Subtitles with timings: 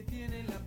[0.00, 0.59] que tienen la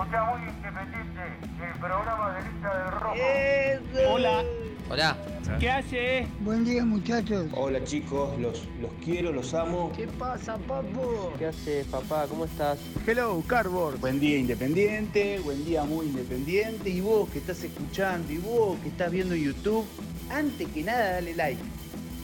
[0.00, 1.20] Escucha muy independiente
[1.62, 4.14] el programa de lista del rojo.
[4.14, 4.44] Hola.
[4.88, 5.16] Hola.
[5.58, 6.26] ¿Qué hace?
[6.40, 7.48] Buen día muchachos.
[7.52, 9.92] Hola chicos, los, los quiero, los amo.
[9.94, 11.32] ¿Qué pasa, papu?
[11.38, 12.24] ¿Qué haces, papá?
[12.30, 12.78] ¿Cómo estás?
[13.06, 14.00] Hello, Cardboard.
[14.00, 16.88] Buen día independiente, buen día muy independiente.
[16.88, 19.84] Y vos que estás escuchando, y vos que estás viendo YouTube,
[20.30, 21.60] antes que nada dale like.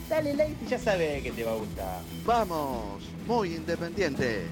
[0.09, 2.01] Dale like y ya sabes que te va a gustar.
[2.25, 4.47] Vamos, muy independiente.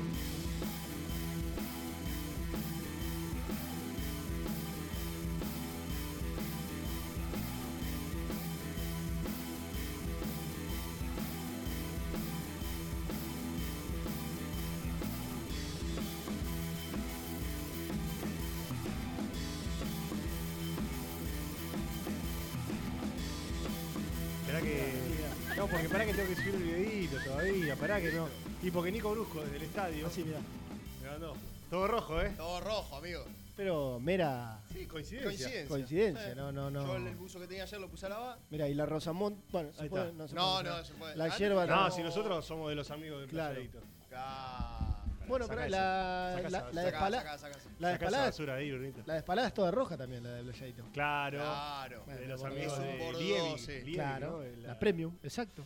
[28.66, 30.08] Y porque Nico Brusco desde el estadio.
[30.08, 30.40] Así, mira.
[31.04, 31.36] Me mandó.
[31.70, 32.34] Todo rojo, ¿eh?
[32.36, 33.24] Todo rojo, amigo.
[33.56, 35.28] Pero mera Sí, coincidencia.
[35.30, 35.68] Coincidencia.
[35.70, 36.36] coincidencia, Sí.
[36.36, 36.86] no, no, no.
[36.86, 38.38] Yo el, buzo que tenía ayer lo puse a lavar.
[38.50, 40.06] Mira, y la Rosamont, bueno, ¿se Ahí puede?
[40.08, 40.18] está.
[40.18, 40.64] no se No, puede.
[40.70, 41.16] no, se puede.
[41.16, 41.92] La Ah, hierba No, no.
[41.92, 43.54] si nosotros somos de los amigos del Claro.
[43.54, 43.80] Playadito.
[45.28, 45.70] Bueno, pero eso.
[45.72, 47.56] la, Sacá la, esa- la sacá- despala- Sacá, sacá, sacá.
[47.56, 49.02] la Sacá esa despalada, basura ahí, Brunito.
[49.06, 50.84] la despalada es toda roja también, la de Blayadito.
[50.94, 51.38] Claro.
[51.40, 52.04] Claro.
[52.06, 53.58] Bueno, De los bueno, amigos es un de bordeaux, Lievi.
[53.60, 53.72] sí.
[53.72, 54.68] Lievi, Claro, ¿no?
[54.68, 55.66] la, premium, exacto.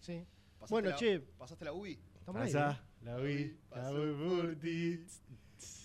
[0.00, 0.24] Sí.
[0.58, 1.98] Pasaste Bueno, la- che, Pasaste la UBI.
[2.28, 5.06] Estamos la vi, la voy por ti.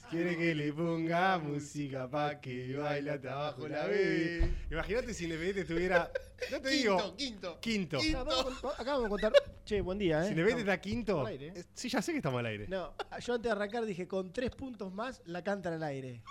[0.10, 4.42] Quiere que le ponga música pa' que baila hasta abajo la vi.
[4.70, 6.12] Imagínate si Independiente estuviera.
[6.52, 7.16] No te Quinto, digo.
[7.16, 7.60] quinto.
[7.62, 8.00] Quinto.
[8.00, 8.70] Quinto.
[8.78, 9.34] Acá vamos a contar.
[9.64, 10.26] Che, buen día, ¿eh?
[10.26, 11.22] Si Independiente está quinto.
[11.22, 11.64] al aire, ¿eh?
[11.74, 12.68] Sí, ya sé que estamos al aire.
[12.68, 16.22] No, yo antes de arrancar dije, con tres puntos más la cantan al aire.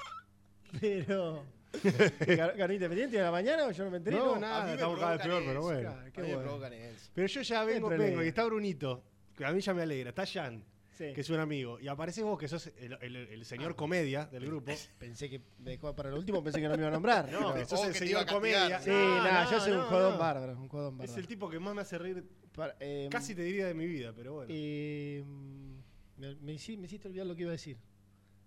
[0.79, 1.43] Pero...
[2.27, 4.19] ¿Ganó ganó Independiente a la mañana o yo no me enteré?
[4.19, 5.81] No, No, nada, estamos cada vez peor, pero bueno.
[5.81, 6.93] Claro, qué.
[7.15, 9.03] Pero yo ya vengo, Siempre vengo, y está Brunito,
[9.45, 10.11] que a mí ya me alegra.
[10.11, 10.65] Está Jan,
[10.97, 11.13] Sí.
[11.15, 11.81] que es un amigo.
[11.81, 14.71] Y apareces vos, que sos el, el- el señor comedia del grupo.
[14.99, 17.31] Pensé que me dejó para el último, pensé que no me iba a nombrar.
[17.33, 18.79] No, pero- que sos el señor comedia.
[18.81, 20.19] Sí, No, nada, no, yo soy un no, jodón no.
[20.19, 21.13] bárbaro, un jodón bárbaro.
[21.13, 23.87] Es el tipo que más me hace reír, Para- eh, casi te diría de mi
[23.87, 24.49] vida, pero bueno.
[24.55, 25.25] eh,
[26.19, 27.79] me, me hici- me hiciste olvidar lo que iba a decir.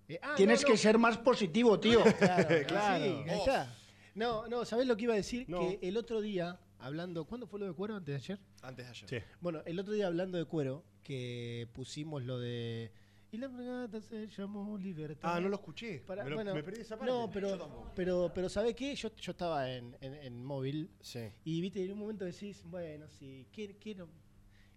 [0.07, 2.03] Eh, ah, Tienes no, que no, ser más positivo, tío.
[2.19, 3.03] Claro, Claro.
[3.25, 3.75] sí, ahí está.
[4.13, 5.45] No, no, ¿sabés lo que iba a decir?
[5.49, 5.59] No.
[5.67, 7.25] Que el otro día, hablando.
[7.25, 7.95] ¿Cuándo fue lo de cuero?
[7.95, 8.39] ¿Antes de ayer?
[8.61, 9.09] Antes de ayer.
[9.09, 9.27] Sí.
[9.41, 12.91] Bueno, el otro día hablando de cuero, que pusimos lo de.
[13.31, 15.29] Y la regata se llamó Libertad.
[15.35, 15.99] Ah, no lo escuché.
[16.07, 17.11] Para- me, lo- bueno, me perdí esa parte.
[17.11, 18.95] No, pero, pero, pero ¿sabés qué?
[18.95, 21.19] Yo, yo estaba en, en, en móvil Sí.
[21.43, 23.73] y viste, en un momento decís, bueno, sí, quiero.
[23.79, 24.09] quiero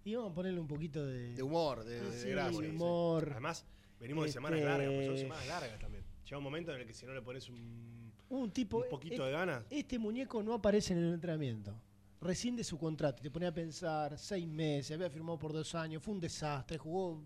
[0.04, 2.60] y vamos a ponerle un poquito de, De humor, de, de sí, gracia.
[2.62, 3.28] de humor.
[3.30, 3.65] Además,
[4.00, 6.04] venimos de Este- semanas largas, pues son semanas largas también.
[6.25, 8.78] Llega un momento en el que si no le pones un, Un tipo.
[8.78, 9.66] un poquito eh, de ganas.
[9.70, 11.78] Este muñeco no aparece en el entrenamiento.
[12.21, 13.21] Rescinde su contrato.
[13.21, 16.77] y Te ponía a pensar, seis meses, había firmado por dos años, fue un desastre,
[16.79, 17.23] jugó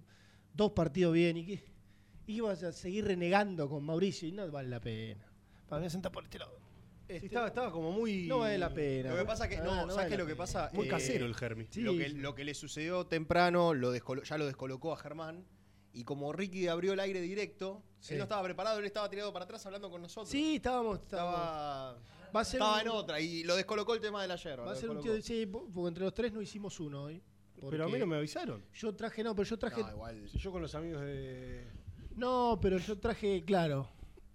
[0.53, 1.37] dos partidos bien.
[1.39, 1.61] ¿Y
[2.27, 4.29] qué vas a seguir renegando con Mauricio?
[4.29, 5.25] Y no vale la pena.
[5.69, 6.53] Para mí sentar por este lado.
[7.09, 8.27] Sí, Este- estaba, estaba como muy.
[8.27, 9.11] no vale la pena.
[9.11, 10.71] Lo que pasa que, no, vale ¿sabes qué la lo que pasa?
[10.75, 11.67] Muy Eh, casero el Germi.
[11.71, 15.45] Sí, lo, que, lo que le sucedió temprano lo descolo- ya lo descolocó a Germán.
[15.95, 18.15] Y como Ricky abrió el aire directo, Sí.
[18.15, 20.31] él no estaba preparado, él estaba tirado para atrás hablando con nosotros.
[20.31, 21.01] Sí, estábamos.
[21.01, 21.99] estábamos- Estaba,
[22.35, 24.65] Va a ser estaba un- en otra y lo descolocó el tema de la yerba.
[24.67, 27.23] Va a ser un tío de sí, porque entre los tres no hicimos uno hoy.
[27.71, 28.63] Pero a mí no me avisaron.
[28.75, 29.83] Yo traje, no, pero yo traje.
[29.83, 30.29] No, igual.
[30.29, 31.65] Si yo con los amigos de.
[32.17, 33.89] No, pero yo traje, claro.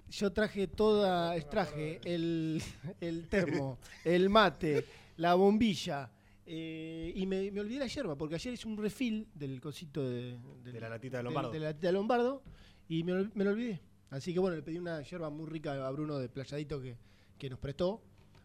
[0.09, 2.63] Yo traje toda, traje el,
[3.01, 4.85] el termo, el mate,
[5.17, 6.09] la bombilla.
[6.45, 10.37] eh, y me, me olvidé la yerba, porque ayer hice un refill del cosito de,
[10.63, 11.51] del- De la latita de Lombardo.
[11.51, 12.41] De, la latita de Lombardo
[12.87, 13.81] y me, me lo olvidé.
[14.09, 16.95] Así que bueno, le pedí una yerba muy rica a Bruno de Playadito que,
[17.37, 18.01] que nos prestó.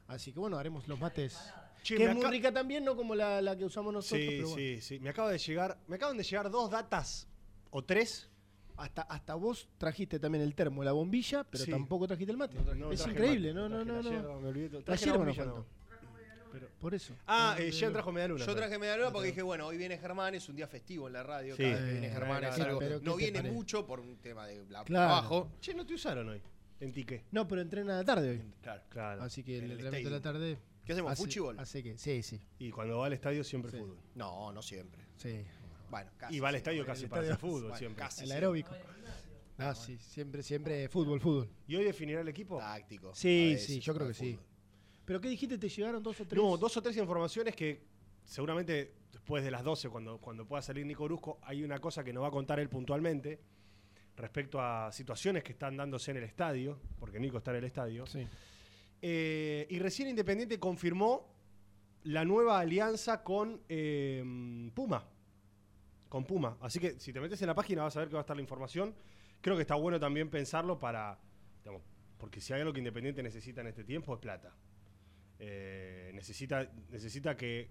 [0.08, 1.38] Así que bueno, haremos los mates.
[1.82, 4.48] Che, que es muy rica también, no como la, la que usamos nosotros, Sí, pero
[4.50, 4.56] bueno.
[4.62, 5.00] sí, sí.
[5.00, 7.26] Me acaba de llegar, me acaban de llegar dos datas
[7.70, 8.28] o tres.
[8.76, 11.70] Hasta, hasta vos trajiste también el termo, la bombilla, pero Sí.
[11.70, 12.56] tampoco trajiste el mate.
[12.74, 14.40] No es increíble, mate, no, no, traje no, no.
[14.40, 14.82] me olvidé.
[14.82, 15.44] Traje la bombilla.
[16.52, 17.14] Pero- Por eso.
[17.26, 18.44] Ah, eh, Jean trajo media luna.
[18.44, 21.14] Yo traje media luna porque dije, bueno, hoy viene Germán, es un día festivo en
[21.14, 21.56] la radio.
[21.56, 21.62] Sí.
[21.62, 23.54] Cada vez que viene Eh, Germán es pero algo- ¿qué No viene parece?
[23.54, 25.06] mucho por un tema de la- Claro.
[25.06, 25.50] trabajo.
[25.60, 26.42] Che, no te usaron hoy.
[26.82, 27.24] En tique.
[27.30, 28.42] No, pero entrena a la tarde hoy.
[28.60, 28.82] Claro.
[28.88, 29.22] Claro.
[29.22, 30.58] Así que En el el entrenamiento de la tarde.
[30.84, 31.12] ¿Qué hacemos?
[31.12, 31.58] hace- ¿Fuchibol?
[31.58, 33.78] Hace que, sí, sí, Y cuando va al estadio siempre Sí.
[33.78, 33.98] fútbol.
[34.16, 35.00] No, no siempre.
[35.16, 35.44] sí.
[35.90, 36.34] Bueno, casi.
[36.34, 38.02] Y va al estadio casi para estadio- hacer fútbol Bueno, siempre.
[38.02, 38.32] casi El sí.
[38.34, 38.70] aeróbico.
[39.58, 41.48] Ah, sí, siempre, siempre fútbol, fútbol.
[41.68, 42.58] ¿Y hoy definirá el equipo?
[42.58, 43.14] Táctico.
[43.14, 44.32] Sí, A veces, sí, yo creo que sí.
[44.32, 44.46] fútbol.
[45.04, 45.58] ¿Pero qué dijiste?
[45.58, 46.42] ¿Te llegaron dos o tres?
[46.42, 47.82] No, dos o tres informaciones que
[48.24, 52.12] seguramente después de las 12, cuando, cuando pueda salir Nico Brusco, hay una cosa que
[52.12, 53.38] nos va a contar él puntualmente
[54.16, 58.06] respecto a situaciones que están dándose en el estadio, porque Nico está en el estadio.
[58.06, 58.26] Sí.
[59.00, 61.32] Eh, y recién Independiente confirmó
[62.04, 65.04] la nueva alianza con eh, Puma.
[66.08, 66.56] Con Puma.
[66.60, 68.36] Así que si te metes en la página vas a ver que va a estar
[68.36, 68.94] la información.
[69.40, 71.18] Creo que está bueno también pensarlo para.
[71.64, 71.82] digamos,
[72.18, 74.54] porque si hay algo que Independiente necesita en este tiempo es plata.
[75.38, 77.68] Eh, necesita, necesita que,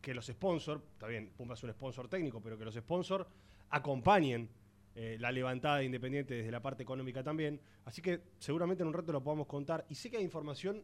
[0.00, 3.26] que los sponsors, está bien, Puma es un sponsor técnico, pero que los sponsors
[3.70, 4.48] acompañen
[4.98, 7.60] eh, la levantada de Independiente desde la parte económica también.
[7.84, 9.84] Así que seguramente en un rato lo podamos contar.
[9.90, 10.82] Y sé que hay información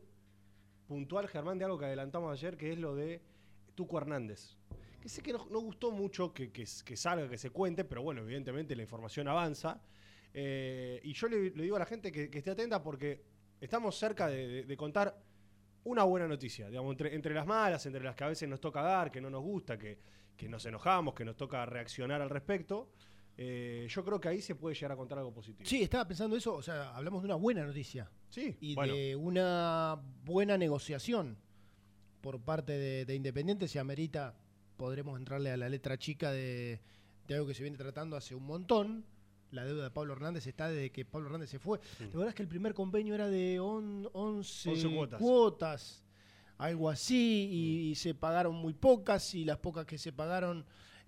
[0.87, 3.23] puntual, Germán, de algo que adelantamos ayer, que es lo de
[3.75, 4.59] Tuco Hernández.
[5.00, 8.76] Que sé que no, gustó mucho que, que- salga, que se cuente, pero bueno, evidentemente
[8.76, 9.81] la información avanza.
[10.35, 13.23] Eh, y yo le, digo a la gente que, esté atenta porque
[13.62, 15.19] estamos cerca de, contar
[15.85, 16.69] una buena noticia.
[16.69, 19.31] Digamos, entre, entre las malas, entre las que a veces nos toca dar, que no
[19.31, 19.99] nos gusta, que,
[20.37, 22.91] que nos enojamos, que nos toca reaccionar al respecto.
[23.44, 25.69] Eh, yo creo que ahí se puede llegar a contar algo positivo.
[25.69, 28.94] Sí, estaba pensando eso, o sea, hablamos de una buena noticia Sí, y bueno.
[28.94, 31.37] de una buena negociación
[32.21, 33.67] por parte de, de Independiente.
[33.69, 34.35] Si amerita,
[34.77, 36.81] podremos entrarle a la letra chica de,
[37.27, 39.05] de algo que se viene tratando hace un montón.
[39.50, 41.79] La deuda de Pablo Hernández está desde que Pablo Hernández se fue.
[41.99, 45.21] ¿Te acuerdas que el primer convenio era de on- 11, 11 cuotas.
[45.21, 46.05] cuotas?
[46.59, 50.65] Algo así, y, y se pagaron muy pocas, y las pocas que se pagaron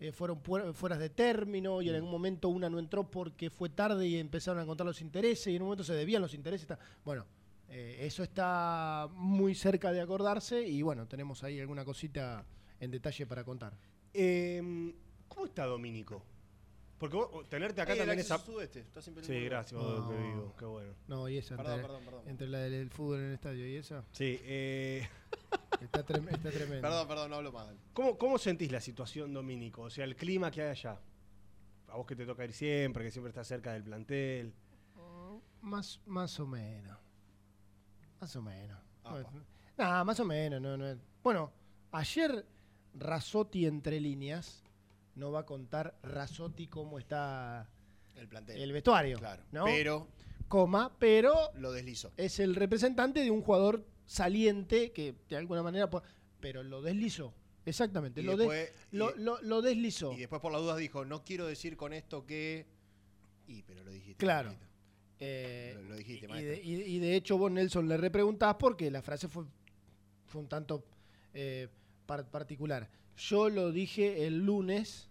[0.09, 0.41] eh, fueron
[0.75, 4.61] fueras de término, y en algún momento una no entró porque fue tarde y empezaron
[4.62, 6.67] a contar los intereses, y en un momento se debían los intereses.
[7.05, 7.27] Bueno,
[7.69, 12.45] eh, eso está muy cerca de acordarse, y bueno, tenemos ahí alguna cosita
[12.81, 13.73] en detalle para contar.
[14.12, 14.93] Eh,
[15.29, 16.23] ¿Cómo está Domínico?
[16.99, 18.27] Porque vos- tenerte acá Ey, el también es...
[18.43, 19.12] sudeste, está Sí,
[19.45, 19.83] gracias, No.
[20.03, 20.93] vos, querido, qué bueno.
[21.09, 22.29] No, y esa, Perdón, entre, perdón, perdón.
[22.29, 25.09] entre la del, del fútbol en el estadio y esa, Sí, eh,
[25.85, 26.83] está, trem- está tremendo.
[26.83, 27.77] Perdón, perdón, no hablo mal.
[27.93, 29.83] ¿cómo, ¿cómo sentís la situación, Domínico?
[29.83, 31.01] O sea, el clima que hay allá.
[31.89, 34.53] A vos que te toca ir siempre, que siempre estás cerca del plantel.
[35.61, 36.99] Más, más o menos.
[38.21, 38.79] Más o menos.
[39.05, 39.31] Apa.
[39.77, 40.61] Nada, más o menos.
[40.61, 41.53] No, no Bueno,
[41.93, 42.45] ayer
[42.95, 44.63] Razotti entre líneas
[45.15, 47.69] no va a contar Razotti cómo está
[48.17, 48.61] El plantel.
[48.61, 49.19] el vestuario.
[49.19, 49.43] Claro.
[49.53, 49.65] ¿no?
[49.65, 50.09] Pero
[50.49, 52.12] Coma, pero lo deslizó.
[52.17, 55.88] es el representante de un jugador saliente que de alguna manera.
[56.41, 57.32] Pero lo deslizó.
[57.67, 58.23] Exactamente.
[58.23, 60.12] Lo, de- después- lo, lo- lo deslizó.
[60.12, 62.67] Y después por las dudas dijo, no quiero decir con esto que...
[63.49, 64.17] Y, pero lo dijiste.
[64.17, 64.55] Claro.
[65.20, 69.00] Eh, Lo- dijiste, y, de, y- y de hecho vos, Nelson, le repreguntás porque la
[69.00, 69.44] frase fue,
[70.26, 70.85] fue un tanto
[71.32, 71.69] eh,
[72.05, 72.90] par- particular.
[73.17, 75.08] Yo lo dije el lunes,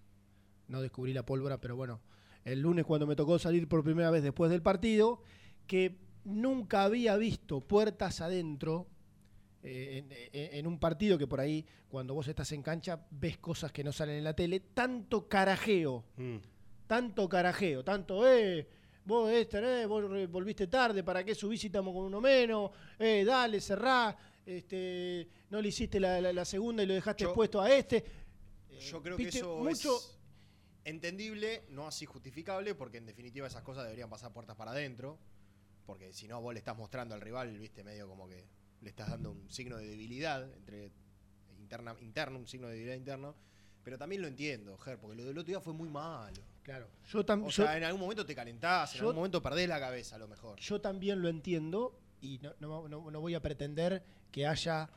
[0.68, 2.02] no descubrí la pólvora, pero bueno,
[2.46, 5.22] el lunes cuando me tocó salir por primera vez después del partido,
[5.68, 8.88] que nunca había visto puertas adentro
[9.66, 10.04] eh,
[10.34, 13.84] en, en- un partido que por ahí, cuando vos estás en cancha, ves cosas que
[13.84, 16.38] no salen en la tele, tanto carajeo Mm.
[16.86, 18.68] tanto carajeo, tanto, eh,
[19.06, 22.72] vos este, eh, vos volviste tarde, ¿para qué subís si estamos con uno menos?
[23.00, 24.16] Eh, dale, cerrá,
[24.46, 27.98] este, no le hiciste la, la- la segunda y lo dejaste Yo- expuesto a este.
[28.70, 30.20] Eh, Yo creo que viste, eso mucho, es
[30.86, 35.18] entendible, no así justificable, porque en definitiva esas cosas deberían pasar puertas para adentro.
[35.86, 38.46] Porque si no, vos le estás mostrando al rival, viste, medio como que
[38.82, 40.92] le estás dando un signo de debilidad entre
[41.60, 43.36] interna, interno, un signo de debilidad interno.
[43.84, 46.42] Pero también lo entiendo, Ger, porque lo del otro día fue muy malo.
[46.64, 49.42] Claro, yo, tam- O yo- sea, en algún momento te calentás, en yo- algún momento
[49.44, 50.58] perdés la cabeza a lo mejor.
[50.60, 54.90] yo también lo entiendo y no, no- no- no voy a pretender que haya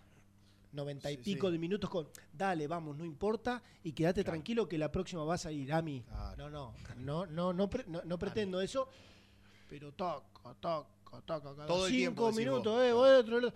[0.72, 1.52] noventa y Sí, pico sí.
[1.52, 4.34] de minutos con dale, vamos, no importa y quédate Claro.
[4.36, 6.02] tranquilo que la próxima vas a ir a mí.
[6.06, 6.50] Claro.
[6.50, 8.88] No, no, no, no, no, pre- no- no pretendo eso,
[9.68, 10.86] pero toca, toca,
[11.24, 13.54] toca, cada Todo cinco minutos, vos, eh, otro lado.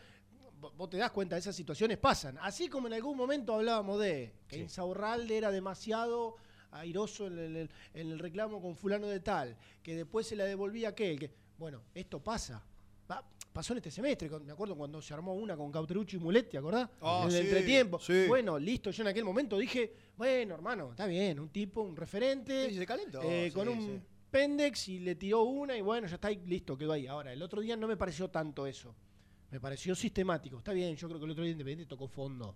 [0.61, 2.37] Vos- Vos te das cuenta, esas situaciones pasan.
[2.43, 4.63] Así como en algún momento hablábamos de que Sí.
[4.63, 6.37] Insaurralde era demasiado
[6.73, 7.57] airoso en el,
[7.95, 11.19] en el reclamo con fulano de tal, que después se la devolvía aquel.
[11.19, 12.63] Que, bueno, esto pasa.
[13.11, 16.49] Va, pasó en este semestre, me acuerdo cuando se armó una con Cauterucci y Mulet,
[16.51, 16.89] ¿te acordás?
[17.01, 17.99] Ah, en el sí, entretiempo.
[17.99, 18.25] sí.
[18.29, 22.69] Bueno, listo, yo en aquel momento dije, bueno, hermano, está bien, un tipo, un referente.
[22.69, 26.29] Sí, se calentó, eh, con un pendex y le tiró una y bueno, ya está
[26.29, 27.07] ahí, listo, quedó ahí.
[27.09, 28.95] Ahora, el otro día no me pareció tanto eso.
[29.51, 30.59] Me pareció sistemático.
[30.59, 32.55] Está bien, yo creo que el otro día Independiente tocó fondo.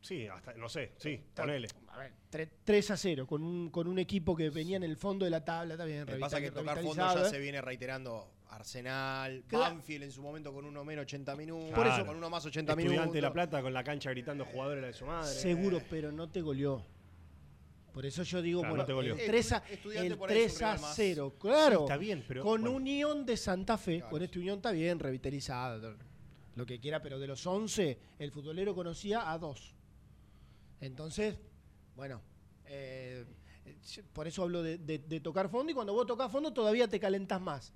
[0.00, 1.68] Sí, hasta, no sé, sí, ponele.
[1.88, 4.96] A ver, tre- 3 a 0 con un, con un equipo que venía en el
[4.96, 6.04] fondo de la tabla, está bien.
[6.06, 9.74] Me pasa que tocar fondo ya se viene reiterando Arsenal, Claro.
[9.74, 12.72] Banfield en su momento con uno menos 80 minutos, Por eso- con uno más 80
[12.72, 13.14] Estudiante minutos.
[13.14, 15.32] de La Plata con la cancha gritando jugadores de su madre.
[15.34, 16.84] Seguro, pero no te goleó.
[17.92, 19.14] Por eso yo digo, Claro, bueno, no te goleó.
[19.16, 20.96] el 3 a, Estudiante el por ahí es un 3 a rival más.
[20.96, 21.76] 0, claro.
[21.78, 22.76] Sí, está bien, pero, Con bueno.
[22.76, 24.24] Unión de Santa Fe, Claro, con sí.
[24.26, 25.96] este Unión está bien, revitalizada,
[26.54, 29.74] lo que quiera, pero de los 11, el futbolero conocía a dos.
[30.80, 31.38] Entonces,
[31.94, 32.20] bueno,
[32.66, 33.24] eh,
[33.64, 33.76] eh,
[34.12, 37.00] por eso hablo de, de- de tocar fondo y cuando vos tocas fondo todavía te
[37.00, 37.72] calentás más.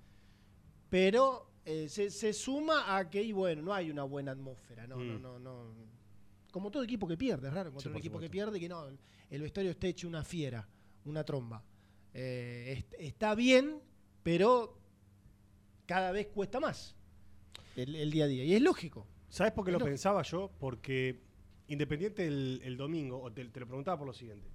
[0.91, 4.97] Pero eh, se, se suma a que, y bueno, no hay una buena atmósfera, no,
[4.97, 5.23] no, Mm.
[5.23, 5.75] no, no.
[6.53, 8.69] Como todo equipo que pierde, es raro Sí, encontrar un por equipo que pierde que
[8.69, 8.87] no,
[9.31, 10.69] el, vestuario esté hecho una fiera,
[11.05, 11.63] una tromba.
[12.13, 13.81] Eh, est- está bien,
[14.25, 14.77] pero
[15.87, 16.97] cada vez cuesta más
[17.77, 18.45] el, el día a día.
[18.45, 19.07] Y es lógico.
[19.29, 19.93] ¿Sabes por qué Es lo lógico.
[19.93, 20.51] pensaba yo?
[20.59, 21.21] Porque
[21.69, 24.51] Independiente el, el domingo, o te, te lo preguntaba por lo siguiente.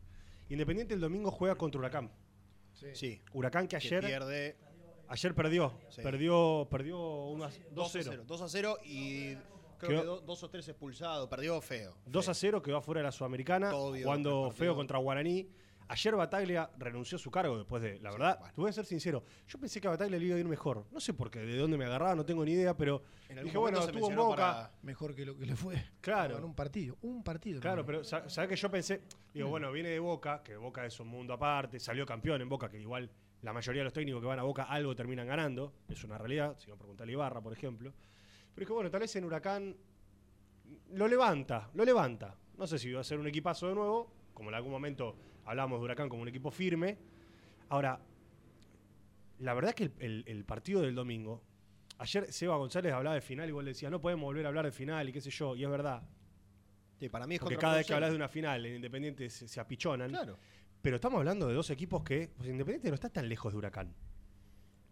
[0.50, 2.12] Independiente el domingo juega contra Huracán.
[2.94, 4.58] Sí, Huracán que que ayer, pierde
[5.08, 5.74] ayer perdió.
[5.90, 6.02] Sí.
[6.02, 6.98] Perdió, perdió
[7.28, 8.04] unas 2 a 2-0.
[8.10, 8.24] 0.
[8.28, 9.34] 2 a 0 y
[9.78, 11.28] creo Quedó- que do- dos o tres expulsados.
[11.30, 11.96] Perdió feo.
[12.06, 14.52] 2 a 0 quedó afuera de la Sudamericana, partido.
[14.52, 15.50] feo contra Guaraní.
[15.88, 18.54] Ayer Bataglia renunció a su cargo después de, la Sí, verdad, bueno.
[18.56, 20.84] te voy a ser sincero, yo pensé que a Bataglia le iba a ir mejor.
[20.92, 23.56] No sé por qué, de dónde me agarraba, no tengo ni idea, pero En dije,
[23.56, 24.36] bueno, estuvo en Boca.
[24.36, 25.76] para- Mejor que lo que le fue.
[26.02, 26.40] Claro.
[26.40, 26.98] En un partido.
[27.04, 27.62] Un partido.
[27.62, 27.86] Claro, ¿no?
[27.86, 29.04] pero sa- ¿sabes que yo pensé?
[29.32, 32.68] Digo, bueno, viene de Boca, que Boca es un mundo aparte, salió campeón en Boca,
[32.68, 33.08] que igual
[33.46, 36.58] la mayoría de los técnicos que van a Boca algo terminan ganando, es una realidad,
[36.58, 37.94] si no preguntarle a Ibarra, por ejemplo.
[38.54, 39.76] Pero dije, bueno, tal vez en Huracán
[40.94, 42.36] lo levanta, lo levanta.
[42.58, 45.80] No sé si va a ser un equipazo de nuevo, como en algún momento hablamos
[45.80, 46.98] de Huracán como un equipo firme.
[47.70, 48.00] Ahora,
[49.40, 51.42] la verdad es que el, el- el partido del domingo,
[51.98, 55.08] ayer Seba González hablaba de final, igual decía, no podemos volver a hablar de final
[55.10, 56.02] y qué sé yo, y es verdad.
[57.00, 59.48] Sí, para mí es Porque cada vez que hablas de una final en Independiente se,
[59.50, 60.10] se apichonan.
[60.10, 60.40] Claro.
[60.86, 62.30] Pero estamos hablando de dos equipos que.
[62.38, 63.92] Pues Independiente no está tan lejos de Huracán.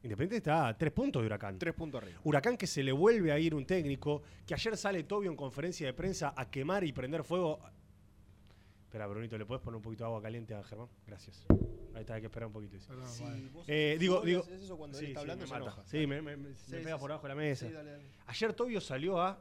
[0.02, 1.60] Independiente está a tres puntos de Huracán.
[1.60, 2.20] Tres puntos arriba.
[2.24, 5.86] Huracán que se le vuelve a ir un técnico, que ayer sale Tobio en conferencia
[5.86, 7.60] de prensa a quemar y prender fuego.
[8.86, 10.88] Espera, Brunito, ¿le puedes poner un poquito de agua caliente a Germán?
[11.06, 11.46] Gracias.
[11.94, 12.74] Ahí está, hay que esperar un poquito.
[12.74, 12.92] dice.
[13.06, 14.40] Si vos- Eh, si digo, digo.
[14.42, 15.66] haces eso cuando sí, él está sí, hablando me se mata.
[15.66, 15.84] enoja.
[15.86, 17.02] Sí, me, me- me- Sí, me sí, pega sí.
[17.02, 17.68] por abajo de la mesa.
[17.68, 18.04] Sí, dale, dale.
[18.26, 19.40] Ayer Tobio salió a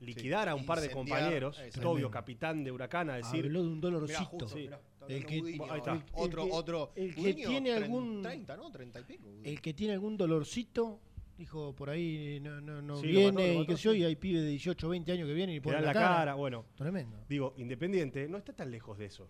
[0.00, 1.58] liquidar a un par de compañeros.
[1.80, 3.46] Tobio, capitán de Huracán, a decir.
[3.46, 4.24] Habló de un Mirá, dolorcito.
[4.26, 4.58] justo, Sí.
[4.58, 6.04] mirá, El que- Gudiño ahí está.
[6.12, 6.92] Otro, El que- otro.
[6.96, 8.70] el que Gudiño, tiene algún- 30, ¿no?
[8.70, 9.28] 30 y pico.
[9.28, 9.42] Gudiño.
[9.44, 11.00] El que tiene algún dolorcito,
[11.36, 14.16] dijo por ahí, no, no, no Sí, viene mató, y qué sé yo, y hay
[14.16, 16.08] pibes de 18, 20 años que vienen y ponen la, la cara.
[16.16, 16.34] cara.
[16.34, 17.24] Bueno, Tremendo.
[17.28, 19.28] Digo, Independiente no está tan lejos de eso.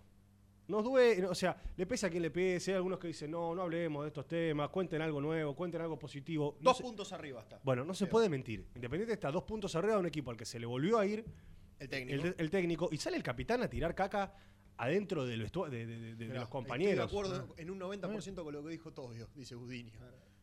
[0.67, 2.71] Nos duele, o sea, le pesa a quien le pese.
[2.71, 5.97] Hay algunos que dicen, no, no hablemos de estos temas, cuenten algo nuevo, cuenten algo
[5.97, 6.57] positivo.
[6.59, 7.59] No Dos se- puntos arriba está.
[7.63, 8.67] Bueno, no se puede mentir.
[8.75, 11.25] Independiente está dos puntos arriba de un equipo al que se le volvió a ir
[11.79, 12.23] El técnico.
[12.23, 14.31] el, el técnico y sale el capitán a tirar caca
[14.79, 17.05] adentro del de, de- de- de Mirá, los compañeros.
[17.05, 19.91] Estoy de acuerdo en un 90% con lo que dijo Tobio, dice Gudiño.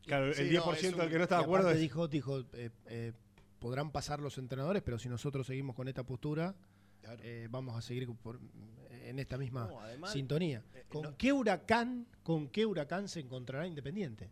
[0.05, 2.39] Claro, el Sí, no, 10% es del que no está de acuerdo es- dijo, dijo
[2.53, 3.13] eh, eh,
[3.59, 6.55] podrán pasar los entrenadores, pero si nosotros seguimos con esta postura,
[7.01, 7.19] Claro.
[7.23, 8.39] eh, vamos a seguir por-
[8.91, 10.63] en esta misma No, además, sintonía.
[10.75, 14.29] eh, ¿Con no- qué huracán, con qué huracán se encontrará Independiente?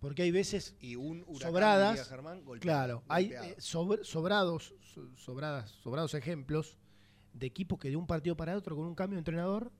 [0.00, 3.46] Porque hay veces Y un huracán, sobradas, diría Germán, golpeado, claro, hay golpeado.
[3.46, 6.76] eh, sobr- sobrados, so- sobradas, sobrados ejemplos
[7.34, 9.70] de equipos que de un partido para otro con un cambio de entrenador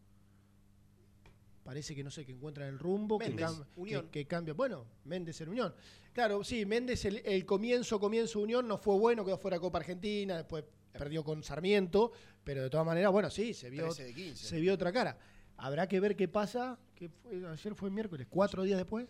[1.62, 4.02] parece que no sé, que encuentran el rumbo, que, Méndez, cam- Unión.
[4.10, 4.52] que- que cambia.
[4.52, 5.74] Bueno, Méndez en Unión.
[6.12, 10.36] Claro, sí, Méndez el, el comienzo, comienzo Unión no fue bueno, quedó fuera Copa Argentina,
[10.36, 12.12] después perdió con Sarmiento,
[12.44, 14.46] pero de todas maneras, bueno, sí, se vio, 13 de 15.
[14.46, 15.18] se vio otra cara.
[15.56, 19.08] Habrá que ver qué pasa, que fue, ayer fue miércoles, cuatro días después,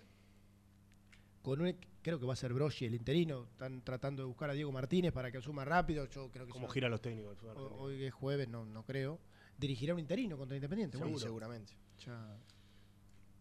[1.42, 4.52] con un, creo que va a ser Broschi el interino, están tratando de buscar a
[4.52, 7.36] Diego Martínez para que asuma rápido, yo creo que Como giran los técnicos
[7.78, 9.18] hoy, es jueves, no, no creo,
[9.58, 11.18] dirigirá un interino contra Independiente, Sí, seguro.
[11.18, 11.72] seguramente.
[12.04, 12.38] Ya,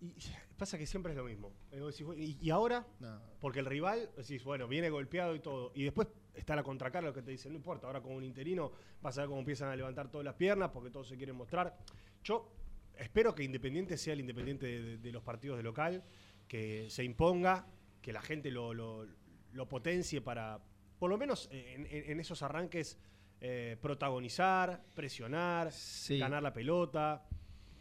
[0.01, 0.15] Y
[0.57, 1.51] pasa que siempre es lo mismo.
[1.71, 1.81] Eh,
[2.17, 3.21] Y, y ahora, no.
[3.39, 5.71] porque el rival, decís, bueno, viene golpeado y todo.
[5.75, 8.71] Y después está la contracara, lo que te dicen, no importa, ahora con un interino
[9.01, 11.77] vas a ver cómo empiezan a levantar todas las piernas porque todos se quieren mostrar.
[12.23, 12.49] Yo
[12.97, 16.03] espero que Independiente sea el Independiente de, de- de los partidos de local,
[16.47, 17.67] que se imponga,
[18.03, 19.07] que la gente lo, lo-
[19.53, 20.59] lo potencie para,
[20.99, 22.99] por lo menos en, en- en esos arranques,
[23.41, 26.19] eh, protagonizar, presionar, Sí.
[26.19, 27.25] ganar la pelota.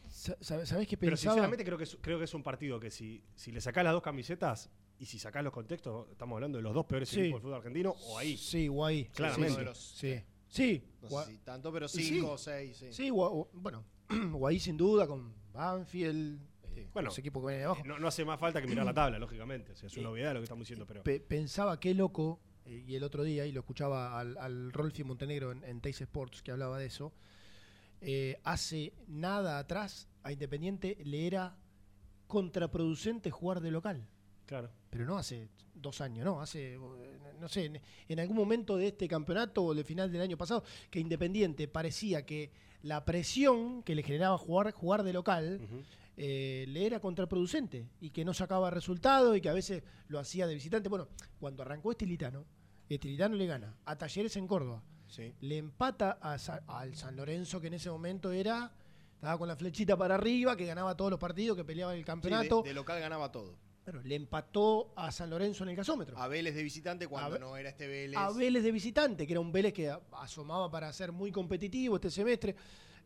[0.08, 1.34] Sa- sa- ¿Sabés qué Pero pensaba?
[1.34, 3.92] sinceramente creo que, es, creo que es un partido que si, si le sacás las
[3.92, 7.20] dos camisetas y si sacás los contextos, estamos hablando de los dos peores Sí.
[7.20, 8.36] equipos del fútbol argentino o ahí.
[8.36, 9.06] Sí, Guay.
[9.06, 9.74] Claramente.
[9.74, 10.84] Sí, sí.
[11.00, 11.88] No sé si tanto, pero.
[11.88, 12.92] 5 o 6, sí.
[12.92, 13.84] sí, Gua- bueno,
[14.32, 16.40] Guay sin duda con Banfield,
[16.82, 17.82] eh, Bueno, los equipos que vienen de abajo.
[17.84, 19.72] No, no hace más falta que mirar la tabla, lógicamente.
[19.72, 21.02] O sea, es una obviedad lo que estamos diciendo, pero.
[21.02, 25.04] Pe- pensaba qué loco, eh, y el otro día, y lo escuchaba al, al Rolfi
[25.04, 27.12] Montenegro en, en Teis Sports, que hablaba de eso,
[28.00, 31.56] eh, hace nada atrás a Independiente le era
[32.26, 34.06] contraproducente jugar de local.
[34.46, 34.70] Claro.
[34.90, 36.78] Pero no hace dos años, no, hace, eh,
[37.40, 40.62] no sé, en, en algún momento de este campeonato o del final del año pasado,
[40.90, 42.50] que Independiente parecía que
[42.82, 45.60] la presión que le generaba jugar, jugar de local.
[46.16, 50.46] Eh, le era contraproducente y que no sacaba resultados y que a veces lo hacía
[50.46, 50.88] de visitante.
[50.88, 51.08] Bueno,
[51.40, 52.44] cuando arrancó Estilitano,
[52.88, 55.32] Estilitano le gana a Talleres en Córdoba, Sí.
[55.40, 58.72] le empata a Sa- al San Lorenzo, que en ese momento era,
[59.14, 62.02] estaba con la flechita para arriba, que ganaba todos los partidos, que peleaba el Sí,
[62.02, 62.62] de, campeonato.
[62.62, 63.56] de local ganaba todo.
[63.84, 66.16] Bueno, le empató a San Lorenzo en el gasómetro.
[66.16, 68.16] A Vélez de visitante cuando A no era este Vélez.
[68.16, 72.10] a Vélez de visitante, que era un Vélez que asomaba para ser muy competitivo este
[72.10, 72.54] semestre,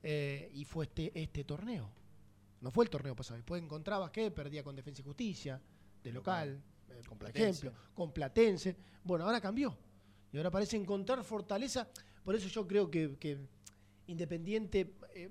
[0.03, 1.91] eh, y fue este, este torneo.
[2.61, 3.37] No fue el torneo pasado.
[3.37, 5.61] Después encontrabas que perdía con Defensa y Justicia,
[6.03, 8.77] de local, eh, Con por ejemplo, con Platense.
[9.05, 9.77] Bueno, ahora cambió.
[10.33, 11.89] Y ahora parece encontrar fortaleza.
[12.25, 13.39] Por eso yo creo que, que
[14.09, 15.31] Independiente, eh,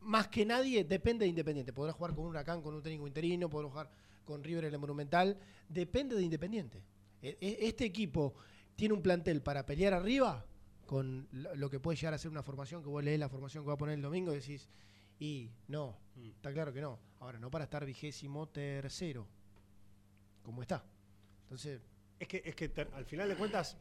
[0.00, 1.72] más que nadie, depende de Independiente.
[1.72, 3.90] Podrá jugar con un Huracán, con un técnico interino, podrá jugar
[4.24, 5.38] con River en el Monumental.
[5.68, 6.82] Depende de Independiente.
[7.22, 8.34] E- e- Este equipo
[8.76, 10.44] tiene un plantel para pelear arriba
[10.86, 13.64] con lo lo que puede llegar a ser una formación que vos lees la formación
[13.64, 14.68] que va a poner el domingo y decís,
[15.18, 16.30] y no, Mm.
[16.30, 16.98] está claro que no.
[17.20, 19.26] Ahora, no para estar vigésimo tercero,
[20.42, 20.84] como está.
[21.42, 21.80] Entonces,
[22.20, 23.76] Es que, es que ter- al final de cuentas,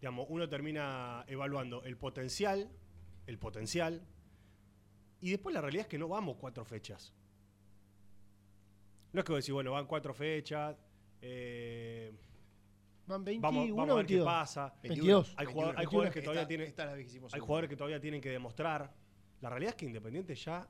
[0.00, 2.68] digamos, uno termina evaluando el potencial,
[3.26, 4.02] el potencial,
[5.20, 7.14] y después la realidad es que no vamos cuatro fechas.
[9.12, 10.76] No es que vos decís, bueno, van cuatro fechas,
[11.22, 12.12] eh,
[13.06, 14.26] van 21, vamos, vamos a ver qué 22.
[14.26, 14.74] pasa.
[14.82, 15.34] 22.
[15.36, 15.90] Hay, jugadores, hay 21.
[15.90, 16.92] jugadores que todavía Esta- tienen, esta
[17.36, 18.92] hay jugadores que todavía tienen que demostrar.
[19.40, 20.68] La realidad es que Independiente ya,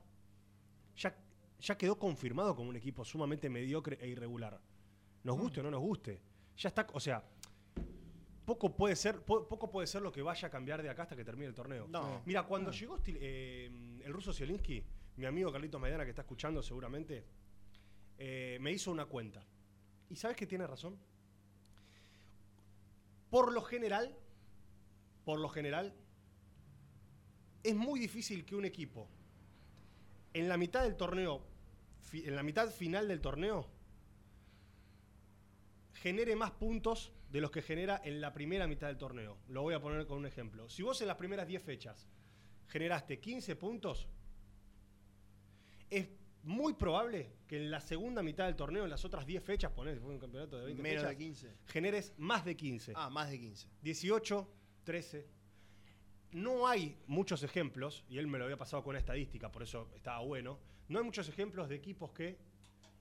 [0.97, 1.15] ya,
[1.59, 4.59] ya quedó confirmado como un equipo sumamente mediocre e irregular.
[5.23, 6.21] Nos guste o no nos guste.
[6.57, 7.23] Ya está, o sea,
[8.45, 11.15] poco puede ser, po- poco puede ser lo que vaya a cambiar de acá hasta
[11.15, 11.87] que termine el torneo.
[11.87, 12.21] No.
[12.25, 13.69] Mira, cuando llegó eh,
[14.03, 14.83] el ruso Zielinski,
[15.17, 17.25] mi amigo Carlitos Maidana que está escuchando seguramente,
[18.17, 19.45] eh, me hizo una cuenta.
[20.09, 20.97] ¿Y sabes que tiene razón?
[23.29, 24.15] Por lo general,
[25.25, 25.93] por lo general,
[27.63, 29.09] es muy difícil que un equipo
[30.39, 31.41] en la mitad del torneo,
[32.13, 33.67] en la mitad final del torneo,
[35.93, 39.39] genere más puntos de los que genera en la primera mitad del torneo.
[39.47, 40.69] Lo voy a poner con un ejemplo.
[40.69, 42.07] Si vos en las primeras 10 fechas
[42.67, 44.07] generaste 15 puntos,
[45.89, 46.07] es
[46.43, 49.99] muy probable que en la segunda mitad del torneo, en las otras 10 fechas, ponés,
[49.99, 51.57] fue un campeonato de 20 Menos fechas, de 15.
[51.65, 52.93] generes más de 15.
[52.95, 53.67] Ah, más de 15.
[53.81, 55.36] 18, 13.
[56.31, 59.89] No hay muchos ejemplos, y él me lo había pasado con una estadística, por eso
[59.95, 60.59] estaba bueno.
[60.89, 62.37] No hay muchos ejemplos de equipos que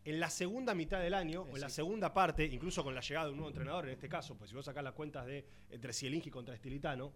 [0.04, 3.26] en la segunda mitad del año, o en la segunda parte, incluso con la llegada
[3.26, 5.92] de un nuevo entrenador, en este caso, pues si vos sacás las cuentas de entre
[5.92, 7.12] Zielinski contra Estilitano,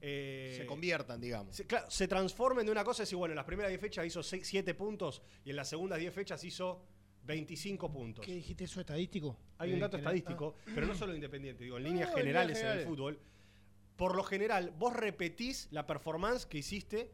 [0.00, 1.56] eh, Se conviertan, digamos.
[1.56, 4.06] se, claro, se transformen de una cosa y decir, bueno, en las primeras 10 fechas
[4.06, 6.80] hizo 7 puntos y en las segundas 10 fechas hizo
[7.24, 8.24] 25 puntos.
[8.24, 9.36] ¿qué dijiste eso estadístico?
[9.58, 12.58] Hay un Eh, dato estadístico, pero no solo independiente, digo, en líneas No, en generales
[12.60, 13.18] en el fútbol.
[13.98, 17.10] Por lo general, vos repetís la performance que hiciste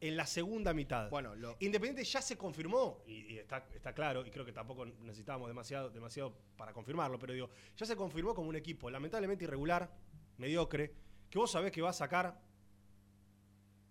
[0.00, 1.08] en la segunda mitad.
[1.08, 4.84] Bueno, lo- Independiente ya se confirmó, y, y está, está claro, y creo que tampoco
[4.84, 9.90] necesitábamos demasiado, demasiado para confirmarlo, pero digo, ya se confirmó como un equipo lamentablemente irregular,
[10.36, 10.92] mediocre,
[11.30, 12.38] que vos sabés que va a sacar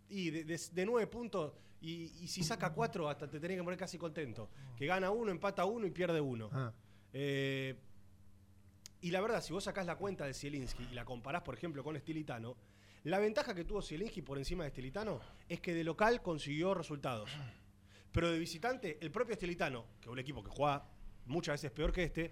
[0.09, 3.63] y de, de- de nueve puntos, y, y si saca cuatro, hasta te tenés que
[3.63, 4.49] poner casi contento.
[4.77, 6.49] Que gana uno, empata uno y pierde uno.
[6.51, 6.73] Ah,
[7.13, 7.75] Eh,
[9.03, 11.83] y la verdad, si vos sacás la cuenta de Zielinski y la comparás, por ejemplo,
[11.83, 12.55] con Estilitano,
[13.03, 17.29] la ventaja que tuvo Zielinski por encima de Estilitano es que de local consiguió resultados.
[18.13, 20.87] Pero de visitante, el propio Estilitano, que es un equipo que juega
[21.25, 22.31] muchas veces peor que este,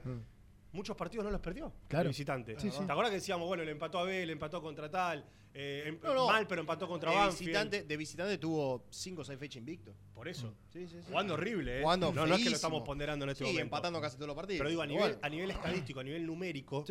[0.74, 2.04] muchos partidos no los perdió Claro.
[2.04, 2.60] de visitante.
[2.60, 2.78] Sí, sí.
[2.86, 6.00] ¿Te acuerdas que decíamos, bueno, le empató a B, le empató contra tal, eh, em-
[6.02, 6.28] No, no.
[6.28, 7.40] mal, pero empató contra de Banfield?
[7.40, 9.94] visitante, de visitante tuvo 5 o 6 fechas invicto.
[10.14, 10.54] Por eso.
[10.72, 11.08] Sí, sí, sí.
[11.10, 11.82] Jugando horrible, ¿eh?
[11.82, 13.62] Jugando no, no es que lo estamos ponderando en este momento.
[13.64, 14.60] empatando casi todos los partidos.
[14.60, 16.86] Pero digo, a nivel, a nivel estadístico, a nivel numérico.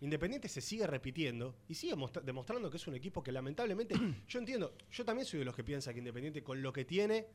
[0.00, 3.94] Independiente se sigue repitiendo y sigue mostra- demostrando que es un equipo que lamentablemente,
[4.28, 7.26] yo entiendo, yo también soy de los que piensa que Independiente con lo que tiene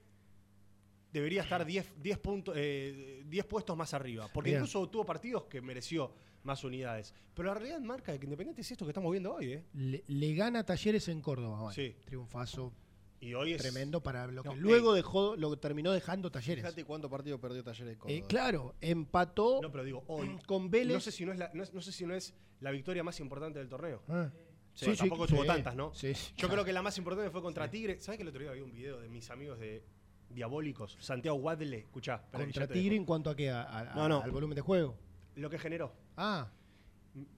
[1.11, 4.29] debería estar 10, 10 puntos, eh, 10 puestos más arriba.
[4.33, 7.13] Porque incluso tuvo partidos que mereció más unidades.
[7.33, 9.63] Pero la realidad marca de que Independiente es esto que estamos viendo hoy, ¿eh?
[9.73, 11.71] le, le gana Talleres en Córdoba.
[11.73, 11.95] Sí.
[12.05, 12.73] Triunfazo.
[13.19, 13.61] Y hoy es.
[13.61, 16.63] Tremendo para lo que No, luego dejó, lo que terminó dejando Talleres.
[16.63, 18.17] Fíjate cuánto partido perdió Talleres de Córdoba.
[18.19, 20.37] Eh, claro, empató No, pero digo, hoy.
[20.45, 20.93] con Vélez.
[20.93, 23.03] No sé, si no, es la, no, es- no sé si no es la victoria
[23.03, 24.03] más importante del torneo.
[24.07, 24.29] Ah.
[24.73, 25.91] Sí, tampoco tuvo tantas, ¿no?
[25.95, 26.53] Sí, sí, Yo claro.
[26.53, 27.99] creo que la más importante fue contra Tigre.
[27.99, 29.83] ¿Sabes que el otro día había un video de mis amigos de
[30.29, 30.97] Diabólicos?
[30.99, 32.23] Santiago Wadle, escuchá.
[32.31, 34.21] Contra Tigre en cuanto a qué, A- a- No, no.
[34.21, 34.95] al volumen de juego.
[35.35, 35.93] Lo que generó.
[36.15, 36.49] Ah,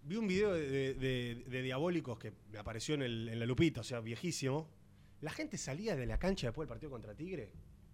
[0.04, 3.46] Vi un video de, de- de- de Diabólicos que me apareció en, el- en la
[3.46, 4.70] lupita, o sea, viejísimo.
[5.22, 7.54] La gente salía de la cancha después del partido contra Tigre,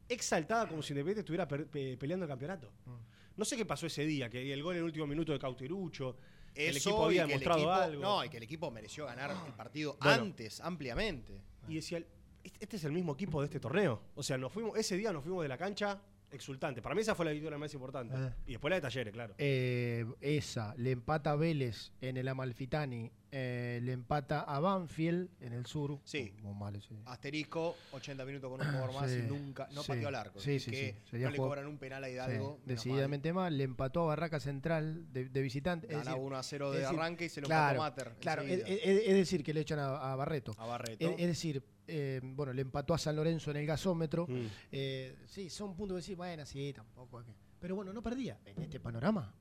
[0.09, 2.71] exaltada como si Independiente estuviera pe- peleando el campeonato.
[2.85, 2.91] Mm.
[3.37, 6.17] No sé qué pasó ese día, que el gol en el último minuto de Cauterucho,
[6.55, 8.01] el equipo había demostrado equipo- algo.
[8.01, 10.23] No, y que el equipo mereció ganar el partido Bueno.
[10.23, 11.39] antes, ampliamente.
[11.67, 12.03] Y decía,
[12.45, 14.01] este este es el mismo equipo de este torneo.
[14.15, 16.81] O sea, nos fuimos, ese día nos fuimos de la cancha exultante.
[16.81, 18.13] Para mí esa fue la victoria más importante.
[18.17, 18.35] Ah.
[18.45, 19.35] Y después la de Talleres, claro.
[19.37, 25.53] eh, esa, le empata a Vélez en el Amalfitani, eh, le empata a Banfield en
[25.53, 25.99] el sur.
[26.03, 26.33] Sí.
[26.41, 26.95] Muy mal ese.
[27.05, 30.39] Asterisco, 80 minutos con un jugador más Sí, y nunca, no sí, pateó al arco.
[30.39, 32.59] sí, sí, que sí, no le cobran un penal a Hidalgo.
[32.65, 33.57] decididamente mal.
[33.57, 35.87] Le empató a Barraca Central de, de visitante.
[35.87, 38.03] Es Gana decir, 1 a 0 es de decir, arranque y se lo claro, empató
[38.05, 38.15] Mater.
[38.19, 40.53] Claro, es, es- es decir, que le echan a, a Barreto.
[40.57, 41.05] a Barreto.
[41.07, 44.25] Es, es decir, eh, bueno, le empató a San Lorenzo en el gasómetro.
[44.27, 44.45] Mm.
[44.71, 47.23] Eh, sí, son puntos que decir, bueno, sí, tampoco.
[47.23, 48.39] que- Pero bueno, no perdía.
[48.45, 49.33] En este panorama,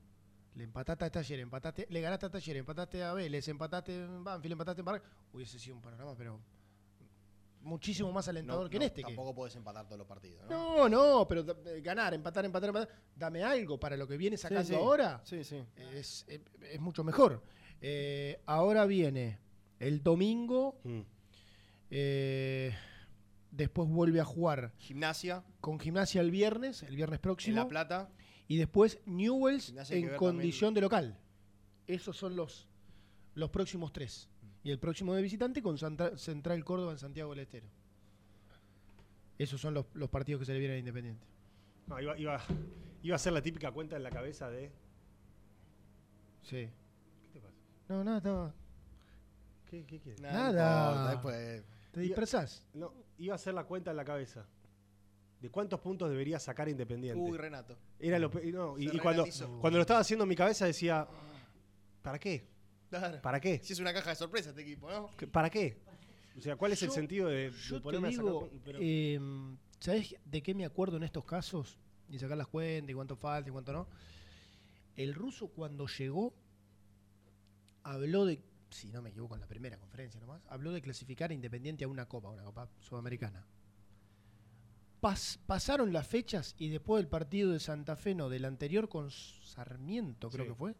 [0.55, 4.53] le empataste a Taller, empataste, le ganaste a Taller, empataste a Vélez, empataste en Banfield,
[4.53, 5.09] empataste en Barraca.
[5.33, 6.39] Hubiese sido un panorama, pero
[7.61, 9.01] muchísimo más alentador No, que en este.
[9.01, 10.47] que- Tampoco podés empatar todos los partidos.
[10.49, 10.87] ¿no?
[10.87, 12.89] No, no, pero eh, ganar, empatar, empatar, empatar.
[13.15, 14.75] Dame algo para lo que viene sacando sí.
[14.75, 15.21] ahora.
[15.25, 15.63] Sí, sí.
[15.93, 17.41] Es, es- es mucho mejor.
[17.81, 19.39] Eh, ahora viene
[19.79, 20.79] el domingo.
[20.83, 21.01] Mm.
[21.91, 22.75] Eh,
[23.51, 27.55] después vuelve a jugar Gimnasia, con gimnasia el viernes, el viernes en próximo.
[27.57, 28.09] La Plata.
[28.47, 31.17] y después Newells Gimnasia en condición de local.
[31.87, 32.67] Esos son los,
[33.35, 34.29] los próximos tres.
[34.63, 37.67] Y el próximo de visitante con Santa- Central Córdoba en Santiago del Estero.
[39.37, 41.25] Esos son los, los partidos que se le vienen a Independiente.
[41.87, 42.41] No, iba, iba,
[43.03, 44.71] iba a ser la típica cuenta en la cabeza de.
[46.41, 46.67] Sí.
[47.31, 47.53] ¿Qué te pasa?
[47.89, 48.53] No, nada, estaba-
[49.69, 50.21] ¿Qué, qué quieres?
[50.21, 51.11] Nada, Nada.
[51.11, 52.65] después- ¿Te dispersás?
[52.73, 54.45] No, iba a hacer la cuenta en la cabeza.
[55.39, 57.19] ¿De cuántos puntos debería sacar Independiente?
[57.21, 57.77] Uy, Renato.
[57.99, 59.25] Era lo pe- no, y, Se y cuando,
[59.61, 61.07] cuando lo estaba haciendo en mi cabeza decía,
[62.01, 62.47] ¿para qué?
[62.89, 63.21] Claro.
[63.21, 63.59] ¿Para qué?
[63.63, 65.09] Si es una caja de sorpresa este equipo, ¿no?
[65.17, 65.77] ¿Qué- ¿Para qué?
[66.37, 68.41] O sea, ¿cuál es el Yo- sentido de, de Yo te ponerme a sacar digo,
[68.49, 69.19] pun- pero- eh,
[69.79, 71.77] ¿sabes de qué me acuerdo en estos casos?
[72.09, 73.87] Y sacar las cuentas y cuánto falta y cuánto no.
[74.95, 76.33] El ruso cuando llegó
[77.83, 78.39] habló de,
[78.75, 81.87] si no me equivoco en la primera conferencia nomás, habló de clasificar a Independiente a
[81.87, 83.45] una copa, una copa sudamericana.
[85.01, 89.11] Pas- pasaron las fechas y después del partido de Santa Fe, no, del anterior con
[89.11, 90.49] Sarmiento creo Sí.
[90.49, 90.75] que fue,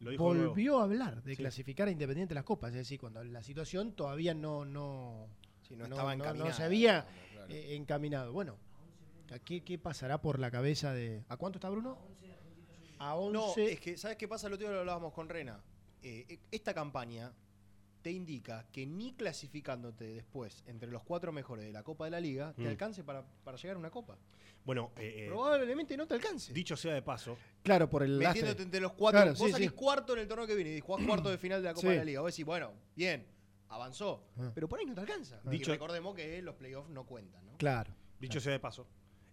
[0.00, 0.48] lo dijo luego.
[0.48, 1.36] volvió a hablar de Sí.
[1.36, 2.70] clasificar a Independiente a las copas.
[2.70, 4.64] Es decir, cuando la situación todavía no...
[4.64, 5.28] no
[5.62, 7.52] Sí, no No, estaba no, no se había- claro.
[7.52, 8.32] eh, encaminado.
[8.32, 8.56] Bueno,
[9.32, 11.22] ¿a ¿qué, qué pasará por la cabeza de.
[11.28, 11.96] ¿A cuánto está Bruno?
[12.98, 13.32] A 11.
[13.32, 14.48] No, es que, ¿sabes qué pasa?
[14.48, 15.60] Lo otro día lo hablábamos con Rena.
[16.02, 17.32] Eh, esta campaña
[18.02, 22.20] te indica que ni clasificándote después entre los cuatro mejores de la Copa de la
[22.20, 22.68] Liga te Mm.
[22.68, 24.16] alcance para, para llegar a una Copa.
[24.64, 26.52] Bueno, eh, eh, Probablemente no te alcance.
[26.54, 28.40] dicho sea de paso, Claro, por el lastre.
[28.42, 29.20] Metiéndote entre los cuatro.
[29.20, 29.74] Claro, vos sí, salís sí.
[29.76, 31.92] cuarto en el torneo que viene y jugás cuarto de final de la Copa Sí.
[31.92, 32.20] de la Liga.
[32.20, 33.26] Vos decís, bueno, bien,
[33.68, 34.24] avanzó.
[34.38, 34.50] Ah.
[34.54, 35.40] Pero por ahí no te alcanza.
[35.44, 37.56] Dicho- y recordemos que los playoffs no cuentan, ¿no?
[37.58, 37.92] Claro.
[38.18, 38.86] dicho sea de paso,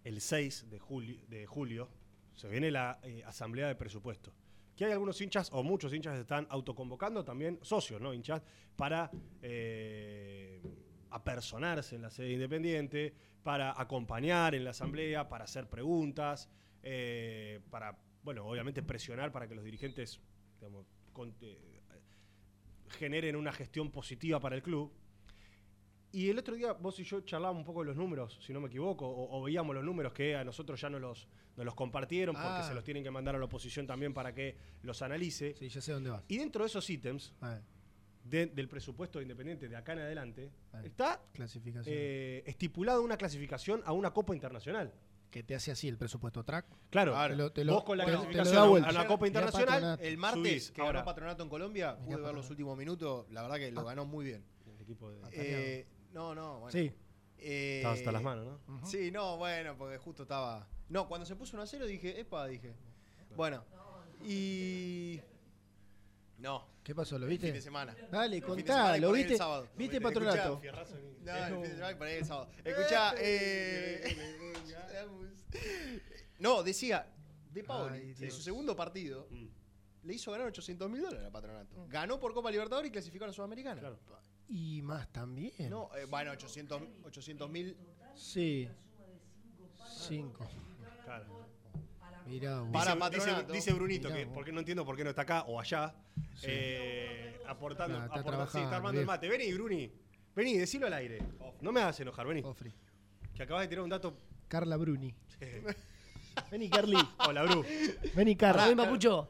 [0.03, 1.89] el 6 de julio, de julio
[2.33, 4.31] se viene la eh, asamblea de presupuesto.
[4.77, 8.13] Que hay algunos hinchas, o muchos hinchas, que están autoconvocando también, socios, ¿no?
[8.13, 8.43] Hinchas,
[8.75, 9.09] para
[9.41, 10.61] eh,
[11.09, 13.11] apersonarse en la sede independiente,
[13.41, 16.47] para acompañar en la asamblea, para hacer preguntas,
[16.83, 20.21] eh, para, bueno, obviamente presionar para que los dirigentes
[21.41, 21.59] eh,
[22.89, 24.93] generen una gestión positiva para el club.
[26.11, 28.61] Y el otro día vos y yo charlábamos un poco de los números, si no
[28.61, 31.27] me equivoco, o, o veíamos los números que a nosotros ya nos los,
[31.57, 32.67] nos los compartieron porque Ah.
[32.67, 35.55] se los tienen que mandar a la oposición también para que los analice.
[35.57, 36.23] Sí, ya sé dónde vas.
[36.27, 37.33] Y dentro de esos ítems
[38.23, 40.81] de- del presupuesto de Independiente de acá en adelante Ah.
[40.83, 41.95] está clasificación.
[41.97, 44.93] eh, estipulada una clasificación a una Copa Internacional.
[45.29, 46.65] que te hace así el presupuesto track.
[46.89, 47.33] Claro, Claro.
[47.33, 48.87] Te lo- te lo- vos con la te- te lo clasificación a- vuelta.
[48.89, 49.99] a una Copa Internacional.
[50.01, 50.71] El martes, subís.
[50.71, 53.25] que Ahora, ganó Patronato en Colombia, pude ver los últimos minutos.
[53.31, 54.43] La verdad que lo ganó muy bien.
[54.73, 56.71] el equipo de- Eh, no, no, bueno.
[56.71, 56.93] Sí.
[57.39, 58.85] Eh, estaba hasta las manos, ¿no?
[58.87, 60.67] Sí, no, bueno, porque justo estaba.
[60.89, 62.73] No, cuando se puso 1 a 0 dije, epa, dije.
[63.35, 63.63] Bueno,
[64.23, 65.19] y.
[66.39, 67.17] No, ¿Qué pasó?
[67.19, 67.61] ¿Lo el fin de viste?
[67.63, 67.95] semana.
[68.11, 69.37] Dale, El fin de contá, semana ¿lo ahí el viste?
[69.37, 69.67] sábado.
[69.75, 70.61] ¿Viste Escuchá, Patronato?
[71.23, 72.49] No, el fin de semana y por ahí el sábado.
[72.63, 74.17] Escuchá, eh.
[76.39, 77.07] No, decía,
[77.51, 79.47] De Paoli, Ay, en su segundo partido, Mm.
[80.03, 81.87] le hizo ganar 800 mil dólares a Patronato.
[81.89, 83.79] Ganó por Copa Libertadores y clasificó a la Sudamericana.
[83.81, 83.99] Claro.
[84.49, 85.69] Y más también.
[85.69, 87.75] No, eh, bueno, 800 mil.
[88.15, 88.67] Sí.
[90.07, 90.47] Cinco.
[91.03, 91.45] Claro.
[92.25, 92.63] Mirá.
[92.71, 95.43] Para dice, dice- dice Brunito Mirá que porque no entiendo por qué no está acá
[95.43, 95.93] o allá.
[96.43, 99.29] eh, aportando, Nah, está aportando- sí, está armando el mate.
[99.29, 99.91] Vení, Bruni.
[100.35, 101.19] Vení, decilo al aire.
[101.61, 102.41] No me hagas enojar, vení.
[102.43, 102.73] Ofri.
[103.33, 104.17] Que acabas de tirar un dato.
[104.47, 105.13] Carla Bruni.
[105.39, 105.63] eh,
[106.51, 106.95] Vení, Carly.
[107.27, 107.63] Hola, Bru.
[108.15, 108.63] Vení, Carla.
[108.63, 109.29] Pará, Papucho.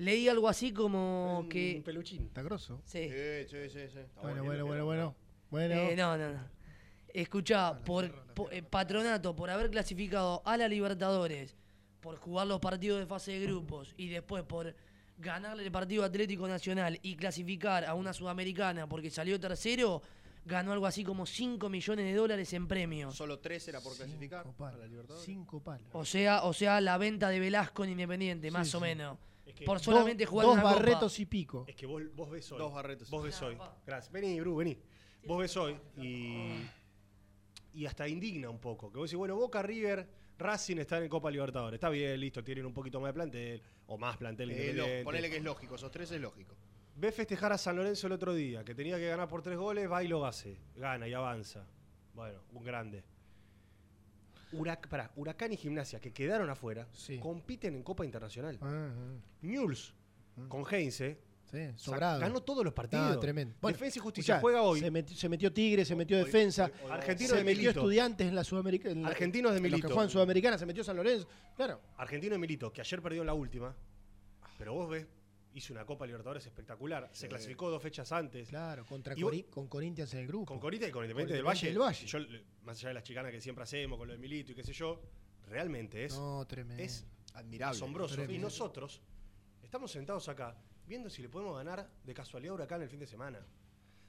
[0.00, 1.82] Leí algo así como Un que.
[1.84, 2.24] peluchín.
[2.26, 2.80] Está grosso.
[2.84, 3.08] Sí.
[3.08, 3.78] Sí, sí, sí.
[3.92, 3.98] sí.
[3.98, 4.64] Está Bueno, bueno.
[4.64, 5.14] bueno, bueno, bueno.
[5.50, 5.74] Bueno.
[5.74, 6.40] Eh, no, no, no.
[7.12, 11.56] Escuchá, por, por- eh, Patronato, por haber clasificado a la Libertadores,
[12.00, 14.74] por jugar los partidos de fase de grupos y después por
[15.18, 20.00] ganarle el partido Atlético Nacional y clasificar a una Sudamericana porque salió tercero,
[20.46, 23.14] ganó algo así como 5 millones de dólares en premios.
[23.16, 24.88] Solo tres era por clasificar Cinco a la palos.
[24.90, 25.26] Libertadores.
[25.26, 25.88] Cinco palos.
[25.92, 28.82] O sea, o sea, la venta de Velasco en Independiente, más o sí.
[28.84, 29.18] menos.
[29.50, 30.74] Es que por dos- solamente jugar Dos una copa.
[30.76, 31.64] barretos y pico.
[31.68, 32.58] Es que vos, vos ves hoy.
[32.58, 33.10] Dos barretos.
[33.10, 33.56] Vos ves hoy.
[33.86, 34.12] Gracias.
[34.12, 34.78] Vení, Bru, vení.
[35.26, 36.52] Vos ves hoy y.
[37.72, 38.90] Y hasta indigna un poco.
[38.90, 40.08] Que vos decís, bueno, Boca River,
[40.38, 41.76] Racing están en Copa Libertadores.
[41.76, 43.62] Está bien, listo, tienen un poquito más de plantel.
[43.86, 46.56] O más plantel Eh, lo- ponele que es lógico, esos tres es lógico.
[46.96, 49.90] Ve festejar a San Lorenzo el otro día, que tenía que ganar por tres goles,
[49.90, 50.58] va y lo hace.
[50.76, 51.64] Gana y avanza.
[52.14, 53.04] Bueno, un grande.
[54.52, 57.18] Hurac- pará, Huracán y Gimnasia, que quedaron afuera, Sí.
[57.18, 58.58] compiten en Copa Internacional.
[58.60, 59.20] Ah, ah.
[59.42, 59.94] Newell's,
[60.48, 61.18] con Heinze,
[61.50, 62.20] Sí, sobrado.
[62.20, 63.10] ganó todos los partidos.
[63.10, 63.56] No, tremendo.
[63.60, 64.80] Bueno, Defensa y Justicia escuchá, juega hoy.
[64.80, 66.70] Se metió, se metió Tigre, se metió Defensa.
[66.88, 67.80] Argentino se de metió Milito.
[67.80, 69.08] Estudiantes en la Sudamericana.
[69.08, 69.88] Argentinos de Los Milito.
[69.88, 71.26] que juegan Sudamericana, se metió San Lorenzo.
[71.56, 71.80] Claro.
[71.96, 73.74] Argentino de Milito, que ayer perdió en la última.
[74.58, 75.06] Pero vos ves,
[75.54, 77.08] hizo una Copa Libertadores espectacular.
[77.12, 78.48] Se clasificó dos fechas antes.
[78.48, 80.46] Claro, contra Y Cori- con Corinthians en el grupo.
[80.46, 81.68] Con Corita y con Independiente del Valle.
[81.68, 82.06] del Valle.
[82.06, 82.18] Yo,
[82.62, 84.72] más allá de las chicanas que siempre hacemos con lo de Milito y qué sé
[84.72, 85.00] yo,
[85.46, 86.82] realmente es, No, tremendo.
[86.82, 87.76] es Admirable.
[87.76, 88.14] asombroso.
[88.14, 88.34] Tremendo.
[88.34, 89.00] Y nosotros
[89.62, 93.06] estamos sentados acá viendo si le podemos ganar de casualidad a Huracán el fin de
[93.06, 93.44] semana.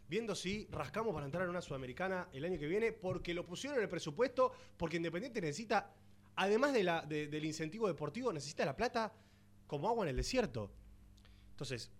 [0.07, 3.77] Viendo si rascamos para entrar en una Sudamericana el año que viene, porque lo pusieron
[3.77, 5.93] en el presupuesto, porque Independiente necesita,
[6.35, 9.13] además de la, de- del incentivo deportivo, necesita la plata
[9.67, 10.69] como agua en el desierto.
[11.61, 11.91] Entonces,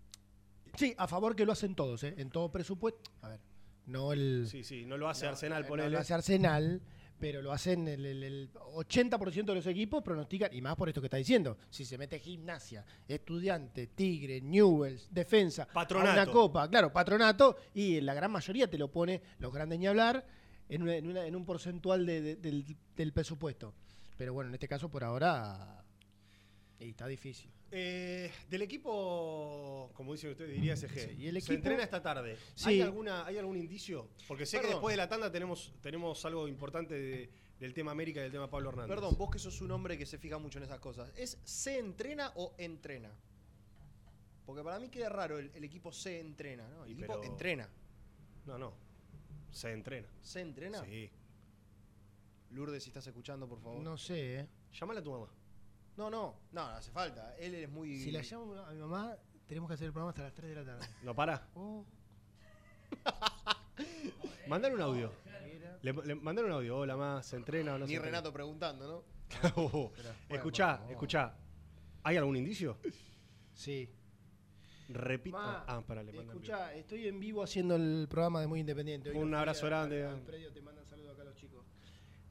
[0.76, 2.14] Sí, a favor que lo hacen todos, ¿eh?
[2.16, 3.10] En todo presupuesto.
[3.20, 3.40] A ver,
[3.86, 4.46] no el.
[4.50, 5.90] sí, sí, no lo hace no, Arsenal, no ponele.
[5.90, 6.80] lo hace Arsenal,
[7.20, 11.02] pero lo hacen el, el- el 80% de los equipos pronostican, y más por esto
[11.02, 11.58] que está diciendo.
[11.68, 16.12] Si se mete gimnasia, estudiante, Tigre, Newells, defensa, Patronato.
[16.22, 20.26] una copa, claro, patronato, y la gran mayoría te lo pone, los grandes ni hablar,
[20.70, 22.64] en, una- en una- en un porcentual de- de- del,
[22.96, 23.74] del presupuesto.
[24.16, 25.84] Pero bueno, en este caso por ahora
[26.80, 27.50] y está difícil.
[27.74, 31.08] Eh, del equipo, como dicen ustedes, diría SG.
[31.08, 32.36] Sí, y el Se equipo- entrena esta tarde.
[32.54, 32.68] Sí.
[32.68, 34.10] ¿Hay, alguna, ¿Hay algún indicio?
[34.28, 38.20] Porque sé que después de la tanda tenemos, tenemos algo importante de- del tema América
[38.20, 38.94] y del tema Pablo Hernández.
[38.94, 41.10] Perdón, vos que sos un hombre que se fija mucho en esas cosas.
[41.16, 43.10] ¿Es se entrena o entrena?
[44.44, 46.84] Porque para mí queda raro el, el equipo se entrena, ¿no?
[46.84, 47.68] El Y equipo pero- entrena.
[48.44, 48.74] No, no.
[49.50, 50.08] Se entrena.
[50.20, 50.84] ¿Se entrena?
[50.84, 51.08] Sí.
[52.50, 53.80] Lourdes, si estás escuchando, por favor.
[53.82, 54.46] No sé, ¿eh?
[54.78, 55.28] Llámala a tu mamá.
[55.96, 57.34] No, no, no, no hace falta.
[57.36, 57.98] Él es muy.
[57.98, 60.56] Si la llamo a mi mamá, tenemos que hacer el programa hasta las 3 de
[60.56, 60.86] la tarde.
[61.02, 61.48] ¿No para?
[61.54, 61.84] Oh,
[64.48, 65.12] Mandale un audio.
[65.82, 66.78] Le, un audio.
[66.78, 67.26] Hola, más.
[67.26, 68.18] ¿Se entrena o no Ni se entrena?
[68.18, 69.12] Renato preguntando, ¿no?
[69.56, 69.92] Oh,
[70.28, 71.34] escuchá, escuchá.
[72.02, 72.78] ¿Hay algún indicio?
[73.54, 73.88] sí.
[74.88, 75.38] Repito.
[75.38, 79.10] Ma, ah, pará, le Escuchá, estoy en vivo haciendo el programa de Muy Independiente.
[79.10, 80.04] Hoy Un abrazo al- grande.
[80.04, 81.64] Al predio te mandan saludos acá los chicos.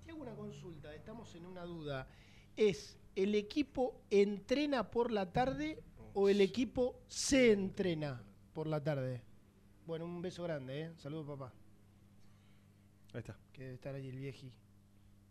[0.05, 2.07] Te hago una consulta, estamos en una duda.
[2.55, 9.21] ¿Es el equipo entrena por la tarde o el equipo se entrena por la tarde?
[9.85, 10.91] Bueno, un beso grande, ¿eh?
[10.97, 11.53] Saludos, papá.
[13.13, 13.37] Ahí está.
[13.51, 14.53] Que debe estar ahí el vieji.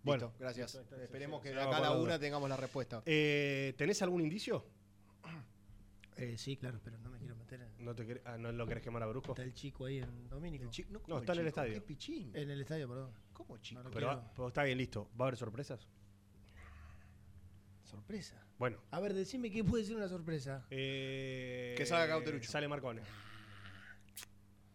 [0.03, 0.27] Bueno.
[0.27, 0.75] Listo, gracias.
[0.75, 3.03] Listo, está, Esperemos que de acá a la una tengamos la respuesta.
[3.07, 4.64] Eh, ¿Tenés algún indicio?
[6.16, 7.83] Eh, sí, claro, pero no me quiero meter en...
[7.83, 9.33] ¿No, te ah, ¿No lo querés quemar a Brusco?
[9.33, 10.64] Está el chico ahí en Domínico.
[10.64, 11.73] El no, No, ¿cómo está en el estadio.
[11.73, 12.31] ¿Qué pichín?
[12.37, 13.12] En el estadio, perdón.
[13.33, 13.83] ¿Cómo chico?
[13.83, 15.09] No pero está bien, listo.
[15.19, 15.88] ¿Va a haber sorpresas?
[17.90, 18.44] Sorpresa.
[18.59, 18.79] Bueno.
[18.90, 20.64] A ver, decime qué puede ser una sorpresa.
[20.70, 22.50] eh, Que salga Cauterucho.
[22.50, 23.03] Sale Marcone.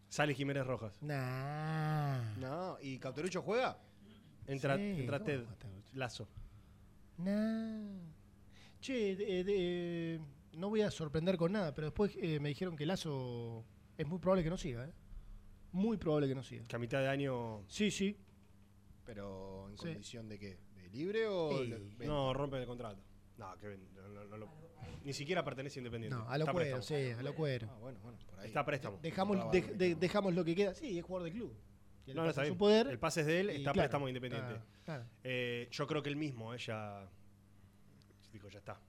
[0.08, 1.00] Sale Jiménez Rojas.
[1.02, 2.34] Nah.
[2.38, 3.78] No, ¿y Cauterucho juega?
[4.46, 5.44] Entra, Sí, entra ¿cómo Ted?
[5.94, 6.28] Lazo.
[7.18, 7.98] Nah.
[8.80, 10.20] Che, de- de-
[10.52, 13.64] no voy a sorprender con nada, pero después eh, me dijeron que Lazo
[13.96, 14.92] es muy probable que no siga, ¿eh?
[15.72, 16.66] Muy probable que no siga.
[16.66, 17.64] Que a mitad de año.
[17.68, 18.16] Sí, sí.
[19.04, 19.84] Pero en Sí.
[19.84, 20.58] condición de qué?
[20.90, 21.74] ¿De libre o Sí.
[22.06, 23.00] No, rompe el contrato.
[23.38, 24.48] No, que ven- no, no, no lo-
[25.04, 26.16] ni siquiera pertenece a Independiente.
[26.16, 27.00] No, a lo Está cuero, préstamo.
[27.00, 27.68] sí, a lo cuero.
[27.70, 28.46] Ah, bueno, bueno, por ahí.
[28.48, 28.98] Está a préstamo.
[29.02, 30.74] Dejamos, de- de- dejamos lo que queda.
[30.74, 31.54] Sí, es jugador de club.
[32.06, 32.58] Y él No, no, pasa está su bien.
[32.58, 32.86] poder.
[32.88, 34.48] El pase es de él, y está a claro, préstamo de Independiente.
[34.54, 35.04] claro, claro.
[35.24, 37.08] Eh, yo creo que él mismo, ella
[38.32, 38.80] dijo, ya está.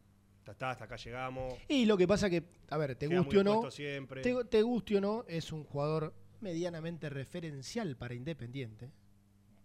[0.45, 1.53] Ya está, hasta acá llegamos.
[1.67, 4.21] Y lo que pasa que, a ver, te Queda guste muy o no, siempre.
[4.21, 8.91] te, te guste o no, es un jugador medianamente referencial para Independiente,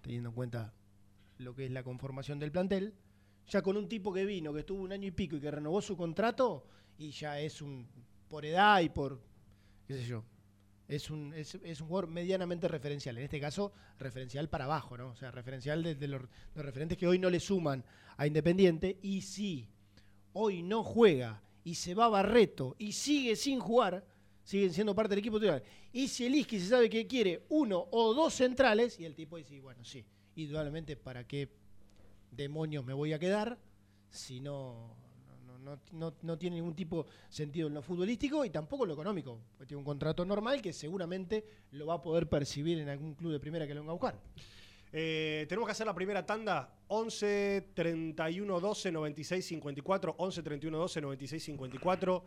[0.00, 0.72] teniendo en cuenta
[1.42, 2.94] lo que es la conformación del plantel,
[3.48, 5.80] ya con un tipo que vino, que estuvo un año y pico y que renovó
[5.82, 6.66] su contrato,
[6.98, 7.86] y ya es un,
[8.28, 9.20] por edad y por,
[9.86, 10.24] qué sé yo,
[10.88, 15.10] es un, es, un jugador medianamente referencial, en este caso referencial para abajo, ¿no?
[15.10, 16.22] O sea, referencial desde los,
[16.54, 17.84] los referentes que hoy no le suman
[18.16, 19.68] a Independiente, y si
[20.34, 24.04] hoy no juega y se va Barreto y sigue sin jugar,
[24.44, 25.62] siguen siendo parte del equipo titular.
[25.92, 29.36] Y si el Isqui se sabe que quiere uno o dos centrales, y el tipo
[29.36, 30.04] dice, bueno, sí,
[30.36, 31.48] indudablemente, ¿para qué
[32.30, 33.58] demonios me voy a quedar
[34.10, 34.94] si no,
[35.46, 38.88] no, no, no- no tiene ningún tipo de sentido en lo futbolístico y tampoco en
[38.88, 39.38] lo económico?
[39.52, 43.32] Porque tiene un contrato normal que seguramente lo va a poder percibir en algún club
[43.32, 44.20] de primera que lo venga a buscar.
[44.94, 46.74] Eh, tenemos que hacer la primera tanda.
[46.88, 50.14] 11 31 12 96 54.
[50.18, 52.24] 11 31 12 96 54.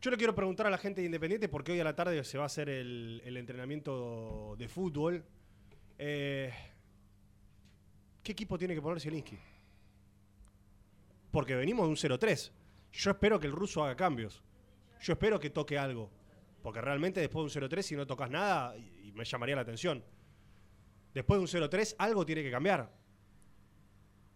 [0.00, 2.36] Yo le quiero preguntar a la gente de Independiente porque hoy a la tarde se
[2.38, 5.24] va a hacer el, el entrenamiento de fútbol.
[5.98, 6.52] Eh,
[8.28, 9.38] ¿Qué equipo tiene que poner Zielinski?
[11.30, 12.50] Porque venimos de un 0-3.
[12.92, 14.42] Yo espero que el ruso haga cambios.
[15.00, 16.10] Yo espero que toque algo.
[16.62, 20.04] Porque realmente después de un 0-3, si no tocas nada, y- me llamaría la atención.
[21.14, 22.92] Después de un 0-3, algo tiene que cambiar.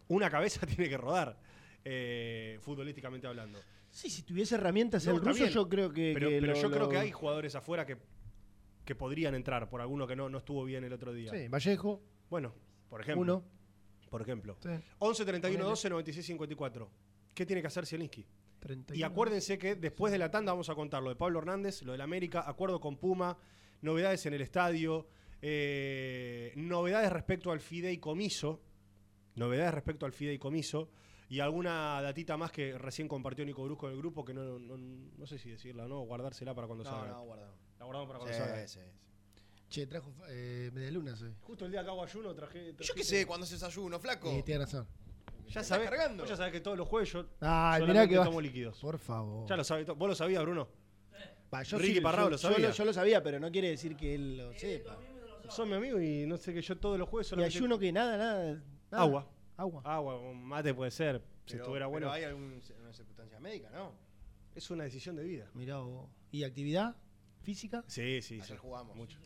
[0.08, 1.38] Una cabeza tiene que rodar,
[1.84, 3.58] eh, futbolísticamente hablando.
[3.90, 5.50] Sí, si tuviese herramientas No, el ruso, bien.
[5.50, 6.12] yo creo que.
[6.14, 7.98] Pero, que pero lo- yo creo que hay jugadores afuera que,
[8.86, 11.30] que podrían entrar por alguno que no, no estuvo bien el otro día.
[11.30, 12.00] Sí, Vallejo,
[12.30, 12.54] Bueno,
[12.88, 13.20] por ejemplo.
[13.36, 13.61] uno.
[14.12, 14.56] Por ejemplo.
[14.62, 14.68] Sí.
[15.00, 15.70] 11 31 Ponele.
[15.70, 16.90] 12 96 54.
[17.34, 18.24] ¿Qué tiene que hacer Zielinski?
[18.60, 18.96] 31.
[19.00, 21.92] Y acuérdense que después de la tanda vamos a contar lo de Pablo Hernández, lo
[21.92, 23.36] del América, acuerdo con Puma,
[23.80, 25.08] novedades en el estadio,
[25.40, 28.60] eh, novedades respecto al fideicomiso,
[29.34, 30.90] novedades respecto al fideicomiso
[31.28, 34.76] y alguna datita más que recién compartió Nico Brusco en el grupo que no, no,
[34.76, 37.08] no sé si decirla o no, guardársela para cuando No, salga.
[37.14, 37.54] no, guardado.
[37.78, 38.68] La guardamos para cuando Sí, salga.
[38.68, 38.86] sí, sí.
[39.72, 41.34] Che, trajo eh, medialunas hoy.
[41.40, 42.74] Justo el día que hago ayuno traje...
[42.78, 44.30] Yo qué sé, cuando haces desayuno, flaco.
[44.30, 44.86] Sí, tiene razón.
[45.48, 48.24] Ya vos ya sabés que todos los jueves yo Ay, mirá que va.
[48.26, 48.78] tomo líquidos.
[48.78, 49.48] Por favor.
[49.48, 50.68] Ya lo sabés, to- vos lo sabías, Bruno.
[51.52, 52.70] Va, yo Ricky yo- lo sabía.
[52.70, 54.98] Yo lo sabía, pero no quiere decir que él lo sepa.
[55.48, 57.56] Son mi amigo y no sé que yo todos los jueves Y solamente...
[57.56, 58.44] ayuno que nada, nada.
[58.52, 58.62] nada.
[58.90, 59.26] Agua.
[59.56, 59.82] Agua.
[59.86, 62.08] Agua, un mate puede ser, si Pero, estuviera bueno.
[62.08, 63.94] pero hay alguna circunstancia médica, ¿no?
[64.54, 65.48] Es una decisión de vida.
[65.54, 66.10] Mirá vos.
[66.30, 66.94] ¿Y actividad
[67.40, 67.82] física?
[67.86, 68.56] Sí, sí, Ayer sí.
[68.56, 68.94] jugamos.
[68.96, 69.18] Mucho.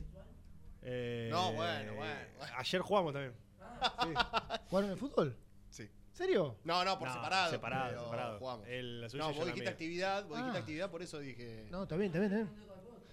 [0.88, 2.14] Eh, No, bueno, bueno.
[2.56, 3.34] Ayer jugamos también.
[4.70, 5.36] ¿Jugaron el fútbol?
[5.68, 5.90] Sí.
[6.12, 6.56] ¿Serio?
[6.64, 7.50] No, no, por No, separado.
[7.50, 8.38] Separado, pero separado.
[8.38, 8.66] Jugamos.
[8.68, 9.72] El- la suya no, y yo vos la dijiste mía.
[9.72, 10.60] actividad, vos dijiste Ah.
[10.60, 11.66] actividad, por eso dije.
[11.70, 12.66] No, está bien, está bien, está bien.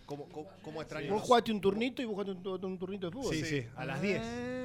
[0.05, 1.13] ¿Cómo, cómo, cómo extraño?
[1.13, 3.33] Vos jugaste un turnito y vos jugaste un, un turnito de fútbol.
[3.33, 4.21] Sí, sí, a las 10.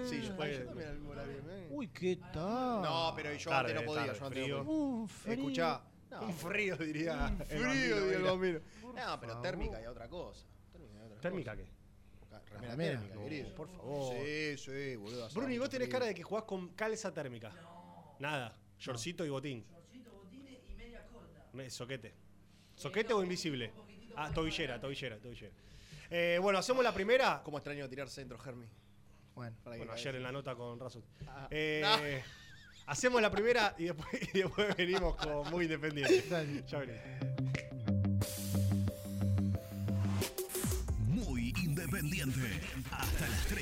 [0.08, 1.68] Sí, yo, Fue- yo también algo la vi, eh.
[1.70, 2.82] Uy, ¿qué tal?
[2.82, 4.06] No, pero yo Tarde, antes no podía.
[4.06, 4.58] tarde, yo antes frío.
[4.58, 4.80] no podía.
[4.80, 5.34] Un frío.
[5.34, 5.80] Escuchá.
[6.20, 7.36] Un frío, diría.
[7.40, 8.30] El frío, bambino digo el Veira.
[8.32, 8.58] bambino.
[8.82, 9.42] No, pero favor.
[9.42, 10.46] térmica y otra cosa.
[10.72, 11.68] Térmica y otra ¿Térmica qué?
[12.48, 12.92] Ca- Remera remera.
[13.00, 13.54] térmica, No, querido.
[13.54, 14.14] por favor.
[14.14, 15.28] Sí, sí, boludo.
[15.50, 17.52] y mucho vos tenés cara de que jugás con calza térmica.
[18.18, 18.56] Nada.
[18.78, 19.64] Shortcito y botín.
[21.52, 22.14] Me- Soquete.
[22.76, 23.72] ¿Soquete o invisible?
[24.16, 25.52] Ah, tobillera, tobillera, tobillera.
[26.10, 27.42] Eh, bueno, hacemos la primera.
[27.44, 28.66] ¿Cómo extraño tirar centro, Germi?
[29.34, 29.56] Bueno.
[29.92, 31.04] Ayer en la nota con Razut.
[31.26, 32.38] Ah, Eh, no.
[32.86, 36.28] Hacemos la primera y después, y después venimos como muy independientes.
[36.30, 36.64] Dale.
[36.66, 37.37] Ya venimos.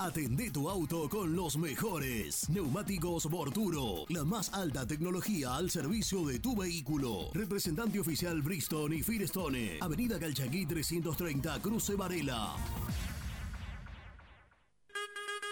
[0.00, 2.48] Atendé tu auto con los mejores.
[2.48, 4.04] Neumáticos Borturo.
[4.08, 7.30] La más alta tecnología al servicio de tu vehículo.
[7.34, 9.78] Representante oficial Bristol y Firestone.
[9.80, 12.54] Avenida Calchaquí 330, Cruce Varela.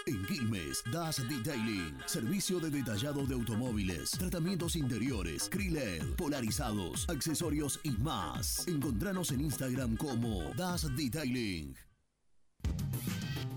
[0.05, 7.91] En Quilmes, Das Detailing, servicio de detallado de automóviles, tratamientos interiores, Kriled, polarizados, accesorios y
[7.91, 8.65] más.
[8.69, 11.75] Encontranos en Instagram como Das Detailing.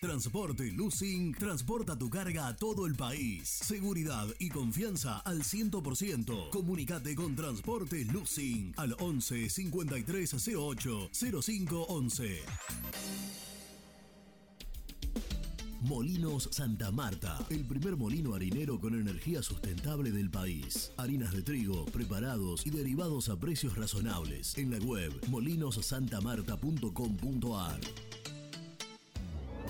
[0.00, 3.48] Transporte Lucing transporta tu carga a todo el país.
[3.48, 6.50] Seguridad y confianza al 100%.
[6.50, 11.10] Comunicate con Transporte Lucing al 11 53 08
[11.42, 12.42] 05 11.
[15.80, 20.92] Molinos Santa Marta, el primer molino harinero con energía sustentable del país.
[20.96, 24.56] Harinas de trigo, preparados y derivados a precios razonables.
[24.58, 27.80] En la web molinosantamarta.com.ar.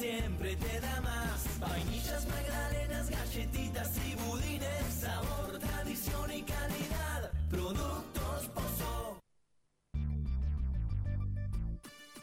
[0.00, 1.60] Siempre te da más.
[1.60, 2.79] Vainillas, magdalenas,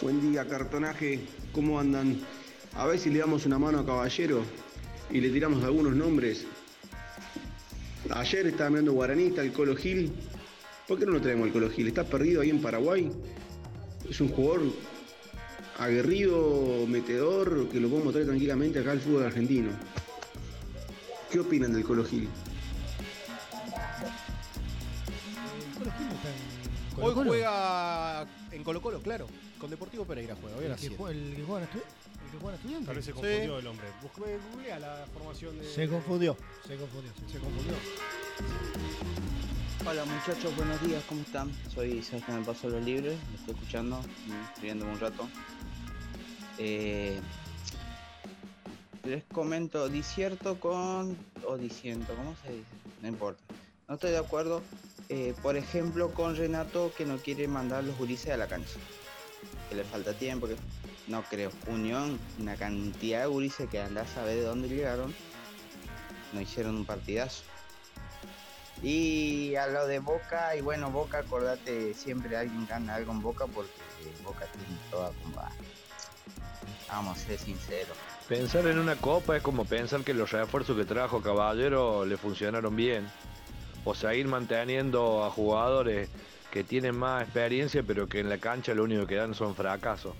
[0.00, 1.20] Buen día, cartonaje.
[1.52, 2.18] ¿Cómo andan?
[2.74, 4.42] A ver si le damos una mano a Caballero
[5.10, 6.46] y le tiramos algunos nombres.
[8.08, 10.10] Ayer estaba mirando Guaranista, el Colo Gil.
[10.88, 11.88] ¿Por qué no lo traemos al Colo Gil?
[11.88, 13.12] Está perdido ahí en Paraguay.
[14.08, 14.72] Es un jugador
[15.78, 19.70] aguerrido, metedor, que lo podemos traer tranquilamente acá al fútbol argentino.
[21.30, 22.26] ¿Qué opinan del Colo Gil?
[26.98, 29.26] Hoy juega en Colo Colo, claro.
[29.60, 30.56] Con Deportivo Pereira juega.
[30.56, 30.96] Hoy a ¿El las que, 7.
[31.02, 31.82] juega, el que juega en estu-
[32.24, 32.86] el que juega en estudiante?
[32.86, 33.86] Tal vez se confundió el hombre.
[34.02, 35.64] Busque- Googlea la formación de.
[35.68, 36.36] Se confundió,
[36.66, 37.12] se confundió.
[37.30, 37.74] Se confundió.
[39.86, 41.50] Hola muchachos, buenos días, ¿cómo están?
[41.74, 44.00] Soy Sebastián del Paso de los Libres, me estoy escuchando,
[44.60, 45.28] riéndome un rato.
[46.58, 47.18] Eh,
[49.04, 51.16] les comento, disierto con.
[51.46, 52.64] o disiento, ¿cómo se dice?
[53.02, 53.42] No importa.
[53.88, 54.62] No estoy de acuerdo,
[55.08, 58.78] eh, por ejemplo, con Renato que no quiere mandar los gurises a la cancha.
[59.70, 60.56] Que le falta tiempo, que
[61.06, 61.50] no creo.
[61.68, 65.14] Unión, una cantidad de gurises que andás a saber de dónde llegaron,
[66.32, 67.44] no hicieron un partidazo.
[68.82, 73.46] Y a lo de Boca, y bueno, Boca, acordate, siempre alguien gana algo en Boca
[73.46, 73.70] porque
[74.24, 75.50] Boca tiene toda comba.
[76.88, 77.96] Vamos a ser sinceros.
[78.28, 82.74] Pensar en una copa es como pensar que los refuerzos que trajo Caballero le funcionaron
[82.74, 83.08] bien.
[83.84, 86.08] O sea, ir manteniendo a jugadores
[86.50, 90.14] que tienen más experiencia pero que en la cancha lo único que dan son fracasos.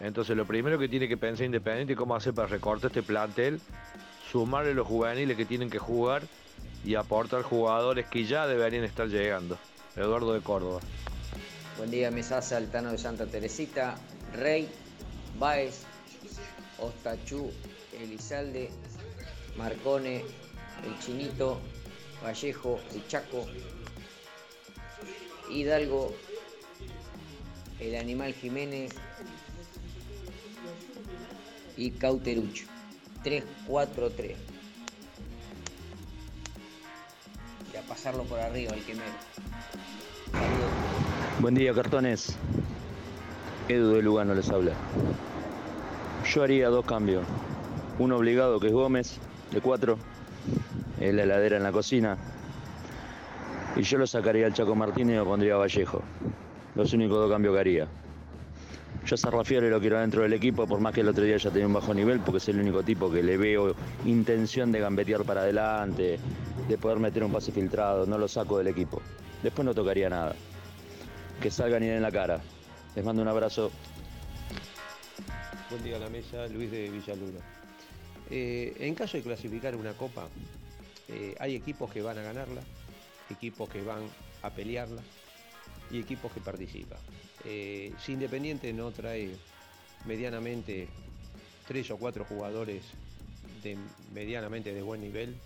[0.00, 3.60] Entonces lo primero que tiene que pensar Independiente es cómo hacer para recortar este plantel,
[4.30, 6.22] sumarle los juveniles que tienen que jugar
[6.84, 9.58] y aportar jugadores que ya deberían estar llegando.
[9.96, 10.80] Eduardo de Córdoba.
[11.76, 13.96] Buen día, Mesaza, Altano de Santa Teresita,
[14.34, 14.68] Rey,
[15.38, 15.84] Baez,
[16.78, 17.50] Ostachú,
[17.98, 18.70] Elizalde,
[19.56, 20.24] Marcone,
[20.84, 21.60] El Chinito,
[22.24, 23.46] Vallejo, El Chaco,
[25.50, 26.14] Hidalgo,
[27.80, 28.92] El Animal Jiménez
[31.76, 32.66] y Cauterucho.
[33.24, 34.34] 3-4-3.
[37.72, 39.12] Y a pasarlo por arriba el quemero.
[41.40, 42.36] Buen día, cartones.
[43.68, 44.72] Edu de Lugano les habla.
[46.32, 47.24] Yo haría dos cambios.
[47.98, 49.18] Uno obligado, que es Gómez,
[49.50, 49.98] de cuatro.
[50.98, 52.18] En la heladera en la cocina.
[53.76, 56.02] Y yo lo sacaría al Chaco Martínez y lo pondría a Vallejo.
[56.74, 57.88] Los únicos dos cambios que haría.
[59.06, 61.50] Yo a Sarrafiore lo quiero dentro del equipo, por más que el otro día ya
[61.50, 65.24] tenía un bajo nivel, porque es el único tipo que le veo intención de gambetear
[65.24, 66.18] para adelante,
[66.68, 68.06] de poder meter un pase filtrado.
[68.06, 69.00] No lo saco del equipo.
[69.42, 70.34] Después no tocaría nada.
[71.40, 72.40] Que salgan y den la cara.
[72.94, 73.70] Les mando un abrazo.
[75.70, 77.38] Buen día a la mesa, Luis de Villaluro.
[78.30, 80.28] Eh, en caso de clasificar una copa,
[81.08, 82.60] eh, hay equipos que van a ganarla,
[83.30, 84.02] equipos que van
[84.42, 85.02] a pelearla
[85.90, 86.98] y equipos que participan.
[87.44, 89.30] Eh, si Independiente no trae
[90.06, 90.88] medianamente
[91.66, 92.82] tres o cuatro jugadores
[93.62, 93.76] de
[94.14, 95.36] medianamente de buen nivel,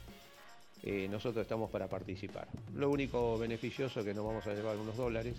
[0.82, 2.47] eh, nosotros estamos para participar.
[2.74, 5.35] Lo único beneficioso es que nos vamos a llevar unos dólares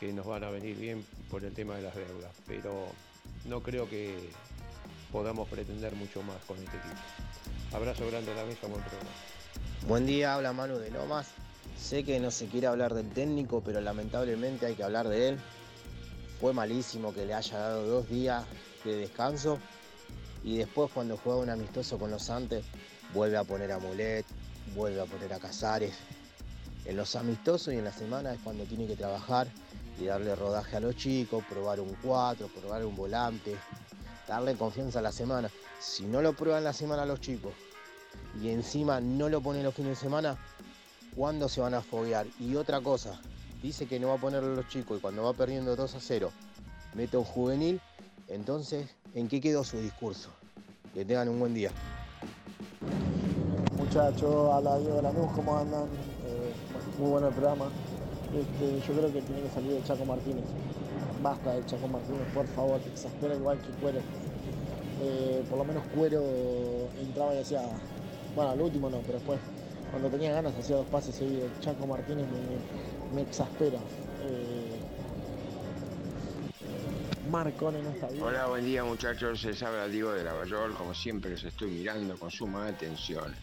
[0.00, 2.88] que nos van a venir bien por el tema de las deudas, pero
[3.44, 4.28] no creo que
[5.12, 6.96] podamos pretender mucho más con este equipo.
[7.72, 9.10] Abrazo grande a la mesa, buen programa.
[9.86, 11.28] Buen día, habla Manu de Lomas.
[11.82, 15.38] Sé que no se quiere hablar del técnico, pero lamentablemente hay que hablar de él.
[16.40, 18.44] Fue malísimo que le haya dado dos días
[18.84, 19.58] de descanso
[20.44, 22.64] y después cuando juega un amistoso con los Antes
[23.12, 24.24] vuelve a poner a Mulet,
[24.76, 25.94] vuelve a poner a Casares.
[26.84, 29.48] En los amistosos y en la semana es cuando tiene que trabajar
[30.00, 33.56] y darle rodaje a los chicos, probar un 4, probar un volante,
[34.28, 35.50] darle confianza a la semana.
[35.80, 37.52] Si no lo prueban la semana a los chicos
[38.40, 40.38] y encima no lo pone los fines de semana,
[41.16, 42.26] ¿cuándo se van a foguear?
[42.40, 43.20] Y otra cosa,
[43.62, 46.00] dice que no va a poner a los chicos y cuando va perdiendo 2 a
[46.00, 46.30] 0,
[46.94, 47.80] mete un juvenil,
[48.28, 50.30] entonces, ¿en qué quedó su discurso?
[50.94, 51.70] Que tengan un buen día.
[53.76, 55.84] Muchachos, a la Diego Lanús, ¿cómo andan?
[55.84, 56.52] Eh,
[56.98, 57.66] muy bueno el programa.
[58.34, 60.44] Este, yo creo que tiene que salir el Chaco Martínez.
[61.22, 64.00] Basta del Chaco Martínez, por favor, que exaspera igual que Cuero.
[65.02, 66.22] Eh, por lo menos Cuero
[67.00, 67.62] entraba y hacía,
[68.34, 69.38] bueno, al último no, pero después,
[69.92, 71.50] cuando tenía ganas, hacía dos pases seguidos.
[71.60, 72.26] Chaco Martínez
[73.14, 73.78] me, exaspera.
[74.22, 74.80] Eh,
[77.30, 78.22] Marcone no está bien.
[78.22, 82.30] Hola, buen día muchachos, se habla Diego de Lavallol, como siempre los estoy mirando con
[82.30, 83.34] suma atención.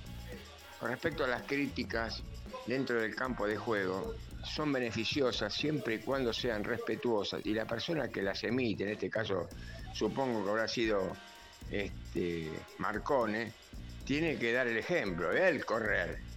[0.79, 2.23] Con respecto a las críticas
[2.65, 8.09] dentro del campo de juego, son beneficiosas siempre y cuando sean respetuosas y la persona
[8.09, 9.49] que las emite, en este caso
[9.93, 11.15] supongo que habrá sido
[11.69, 13.53] este, Marcone,
[14.03, 16.28] tiene que dar el ejemplo, él correr,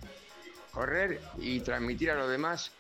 [0.73, 2.73] correr y transmitir a los demás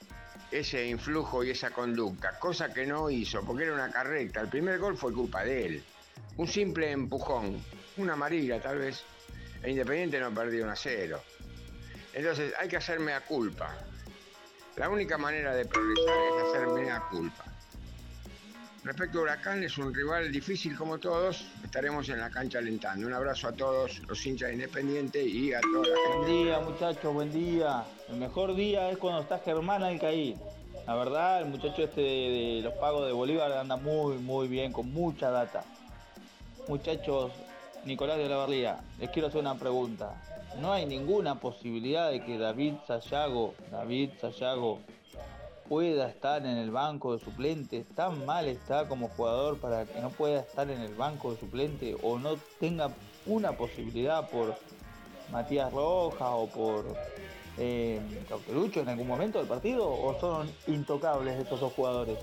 [0.50, 4.40] ese influjo y esa conducta, cosa que no hizo porque era una carreta.
[4.40, 5.84] El primer gol fue culpa de él.
[6.36, 7.62] Un simple empujón,
[7.96, 9.04] una amarilla tal vez.
[9.62, 11.22] E Independiente no perdió un a cero.
[12.12, 13.76] Entonces hay que hacer mea culpa.
[14.76, 17.51] La única manera de progresar es hacer mea culpa.
[18.84, 21.44] Respecto a Huracán, es un rival difícil como todos.
[21.62, 23.06] Estaremos en la cancha alentando.
[23.06, 26.18] Un abrazo a todos los hinchas de Independiente y a toda la gente.
[26.18, 27.84] Buen día, muchachos, buen día.
[28.08, 30.36] El mejor día es cuando está Germán Alcaí.
[30.84, 34.72] La verdad, el muchacho este de, de los pagos de Bolívar anda muy, muy bien,
[34.72, 35.62] con mucha data.
[36.66, 37.30] Muchachos,
[37.84, 40.20] Nicolás de la Barría, les quiero hacer una pregunta.
[40.60, 44.80] ¿No hay ninguna posibilidad de que David Sayago, David Sayago,
[45.72, 47.86] pueda estar en el banco de suplentes?
[47.94, 51.96] ¿Tan mal está como jugador para que no pueda estar en el banco de suplente
[52.02, 52.90] o no tenga
[53.24, 54.54] una posibilidad por
[55.30, 56.84] Matías Rojas o por
[57.56, 58.02] eh,
[58.74, 59.90] en algún momento del partido?
[59.90, 62.18] ¿O son intocables esos dos jugadores?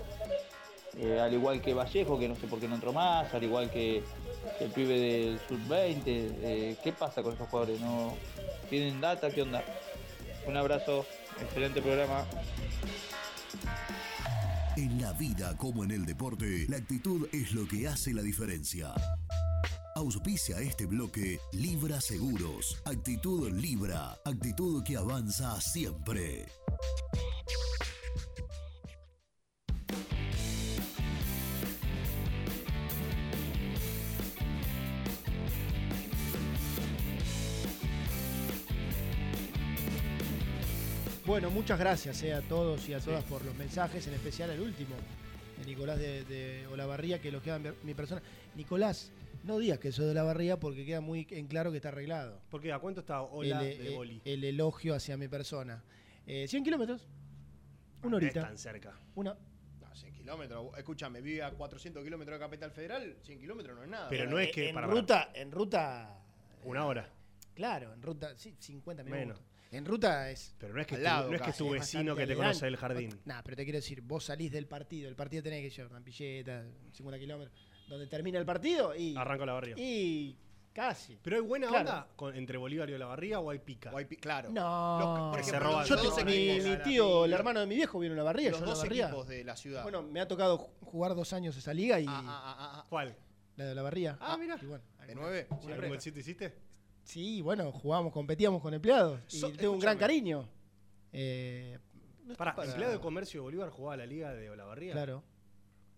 [1.00, 3.72] Eh, al igual que Vallejo, que no sé por qué no entró más, al igual
[3.72, 4.04] que
[4.60, 6.04] el pibe del Sub-20.
[6.06, 7.82] eh, ¿Qué pasa con esos jugadores?
[7.82, 8.14] ¿No
[8.70, 9.32] tienen data?
[9.32, 9.64] ¿Qué onda?
[10.46, 11.04] Un abrazo,
[11.42, 12.26] excelente programa.
[14.80, 18.94] En la vida como en el deporte, la actitud es lo que hace la diferencia.
[19.94, 22.82] Auspicia este bloque Libra Seguros.
[22.86, 24.18] Actitud Libra.
[24.24, 26.46] Actitud que avanza siempre.
[41.30, 44.62] Bueno, muchas gracias eh, a todos y a todas por los mensajes, en especial el
[44.62, 44.96] último,
[45.60, 48.20] de Nicolás de, de Olavarría, que elogiaba mi, mi persona.
[48.56, 49.12] Nicolás,
[49.44, 52.42] no digas que soy de Olavarría porque queda muy en claro que está arreglado.
[52.50, 54.22] Porque a cuánto está Ola el, de eh, Boli.
[54.26, 55.84] el elogio hacia mi persona.
[56.26, 57.08] Eh, 100 kilómetros,
[58.02, 58.42] una No es horita.
[58.42, 58.98] tan cerca.
[59.14, 59.36] Una,
[59.82, 60.76] No, 100 kilómetros.
[60.80, 63.18] Escúchame, vive a 400 kilómetros de Capital Federal.
[63.22, 64.10] 100 kilómetros no es nada.
[64.10, 66.18] Pero no es que en para- ruta, en ruta,
[66.64, 67.08] Una hora.
[67.54, 69.26] claro, en ruta, sí, 50 minutos.
[69.28, 69.49] Menos.
[69.72, 70.56] En ruta es.
[70.58, 72.78] Pero no es que, al tu, no es que tu vecino que te conoce del
[72.78, 73.20] jardín.
[73.26, 75.98] Nah, pero te quiero decir, vos salís del partido, el partido tenés que llevar una
[75.98, 77.56] ampilleta, 50 kilómetros,
[77.88, 79.16] donde termina el partido y.
[79.16, 79.76] Arranca la barriga.
[79.80, 80.36] Y
[80.74, 81.20] casi.
[81.22, 81.90] Pero hay buena Claro.
[81.90, 83.92] onda con- entre Bolívar y Olavarría o hay pica.
[84.20, 84.50] claro.
[84.52, 87.40] No, por Se ejemplo, roban los yo dos mi, equipos, mi la- tío, el los-
[87.40, 89.06] hermano de mi viejo, viene a Olavarría, Los yo dos Olavarría.
[89.06, 89.84] equipos de la ciudad.
[89.84, 92.08] Bueno, me ha tocado ju- jugar dos años esa liga y.
[92.90, 93.16] ¿Cuál?
[93.56, 94.18] La de Olavarría.
[94.22, 94.56] Ah, mira.
[94.58, 95.48] Bueno, ¿De nueve?
[95.62, 96.56] siempre- ¿Algún sitio hiciste?
[97.10, 99.20] Sí, bueno, jugábamos, competíamos con empleados.
[99.34, 100.48] Y tengo un gran cariño.
[101.12, 101.80] Eh,
[102.24, 104.92] no Para, empleado de comercio de Bolívar jugaba la liga de Olavarría.
[104.92, 105.24] Claro.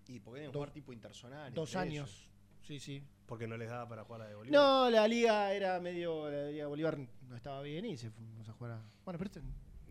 [0.07, 1.53] Y porque deben Dos- jugar tipo intersonal.
[1.53, 2.09] Dos años.
[2.09, 2.29] ellos.
[2.65, 3.03] Sí, sí.
[3.25, 4.57] Porque no les daba para jugar la de Bolívar.
[4.57, 6.31] No, la liga era medio.
[6.31, 6.97] La liga Bolívar
[7.27, 8.81] no estaba bien y se fuimos a jugar a.
[9.03, 9.41] Bueno, pero este.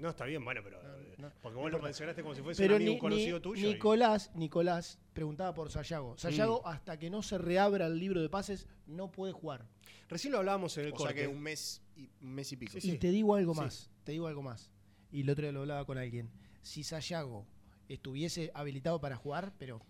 [0.01, 0.81] No, está bien, bueno, pero.
[0.81, 1.31] eh, no.
[1.43, 3.69] porque vos lo mencionaste como si fuese Pero un amigo ni- conocido ni- tuyo.
[3.69, 6.17] y- Nicolás, Nicolás preguntaba por Sayago.
[6.17, 9.67] Sayago, hasta que no se reabra el libro de pases, no puede jugar.
[10.09, 11.15] Recién lo hablábamos en el O corte.
[11.15, 12.79] sea que un mes y, un mes y pico.
[12.83, 13.61] y te digo algo Sí.
[13.61, 14.71] más, te digo algo más.
[15.13, 16.31] Y el otro día lo hablaba con alguien.
[16.63, 17.47] Si Sayago
[17.89, 19.81] estuviese habilitado para jugar, pero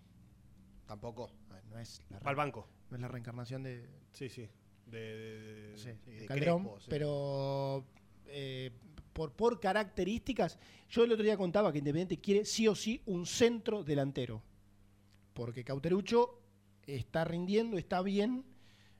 [0.87, 1.31] Tampoco.
[1.69, 2.69] no es la, Al banco.
[2.91, 4.49] no es la reencarnación de, Sí, sí.
[4.87, 6.87] De, de- de- no sé, Sí, de de Calderón, Crespo, sí.
[6.91, 7.87] pero
[8.27, 8.73] eh,
[9.13, 10.59] por, por características,
[10.89, 14.43] yo el otro día contaba que Independiente quiere sí o sí un centro delantero.
[15.35, 16.41] Porque Cauterucho
[16.87, 18.45] está rindiendo, está bien,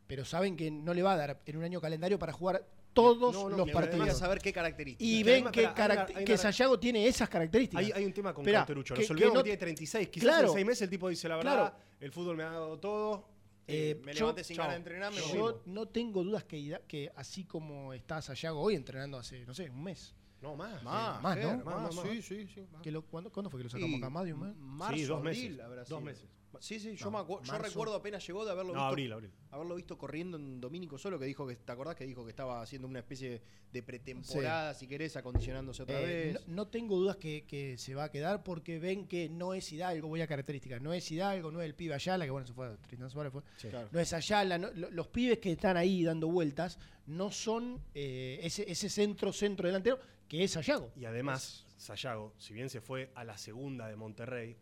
[0.07, 3.33] pero saben que no le va a dar en un año calendario para jugar todos
[3.35, 4.19] No, no, los partidos.
[4.19, 5.07] saber qué características.
[5.09, 7.85] Y Que ven que, hay una- hay que Sayago tiene esas características.
[7.85, 8.95] Hay, hay un tema con Esperá, Cauterucho.
[8.95, 10.09] que- Nos que olvidamos no- que tiene 36.
[10.09, 10.49] Quizás Claro.
[10.49, 11.55] en seis meses el tipo dice la verdad.
[11.55, 11.77] Claro.
[12.01, 13.29] El fútbol me ha dado todo.
[13.73, 17.11] Eh, me yo- levanté sin ganas de entrenar, me Yo no tengo dudas que, que
[17.17, 20.15] así como está Sayago hoy entrenando hace, no sé, un mes.
[20.43, 20.83] No, más.
[20.83, 21.65] Más, más, Ger, ¿no?
[21.65, 22.67] más, sí, sí, sí.
[22.83, 24.11] Que lo- ¿cuándo, cuándo fue que lo sacamos Y acá?
[24.11, 24.57] ¿Más de un mes?
[24.57, 25.65] Marzo, Sí, dos abril, meses.
[25.65, 26.29] habrá Dos meses.
[26.59, 27.69] Sí, sí, yo, No, me acuerdo, yo marzo.
[27.69, 28.87] recuerdo apenas llegó de haberlo No, visto.
[28.89, 29.31] abril, abril.
[29.51, 32.61] Haberlo visto corriendo en Domínico Solo, que dijo que, ¿te acordás que dijo que estaba
[32.63, 33.41] haciendo una especie
[33.73, 36.49] de pretemporada, si querés, acondicionándose otra Eh, vez?
[36.49, 39.71] no, no tengo dudas que, que se va a quedar porque ven que no es
[39.73, 42.53] Hidalgo, voy a características, no es Hidalgo, no es el pibe Ayala, que bueno, se
[42.53, 43.43] fue, Tristan Suárez fue.
[43.71, 43.89] Claro.
[43.93, 48.89] No es Ayala, los pibes que están ahí dando vueltas no son eh, ese, ese
[48.89, 49.99] centro, centro delantero
[50.29, 50.93] que es Sayago.
[50.97, 54.57] Y además, Sayago, si bien se fue a la segunda de Monterrey,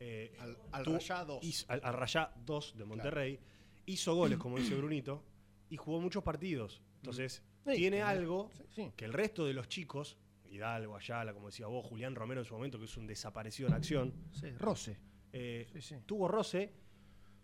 [0.00, 1.42] eh, Al- al Rayá 2.
[1.44, 3.38] hizo- al, al Rayá 2 de Monterrey,
[3.86, 5.24] hizo goles, como dice Brunito,
[5.70, 6.82] y jugó muchos partidos.
[6.96, 8.92] Entonces, Sí, tiene algo sí, sí.
[8.96, 10.16] que el resto de los chicos,
[10.50, 13.74] Hidalgo, Ayala, como decía vos, Julián Romero en su momento, que es un desaparecido en
[13.74, 14.14] acción,
[14.58, 14.96] Roce.
[15.32, 15.68] eh,
[16.06, 16.72] tuvo roce,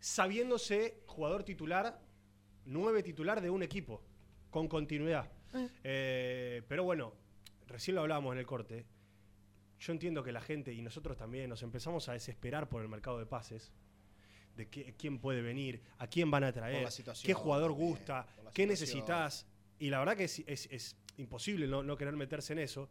[0.00, 2.00] sabiéndose jugador titular,
[2.66, 4.02] nueve titular de un equipo,
[4.50, 5.30] con continuidad.
[5.54, 5.68] Eh.
[5.84, 7.12] Eh, pero bueno,
[7.66, 8.86] recién lo hablábamos en el corte.
[9.84, 13.18] Yo entiendo que la gente y nosotros también nos empezamos a desesperar por el mercado
[13.18, 13.70] de pases.
[14.56, 16.84] De qué- quién puede venir, a quién van a traer,
[17.26, 19.46] qué jugador también, gusta, qué necesitas.
[19.78, 22.88] Y la verdad que es, es- es imposible no, no querer meterse en eso.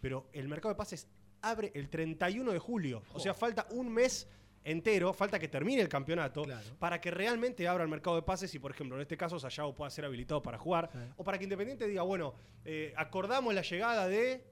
[0.00, 1.06] Pero el mercado de pases
[1.42, 3.02] abre el 31 de julio.
[3.12, 4.28] O sea, falta un mes
[4.64, 6.44] entero, falta que termine el campeonato
[6.78, 9.74] para que realmente abra el mercado de pases y, por ejemplo, en este caso, Sayago
[9.74, 10.88] pueda ser habilitado para jugar.
[11.16, 14.44] O para que Independiente diga, bueno, eh, acordamos la llegada de.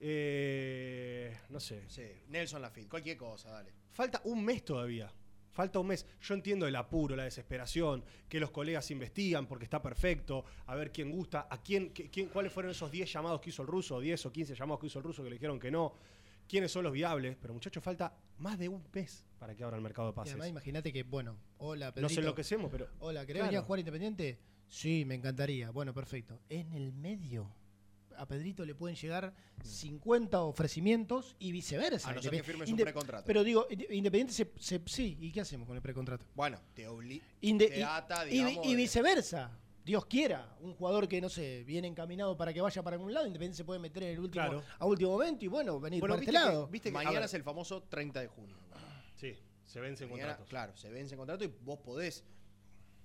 [0.00, 1.84] Eh, no sé.
[1.88, 3.72] Sí, Nelson Lafitte, cualquier cosa, dale.
[3.92, 5.12] Falta un mes todavía.
[5.52, 6.04] Falta un mes.
[6.20, 10.92] Yo entiendo el apuro, la desesperación, que los colegas investigan porque está perfecto, a ver
[10.92, 13.98] quién gusta, a quién, qué- quién- cuáles fueron esos 10 llamados que hizo el ruso,
[14.00, 15.94] 10 o 15 llamados que hizo el ruso que le dijeron que no,
[16.46, 17.36] quiénes son los viables.
[17.40, 20.32] Pero muchachos, falta más de un mes para que abra el mercado de Y pases.
[20.34, 22.20] además, imagínate que, bueno, hola, Nos Pedrito.
[22.20, 22.88] enloquecemos, pero.
[22.98, 23.46] Hola, ¿querés Claro.
[23.52, 24.38] venir a jugar Independiente?
[24.68, 25.70] Sí, me encantaría.
[25.70, 26.38] Bueno, perfecto.
[26.50, 27.50] En el medio,
[28.18, 32.10] a Pedrito le pueden llegar 50 ofrecimientos y viceversa.
[32.10, 33.24] A no ser que firmes un precontrato.
[33.26, 36.24] Pero digo, Inde- Independiente se, se- Sí, ¿y qué hacemos con el precontrato?
[36.34, 37.24] Bueno, te obliga.
[37.40, 39.58] Te y- ata, y, digamos, y de- viceversa.
[39.84, 43.24] Dios quiera, un jugador que, no sé, viene encaminado para que vaya para algún lado,
[43.26, 44.62] Independiente se puede meter en el último, Claro.
[44.80, 46.66] a último momento y bueno, venir Bueno, para viste este que- lado.
[46.66, 48.56] viste que mañana es el famoso 30 de junio.
[49.14, 49.32] Sí,
[49.64, 50.50] se vence el Mañana, contrato.
[50.50, 52.24] Claro, se vence el contrato y vos podés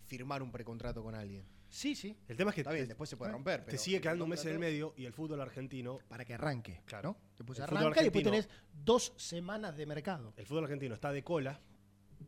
[0.05, 1.45] firmar un precontrato con alguien.
[1.73, 2.15] Sí, sí.
[2.27, 3.61] El tema es que Está bien, te- después se puede romper.
[3.61, 5.99] te pero sigue quedando un mes en el medio y el fútbol argentino.
[6.09, 7.11] Para que arranque, Claro.
[7.11, 7.17] ¿no?
[7.37, 10.33] Después El fútbol arranca y después tenés dos semanas de mercado.
[10.35, 11.61] El fútbol argentino está de cola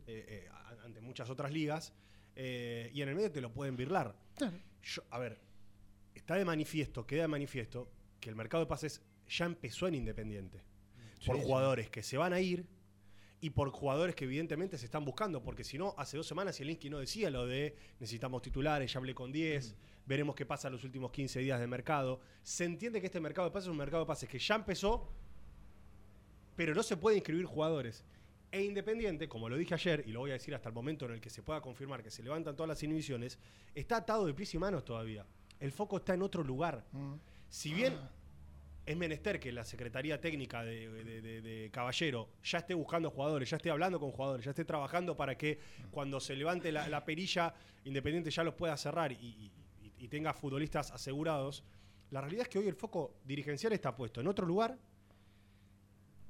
[0.06, 0.48] eh, eh,
[0.82, 1.92] ante muchas otras ligas
[2.34, 4.16] eh, y en el medio te lo pueden birlar.
[4.34, 4.56] Claro.
[4.82, 5.38] Yo- a ver,
[6.14, 7.90] está de manifiesto, queda de manifiesto
[8.20, 10.62] que el mercado de pases ya empezó en Independiente.
[11.26, 11.46] por Sí, sí.
[11.48, 12.66] jugadores que se van a ir
[13.44, 16.88] y por jugadores que evidentemente se están buscando, porque si no, hace dos semanas Zielinski
[16.88, 19.74] no decía lo de necesitamos titulares, ya hablé con 10,
[20.06, 22.22] veremos qué pasa los últimos 15 días de mercado.
[22.42, 25.12] Se entiende que este mercado de pases es un mercado de pases que ya empezó,
[26.56, 28.02] pero no se puede inscribir jugadores.
[28.50, 31.12] E Independiente, como lo dije ayer, y lo voy a decir hasta el momento en
[31.12, 33.38] el que se pueda confirmar que se levantan todas las inhibiciones,
[33.74, 35.26] está atado de pies y manos todavía.
[35.60, 36.82] El foco está en otro lugar.
[37.50, 37.98] Si bien
[38.86, 43.98] es menester que la Secretaría Técnica de, Caballero ya esté buscando jugadores, ya esté hablando
[43.98, 45.58] con jugadores, ya esté trabajando para que
[45.90, 47.54] cuando se levante la, la perilla
[47.84, 49.50] Independiente ya los pueda cerrar y
[50.08, 51.64] tenga futbolistas asegurados,
[52.10, 54.78] la realidad es que hoy el foco dirigencial está puesto en otro lugar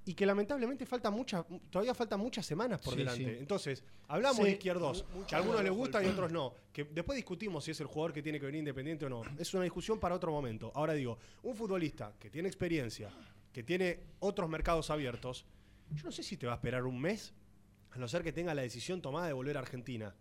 [0.07, 3.25] y que lamentablemente falta mucha, todavía faltan muchas semanas por Sí, delante.
[3.25, 3.37] sí.
[3.39, 4.43] Entonces, hablamos Sí.
[4.45, 6.53] de izquierdos, que a algunos les gusta y otros no.
[6.73, 9.23] Que después discutimos si es el jugador que tiene que venir independiente o no.
[9.39, 10.71] Es una discusión para otro momento.
[10.75, 13.11] Ahora digo, un futbolista que tiene experiencia,
[13.53, 15.47] que tiene otros mercados abiertos,
[15.91, 17.33] yo no sé si te va a esperar un mes,
[17.93, 20.15] a no ser que tenga la decisión tomada de volver a Argentina.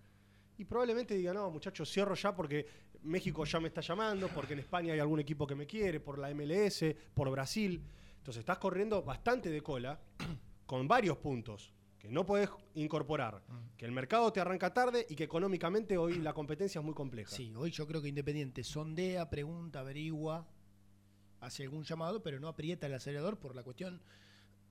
[0.57, 2.67] Y probablemente diga, no, muchachos, cierro ya porque
[3.01, 6.19] México ya me está llamando, porque en España hay algún equipo que me quiere, por
[6.19, 7.81] la MLS, por Brasil.
[8.23, 9.99] Entonces estás corriendo bastante de cola,
[10.65, 13.43] con varios puntos que no podés incorporar,
[13.75, 17.29] que el mercado te arranca tarde y que económicamente hoy la competencia es muy compleja.
[17.35, 20.47] Sí, hoy yo creo que Independiente sondea, pregunta, averigua,
[21.41, 24.01] hace algún llamado, pero no aprieta el acelerador por la cuestión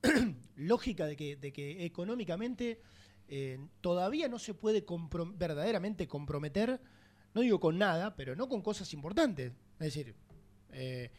[0.55, 2.81] lógica de que, de que económicamente
[3.27, 6.81] eh, todavía no se puede comprom- verdaderamente comprometer,
[7.35, 9.51] no digo con nada, pero no con cosas importantes.
[9.79, 10.15] Es decir,
[10.71, 11.11] eh,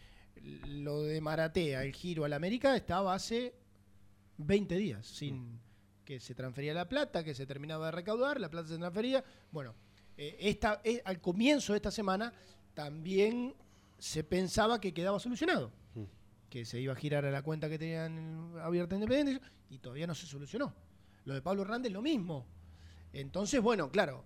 [0.42, 3.54] lo de Maratea, el giro al América, estaba hace
[4.38, 5.60] 20 días, sin
[6.04, 9.24] que se transfería la plata, que se terminaba de recaudar, la plata se transfería.
[9.50, 9.74] Bueno,
[10.16, 12.32] eh, esta, eh, al comienzo de esta semana
[12.74, 13.54] también
[13.98, 15.72] se pensaba que quedaba solucionado,
[16.50, 20.14] que se iba a girar a la cuenta que tenían abierta Independiente y todavía no
[20.14, 20.74] se solucionó.
[21.24, 22.46] Lo de Pablo Hernández lo mismo.
[23.12, 24.24] Entonces, bueno, claro,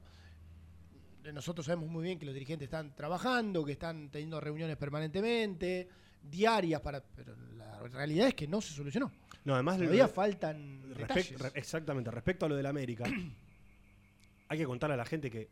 [1.33, 5.89] nosotros sabemos muy bien que los dirigentes están trabajando, que están teniendo reuniones permanentemente,
[6.23, 9.11] diarias, para, pero la realidad es que no se solucionó.
[9.45, 11.41] No, además Todavía lo- faltan respec- detalles.
[11.41, 13.05] re- exactamente, respecto a lo del América,
[14.49, 15.49] hay que contarle a la gente que,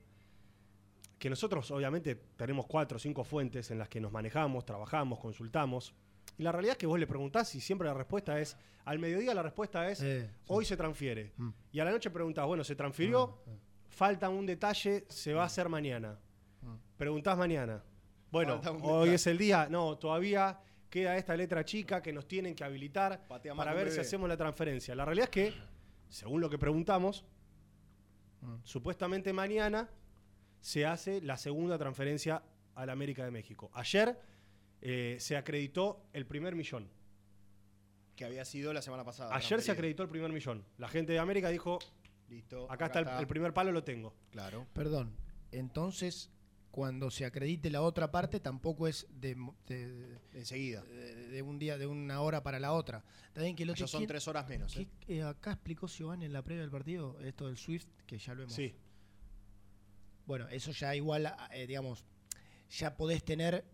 [1.19, 5.95] que nosotros obviamente tenemos cuatro o cinco fuentes en las que nos manejamos, trabajamos, consultamos.
[6.39, 9.33] Y la realidad es que vos le preguntás y siempre la respuesta es, al mediodía
[9.35, 11.33] la respuesta es, Eh, hoy se transfiere.
[11.37, 11.49] Mm.
[11.73, 13.39] Y a la noche preguntás, bueno, se transfirió,
[13.97, 16.19] falta un detalle, se va a hacer mañana.
[16.99, 17.83] Preguntás mañana.
[18.31, 22.63] Bueno, hoy es el día, no, todavía queda esta letra chica que nos tienen que
[22.63, 24.95] habilitar Patea para ver si hacemos la transferencia.
[24.95, 25.55] La realidad es que,
[26.09, 27.25] según lo que preguntamos,
[28.43, 28.57] Mm.
[28.65, 29.89] supuestamente mañana
[30.61, 32.43] se hace la segunda transferencia
[32.75, 33.71] a la América de México.
[33.73, 34.21] Ayer
[34.83, 36.89] eh, se acreditó el primer millón.
[38.15, 39.35] Que había sido la semana pasada.
[39.35, 40.65] Ayer se acreditó el primer millón.
[40.79, 41.79] La gente de América dijo,
[42.29, 42.71] Listo.
[42.71, 44.15] acá, está, el- El, primer palo, lo tengo.
[44.31, 44.67] Claro.
[44.73, 45.15] Perdón,
[45.53, 46.31] entonces
[46.71, 49.35] cuando se acredite la otra parte tampoco es de,
[49.67, 50.83] de- de- Enseguida.
[50.83, 53.03] de- de un día, de una hora para la otra.
[53.33, 54.75] También que el otro Ya son ¿quién- tres horas menos.
[54.75, 54.89] qué- ¿eh?
[55.09, 58.43] eh, acá explicó Giovanni en la previa del partido esto del Swift, que ya lo
[58.43, 58.55] hemos.
[58.55, 58.75] Sí.
[60.27, 62.05] Bueno, eso ya igual, eh, digamos,
[62.71, 63.65] ya podés tener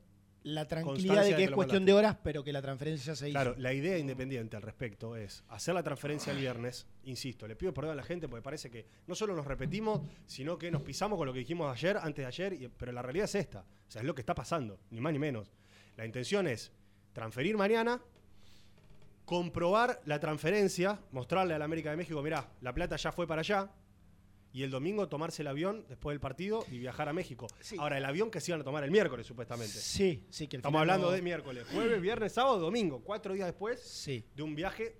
[0.45, 3.29] la tranquilidad de de que es cuestión de horas, pero que la transferencia ya se
[3.29, 3.35] hizo.
[3.35, 6.87] Claro, la idea independiente al respecto es hacer la transferencia el viernes.
[7.05, 10.59] Insisto, le pido perdón a la gente porque parece que no solo nos repetimos, sino
[10.59, 13.25] que nos pisamos con lo que dijimos ayer, antes de ayer, y- pero la realidad
[13.27, 13.61] es esta.
[13.61, 15.51] O sea, es lo que está pasando, ni más ni menos.
[15.97, 16.73] La intención es
[17.13, 18.01] transferir mañana,
[19.25, 23.41] comprobar la transferencia, mostrarle a la América de México, mirá, la plata ya fue para
[23.41, 23.71] allá,
[24.53, 27.47] y el domingo tomarse el avión después del partido y viajar a México.
[27.79, 29.73] Ahora, el avión que se iban a tomar el miércoles, supuestamente.
[29.79, 33.47] Sí, sí, que al Estamos hablando no- de miércoles, jueves, viernes, sábado, domingo, cuatro días
[33.47, 34.25] después Sí.
[34.35, 34.97] de un viaje.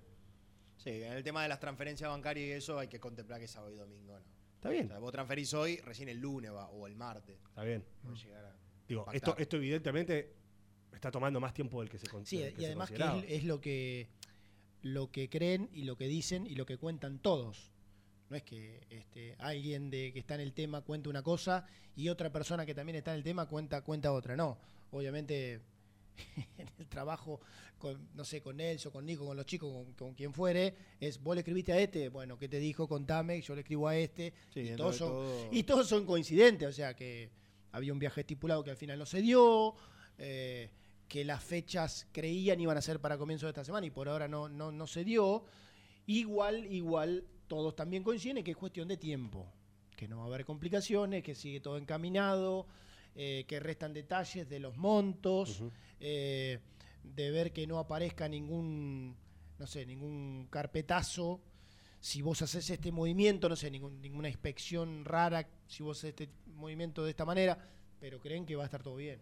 [0.77, 3.51] Sí, en el tema de las transferencias bancarias y eso hay que contemplar que es
[3.51, 4.25] sábado y domingo, ¿no?
[4.55, 4.85] Está bien.
[4.85, 7.37] O sea, vos transferís hoy, recién el lunes va, o el martes.
[7.49, 7.83] Está bien.
[8.01, 8.55] Puede llegar a
[8.87, 10.33] Digo, esto, esto evidentemente
[10.91, 13.59] está tomando más tiempo del que se, con- Sí, y además que es, es lo
[13.61, 14.09] que
[14.81, 17.71] lo que creen y lo que dicen y lo que cuentan todos.
[18.33, 22.09] No es que este, alguien de que está en el tema cuente una cosa y
[22.09, 24.35] otra persona que también está en el tema cuenta cuenta otra.
[24.35, 24.57] No,
[24.89, 25.61] obviamente
[26.57, 27.39] en el trabajo
[27.77, 31.21] con no sé con Nelson, con Nico, con los chicos, con, con quien fuere, es
[31.21, 32.87] vos le escribiste a este, bueno, ¿qué te dijo?
[32.87, 36.67] Contame, yo le escribo a este Sí, y, todos son, todo- y todos son coincidentes,
[36.67, 37.29] o sea que
[37.71, 39.75] había un viaje estipulado que al final no se dio,
[40.17, 40.71] eh,
[41.07, 44.27] que las fechas creían iban a ser para comienzo de esta semana y por ahora
[44.27, 45.45] no, no, no se dio.
[46.07, 49.51] Igual, igual, todos también coinciden en que es cuestión de tiempo,
[49.95, 52.67] que no va a haber complicaciones, que sigue todo encaminado,
[53.15, 55.63] eh, que restan detalles de los montos,
[55.99, 56.59] eh,
[57.03, 59.15] de ver que no aparezca ningún,
[59.59, 61.41] no sé, ningún carpetazo.
[61.99, 66.29] Si vos haces este movimiento, no sé, ningún- ninguna inspección rara, si vos haces este
[66.47, 67.57] movimiento de esta manera,
[67.99, 69.19] pero creen que va a estar todo bien.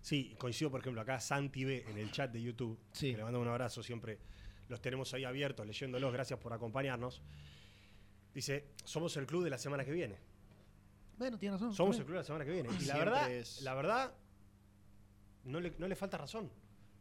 [0.00, 2.78] Sí, coincido, por ejemplo, acá Santi B en el chat de YouTube.
[3.12, 4.18] que le mando un abrazo, siempre
[4.68, 6.12] los tenemos ahí abiertos, leyéndolos.
[6.12, 7.22] Gracias por acompañarnos.
[8.34, 10.16] Dice, somos el club de la semana que viene.
[11.18, 11.74] Bueno, tiene razón.
[11.74, 12.68] Somos el club de la semana que viene.
[12.80, 14.14] Y la verdad, es- la verdad,
[15.44, 16.50] no le, no le falta razón.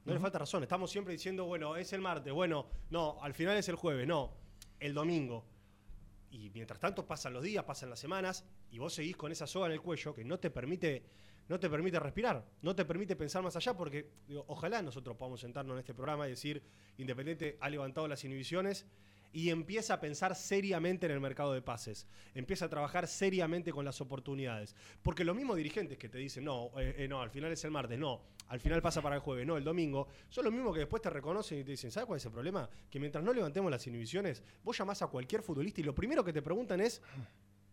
[0.04, 0.64] No le falta razón.
[0.64, 4.34] Estamos siempre diciendo, bueno, es el martes, bueno, no, al final es el jueves, no,
[4.80, 5.46] el domingo.
[6.32, 9.68] Y mientras tanto pasan los días, pasan las semanas, y vos seguís con esa soga
[9.68, 11.04] en el cuello que no te permite,
[11.52, 15.42] no te permite respirar, no te permite pensar más allá, porque digo, ojalá nosotros podamos
[15.42, 16.64] sentarnos en este programa y decir,
[16.98, 18.86] Independiente ha levantado las inhibiciones
[19.34, 23.84] y empieza a pensar seriamente en el mercado de pases, empieza a trabajar seriamente con
[23.84, 24.78] las oportunidades.
[25.02, 27.72] Porque los mismos dirigentes que te dicen, no, eh, eh, no, al final es el
[27.72, 30.80] martes, no, al final pasa para el jueves, no, el domingo, son los mismos que
[30.80, 32.70] después te reconocen y te dicen, ¿sabes cuál es el problema?
[32.90, 36.32] Que mientras no levantemos las inhibiciones, vos llamás a cualquier futbolista y lo primero que
[36.32, 37.02] te preguntan es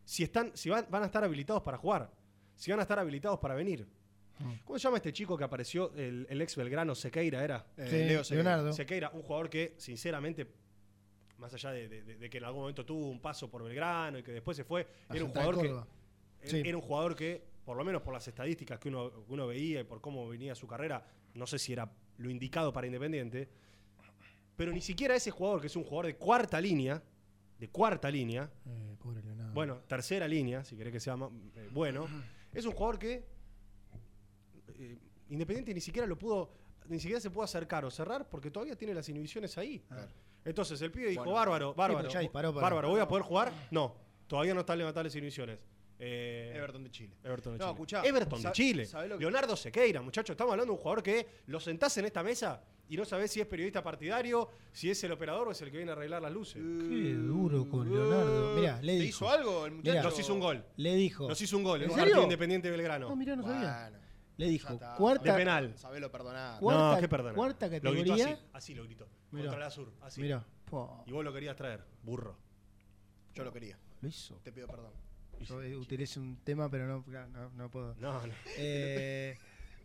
[0.05, 2.11] si, están, si van, van a estar habilitados para jugar,
[2.59, 3.87] si van a estar habilitados para venir.
[4.65, 7.67] ¿Cómo se llama este chico que apareció, el, el ex Belgrano, Sequeira era?
[7.77, 8.51] Eh, Leo Sequeira.
[8.51, 8.73] Leonardo.
[8.73, 10.47] Sequeira, un jugador que, sinceramente,
[11.39, 14.23] más allá de, de- de que en algún momento tuvo un paso por Belgrano y
[14.23, 15.87] que después se fue, A era un jugador que era-
[16.43, 16.63] Sí.
[16.65, 19.81] era un jugador que, por lo menos por las estadísticas que uno, que uno veía
[19.81, 21.05] y por cómo venía su carrera,
[21.35, 23.49] no sé si era lo indicado para Independiente,
[24.57, 27.03] pero ni siquiera ese jugador, que es un jugador de cuarta línea,
[27.59, 29.53] de cuarta línea, Eh, pobre Leonardo.
[29.53, 32.07] bueno, tercera línea, si querés que sea más, eh, bueno,
[32.53, 33.27] es un jugador que
[34.75, 34.99] eh,
[35.31, 36.51] Independiente ni siquiera lo pudo,
[36.89, 39.85] ni siquiera se pudo acercar o cerrar porque todavía tiene las inhibiciones ahí.
[40.45, 41.37] Entonces el pibe dijo, Bueno.
[41.37, 43.53] bárbaro, bárbaro, disparó bárbaro, ¿voy a poder jugar?
[43.71, 43.95] No,
[44.27, 45.59] todavía no están levantadas las inhibiciones.
[46.01, 47.17] Eh, Everton de Chile.
[47.25, 47.73] Everton de No, Chile.
[47.73, 48.87] escuchá, Everton de Chile.
[48.87, 50.31] ¿sabés lo que- Leonardo Sequeira, muchachos.
[50.35, 53.41] Estamos hablando de un jugador que lo sentás en esta mesa y no sabés si
[53.41, 56.33] es periodista partidario, si es el operador o es el que viene a arreglar las
[56.33, 56.55] luces.
[56.63, 58.55] Qué duro con Leonardo.
[58.57, 59.25] Mirá, le ¿Te dijo.
[59.25, 59.91] hizo algo el muchacho?
[59.91, 60.65] Mirá, Nos hizo un gol.
[60.77, 61.29] Le dijo.
[61.29, 62.11] Nos hizo un gol en ¿En un serio?
[62.13, 63.09] partido independiente de Belgrano.
[63.09, 63.93] No, mirá, no sabía.
[64.37, 65.77] Le dijo, está, cuarta, De penal.
[65.77, 66.61] sabelo perdonar.
[66.61, 67.35] Cuarta- no, qué perdona.
[67.35, 68.25] cuarta Lo gritó categoría.
[68.35, 69.09] así, así lo gritó.
[69.33, 69.47] Mirá.
[69.47, 70.21] Contra la sur, así.
[70.21, 70.47] Mirá.
[70.65, 72.39] Po, Y vos lo querías traer, burro.
[73.35, 73.77] Yo lo quería.
[74.01, 74.37] lo hizo.
[74.45, 74.93] Te pido perdón.
[75.47, 77.95] Yo eh, utilicé un tema, pero no, no, no puedo.
[77.99, 78.33] No, no.
[78.57, 79.37] Eh,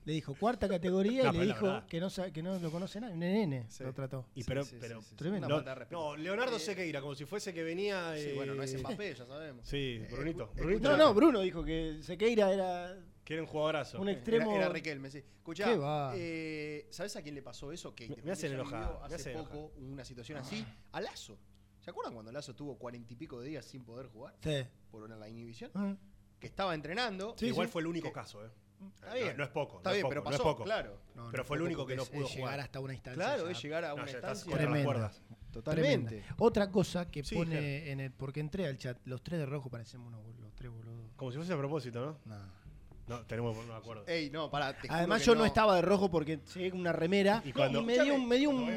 [0.05, 3.13] le dijo cuarta categoría No, y le dijo que no, que no lo conoce nadie.
[3.13, 3.83] Un nene Sí.
[3.83, 4.25] lo trató.
[4.35, 5.15] Y pero, sí, pero sí, sí.
[5.15, 5.47] Tremendo.
[5.47, 6.01] No, falta de respeto.
[6.01, 8.13] no, Leonardo Eh, Sequeira, como si fuese que venía.
[8.17, 9.65] Sí, eh, bueno, no es Mbappé, ya sabemos.
[9.67, 10.51] Sí, Eh, Brunito.
[10.81, 14.01] No, no, Bruno dijo que Sequeira era que era un jugadorazo.
[14.01, 14.53] un Era, extremo.
[14.53, 15.19] era Riquelme, sí.
[15.19, 16.11] Escuchá, Qué va.
[16.17, 17.95] eh, ¿sabes a quién le pasó eso?
[17.95, 20.65] Que Me- hacen enojar, me Hace hacen poco una situación así.
[20.91, 21.37] A Lazo.
[21.79, 24.35] ¿Se acuerdan cuando Lazo tuvo cuarenta y pico de días sin poder jugar?
[24.43, 24.65] Sí.
[24.93, 25.97] Por una la inhibición.
[26.39, 27.33] Que estaba entrenando.
[27.35, 27.73] Sí, Igual sí.
[27.73, 28.49] fue el único Que- caso, ¿eh?
[28.93, 29.27] Está bien.
[29.29, 29.77] No, no es poco.
[29.77, 30.63] Está no es bien, poco, pero no es pasó, poco.
[30.65, 30.99] claro.
[31.15, 32.59] No, Pero fue el único que no es- pudo es llegar jugar.
[32.59, 33.23] hasta una instancia.
[33.25, 34.53] Claro, es llegar a No, una instancia.
[34.53, 34.85] Tremenda.
[34.85, 35.21] cuerdas.
[35.51, 36.07] Totalmente.
[36.09, 36.35] Tremenda.
[36.37, 38.11] Otra cosa que Sí, pone en el.
[38.11, 41.11] Porque entré al chat, los tres de rojo parecemos unos los tres boludos.
[41.15, 42.17] Como si fuese a propósito, ¿no?
[42.35, 42.63] No.
[43.07, 44.03] No, tenemos me acuerdo.
[44.07, 44.77] Ey, no, pará.
[44.89, 45.43] Además, yo no.
[45.45, 48.27] estaba de rojo porque llegué con una remera Y y, cuando- me dio un.
[48.27, 48.67] Me dio un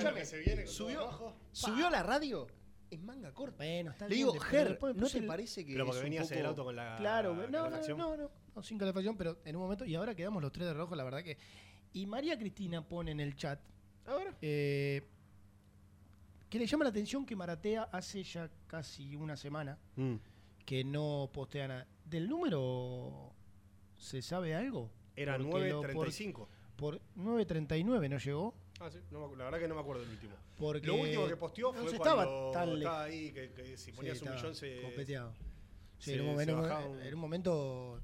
[0.67, 2.47] Subió, subió a la radio
[2.91, 3.57] en manga corta.
[3.59, 6.11] Bueno, está Le bien, digo, Ger, ¿no te el- parece que Pero porque es un
[6.11, 6.97] venías en el poco- auto con la.
[6.97, 7.99] Claro, no, no, calefacción.
[7.99, 10.75] no, no, no, sin calefacción, pero en un momento, y ahora quedamos los tres de
[10.75, 11.37] rojo, la verdad que.
[11.93, 13.59] Y María Cristina pone en el chat
[14.07, 14.35] Ahora.
[14.43, 15.03] eh,
[16.49, 20.15] que le llama la atención que Maratea hace ya casi una semana Mm.
[20.65, 21.87] que no postea nada.
[22.05, 23.33] ¿Del número
[23.97, 24.91] se sabe algo?
[25.17, 26.49] Era Porque lo- 9.35.
[26.77, 28.55] Por, por 9.39 no llegó.
[28.81, 30.35] Ah, sí, no me la verdad que no me acuerdo del último.
[30.59, 33.53] Porque Lo último que posteó no fue se cuando estaba tan le- estaba ahí, que,
[33.53, 34.83] que si Sí, ponías un millón se...
[34.83, 35.33] copeteado.
[35.99, 38.01] Sí, se- en, un se momento, bajaba un- en un momento,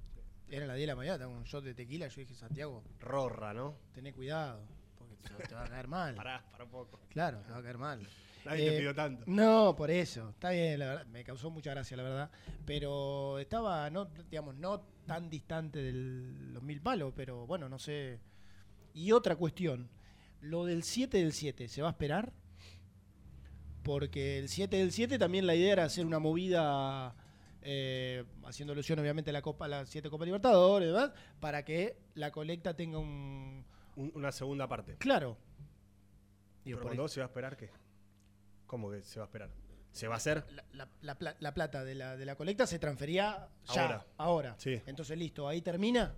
[0.48, 3.52] era las 10 de la mañana, estaba un shot de tequila, yo dije, Santiago, Rorra,
[3.52, 3.76] ¿no?
[3.92, 4.62] tené cuidado,
[4.98, 6.14] porque te, te va a caer mal.
[6.16, 7.00] Pará, pará un poco.
[7.10, 8.00] Claro, te va a caer mal.
[8.44, 9.24] Nadie te Eh, pidió tanto.
[9.26, 10.30] No, por eso.
[10.30, 11.06] Está bien, la verdad.
[11.06, 12.30] Me causó mucha gracia, la verdad.
[12.66, 18.18] Pero estaba, no, digamos, no tan distante de los mil palos, pero bueno, no sé.
[18.94, 19.88] Y otra cuestión.
[20.42, 22.32] Lo del 7 del 7, ¿se va a esperar?
[23.82, 27.14] Porque el 7 del 7 también la idea era hacer una movida,
[27.62, 31.14] eh, haciendo alusión obviamente a la Copa, la 7 Copa Libertadores, ¿verdad?
[31.40, 33.64] Para que la colecta tenga un...
[33.96, 34.96] Un- una segunda parte.
[34.96, 35.36] Claro.
[36.64, 37.70] Digo, Pero por cuando se va a esperar, ¿qué?
[38.66, 39.50] ¿Cómo que se va a esperar?
[39.90, 40.46] ¿Se va a hacer?
[40.50, 44.06] la, la- la pla- la plata de la, de la colecta se transfería ya, Ahora.
[44.16, 44.54] ahora.
[44.58, 44.80] Sí.
[44.86, 46.14] Entonces, listo, ahí termina.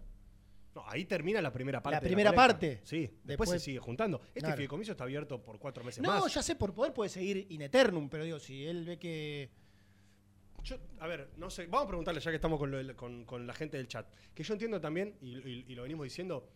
[0.75, 1.97] No, ahí termina la primera parte.
[1.97, 2.81] La de primera parte.
[2.83, 4.20] Sí, después, Después- se sigue juntando.
[4.29, 4.57] Este Claro.
[4.57, 6.35] fideicomiso está abierto por cuatro meses No, más.
[6.35, 9.51] ya sé, por poder puede seguir in eternum, pero digo, si él ve que.
[10.64, 13.25] Yo, a ver, no sé, vamos a preguntarle ya que estamos con, lo del- con-
[13.25, 14.09] con la gente del chat.
[14.35, 16.49] Que yo entiendo también, y, y- y lo venimos diciendo,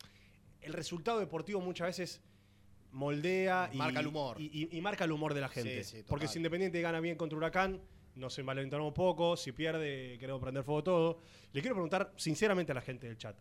[0.62, 2.22] el resultado deportivo muchas veces
[2.90, 4.40] moldea y Marca el humor.
[4.40, 5.84] Y, y- y marca el humor de la gente.
[5.84, 6.08] Sí, sí, total.
[6.08, 7.80] Porque si Independiente gana bien contra Huracán,
[8.14, 9.36] nos envalentamos un poco.
[9.36, 11.20] Si pierde, queremos prender fuego todo.
[11.52, 13.36] Le quiero preguntar sinceramente a la gente del chat.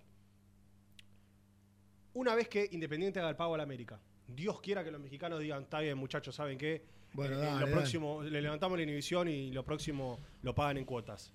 [2.18, 5.40] Una vez que Independiente haga el pago a la América, Dios quiera que los mexicanos
[5.40, 6.84] digan, está bien, muchachos, ¿saben qué?
[7.14, 7.72] Bueno, Eh, dale, lo dale.
[7.72, 11.32] próximo, le levantamos la inhibición y lo próximo lo pagan en cuotas.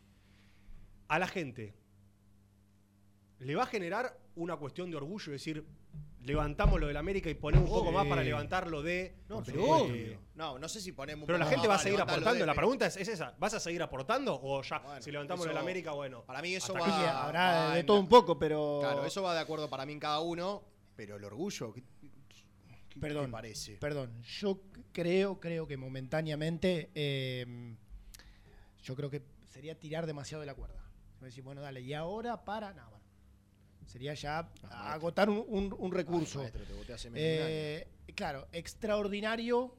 [1.07, 1.73] A la gente,
[3.39, 5.33] ¿le va a generar una cuestión de orgullo?
[5.33, 5.65] Es decir,
[6.25, 9.15] levantamos lo del América y ponemos un poco más para levantarlo de.
[9.29, 10.19] No, pero obvio.
[10.35, 11.27] No, no sé si ponemos.
[11.27, 12.41] Pero la gente va a seguir aportando.
[12.41, 14.79] de- La pregunta es, es esa: ¿vas a seguir aportando o ya?
[14.81, 16.23] Bueno, si levantamos lo del América, bueno.
[16.25, 17.25] Para mí eso va.
[17.25, 18.79] habrá de todo un poco, pero.
[18.81, 20.63] Claro, eso va de acuerdo para mí en cada uno,
[20.97, 21.73] pero el orgullo.
[21.73, 21.83] ¿qué,
[22.89, 23.31] qué- Perdón.
[23.31, 23.77] parece?
[23.79, 24.61] Perdón, yo
[24.93, 26.91] creo, creo que momentáneamente.
[26.95, 27.75] eh,
[28.83, 30.83] yo creo que sería tirar demasiado de la cuerda.
[31.21, 32.73] Decir, bueno, dale, y ahora para.
[32.75, 33.03] No, bueno.
[33.87, 36.41] Sería ya agotar un, un- un recurso.
[36.41, 39.75] Maestro, te hace Eh, claro, extraordinario,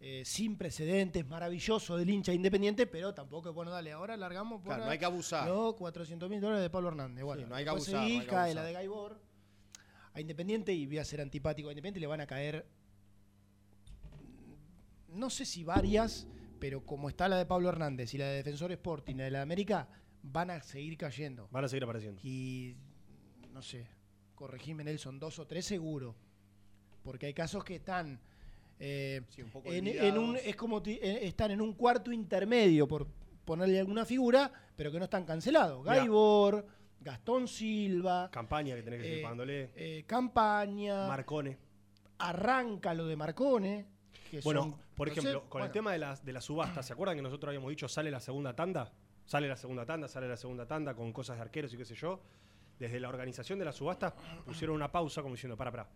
[0.00, 4.68] eh, sin precedentes, maravilloso del hincha independiente, pero tampoco es bueno, dale, ahora largamos por
[4.68, 5.48] Claro, no hay que abusar.
[5.48, 7.24] No, 400 mil dólares de Pablo Hernández.
[7.24, 8.66] Bueno, no hay que abusar, no hay que cae la abusar.
[8.66, 9.20] de Gaibor.
[10.16, 12.64] A Independiente, y voy a ser antipático a Independiente, le van a caer,
[15.08, 16.26] no sé si varias,
[16.58, 19.30] pero como está la de Pablo Hernández y la de Defensor Sporting y la de
[19.32, 19.90] la América,
[20.22, 21.48] van a seguir cayendo.
[21.52, 22.18] Van a seguir apareciendo.
[22.24, 22.76] Y
[23.52, 23.86] no sé,
[24.34, 26.16] corregime Nelson, dos o tres seguro.
[27.02, 28.18] Porque hay casos que están
[28.80, 33.06] eh, un poco en, en un, es como eh, están en un cuarto intermedio, por
[33.44, 35.84] ponerle alguna figura, pero que no están cancelados.
[35.84, 36.66] Gaibor,
[37.00, 39.70] Gastón Silva, Campaña que tenés que seguir eh, pagándole.
[39.76, 41.56] eh, Campaña, Marcone.
[42.18, 43.86] arranca lo de Marcone.
[44.30, 46.82] que Bueno, son- por no sé, ejemplo, con el tema de las de la subasta,
[46.82, 48.92] ¿se acuerdan que nosotros habíamos dicho sale la segunda tanda?
[49.24, 51.94] Sale la segunda tanda, sale la segunda tanda con cosas de arqueros y qué sé
[51.94, 52.20] yo.
[52.78, 55.88] Desde la organización de la subasta pusieron una pausa como diciendo, para, para.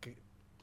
[0.00, 0.16] Que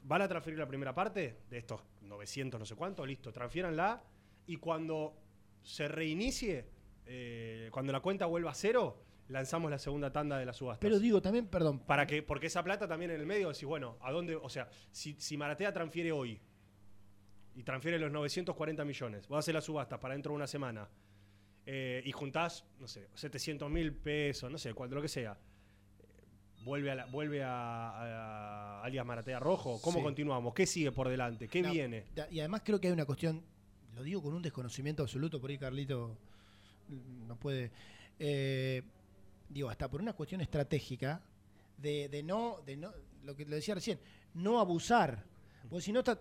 [0.03, 3.05] ¿Van a transferir la primera parte de estos 900 no sé cuánto?
[3.05, 4.03] Listo, transfiéranla.
[4.47, 5.15] Y cuando
[5.63, 6.65] se reinicie,
[7.05, 10.79] eh, cuando la cuenta vuelva a cero, lanzamos la segunda tanda de la subasta.
[10.81, 11.79] Pero digo también, perdón.
[11.79, 14.35] Para que, porque esa plata también en el medio, decís, bueno, ¿a dónde?
[14.35, 16.39] O sea, si, si Maratea transfiere hoy
[17.55, 20.87] y transfiere los 940 millones, vos haces la subasta para dentro de una semana
[21.65, 25.33] eh, y juntás, no sé, 700 mil pesos, no sé, cuánto, lo que sea,
[25.99, 26.05] eh,
[26.63, 27.89] vuelve a, la- vuelve a,
[28.79, 30.03] a alias Maratea Rojo, ¿cómo Sí.
[30.03, 30.53] continuamos?
[30.53, 31.47] ¿Qué sigue por delante?
[31.47, 32.05] ¿Qué No, viene?
[32.31, 33.43] Y además creo que hay una cuestión,
[33.93, 36.17] lo digo con un desconocimiento absoluto, por ahí Carlito
[37.27, 37.71] no puede.
[38.19, 38.81] eh,
[39.49, 41.21] digo, hasta por una cuestión estratégica
[41.77, 42.91] de, de no, de no,
[43.23, 43.99] lo que le decía recién,
[44.33, 45.23] no abusar.
[45.69, 46.19] Porque si no está.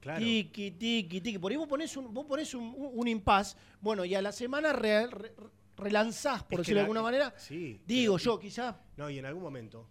[0.00, 0.20] Claro.
[0.20, 1.38] Tiki, tiki, tiki.
[1.38, 4.32] Por ahí vos ponés un, vos ponés un, un- un impas, bueno, y a la
[4.32, 5.32] semana re- re-
[5.78, 7.32] relanzás, por Es de alguna manera.
[7.38, 7.80] Sí.
[7.86, 8.76] Digo pero- yo, quizás.
[8.98, 9.88] No, y en algún momento,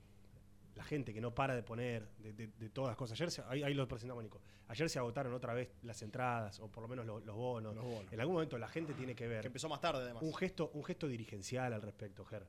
[0.84, 3.18] la gente que no para de poner de, de- de todas las cosas.
[3.20, 4.42] Ayer, se- ahí, ahí lo presentamos, Nico.
[4.68, 7.74] Ayer se agotaron otra vez las entradas, o por lo menos lo- los, bonos.
[7.74, 8.12] Los bonos.
[8.12, 9.42] En algún momento la gente tiene que ver.
[9.42, 10.22] Que empezó más tarde, además.
[10.24, 12.46] Un gesto, un gesto dirigencial al respecto, Ger.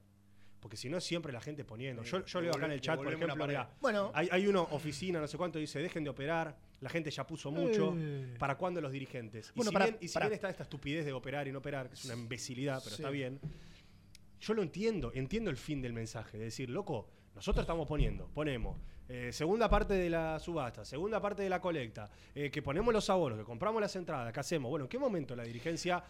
[0.60, 2.02] Porque si no, siempre la gente poniendo.
[2.02, 4.10] Sí, Yo, yo leo acá en el chat, por ejemplo, mirá, Bueno.
[4.14, 6.56] hay, hay uno, oficina, no sé cuánto, dice, dejen de operar.
[6.80, 7.94] La gente ya puso mucho.
[7.96, 8.34] Eh.
[8.38, 9.52] ¿Para cuándo los dirigentes?
[9.54, 10.26] Y si, bien, y si pará.
[10.26, 13.02] bien está esta estupidez de operar y no operar, que es una imbecilidad, pero Sí.
[13.02, 13.38] está bien.
[14.40, 16.36] Yo lo entiendo, entiendo el fin del mensaje.
[16.38, 18.78] De decir, loco, nosotros estamos poniendo, ponemos
[19.08, 23.08] eh, segunda parte de la subasta, segunda parte de la colecta, eh, que ponemos los
[23.10, 24.70] abonos, que compramos las entradas, que hacemos.
[24.70, 26.02] Bueno, ¿en qué momento la dirigencia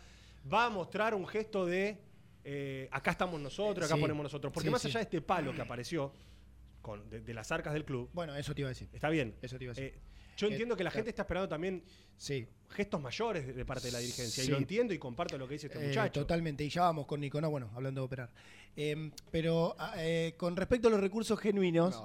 [0.53, 1.99] va a mostrar un gesto de
[2.45, 4.01] eh, acá estamos nosotros, acá Sí.
[4.01, 4.53] ponemos nosotros?
[4.53, 6.13] Porque Sí, más allá de este palo que apareció
[6.83, 8.89] con, de, de las arcas del club, Bueno, eso te iba a decir.
[8.93, 9.35] está bien.
[9.41, 9.99] Eso te iba a decir.
[10.35, 10.99] Eh, yo Eh, entiendo que la claro.
[11.01, 11.83] gente está esperando también
[12.17, 12.47] Sí.
[12.71, 14.43] gestos mayores de, parte de la dirigencia.
[14.45, 16.21] Y lo entiendo y comparto lo que dice este Eh, muchacho.
[16.21, 18.31] totalmente, y ya vamos con Nicolás, bueno, hablando de operar.
[18.77, 22.01] Eh, pero ah, eh, con respecto a los recursos genuinos,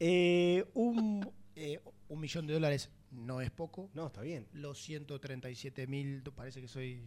[0.00, 3.90] eh, un, eh, un millón de dólares no es poco.
[3.94, 4.46] No, está bien.
[4.52, 7.02] Los 137 mil, parece que soy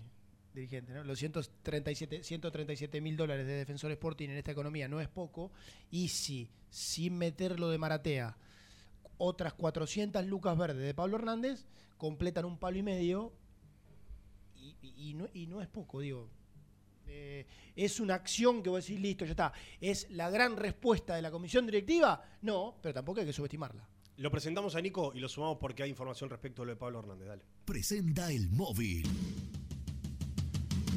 [0.54, 1.04] dirigente, ¿no?
[1.04, 5.52] Los 137 137 mil dólares de Defensor Sporting en esta economía no es poco.
[5.92, 8.36] Y si, sin meterlo de Maratea,
[9.18, 11.66] otras 400 lucas verdes de Pablo Hernández
[11.98, 13.34] completan un palo y medio
[14.56, 16.30] y, y- y no, y no es poco, digo.
[17.10, 17.46] Eh,
[17.76, 19.54] ¿Es una acción que vos decís, listo, ya está?
[19.80, 22.22] ¿Es la gran respuesta de la comisión directiva?
[22.42, 23.88] No, pero tampoco hay que subestimarla.
[24.18, 27.00] Lo presentamos a Nico y lo sumamos porque hay información respecto a lo de Pablo
[27.00, 27.28] Hernández.
[27.28, 27.44] Dale.
[27.66, 29.08] Presenta el móvil.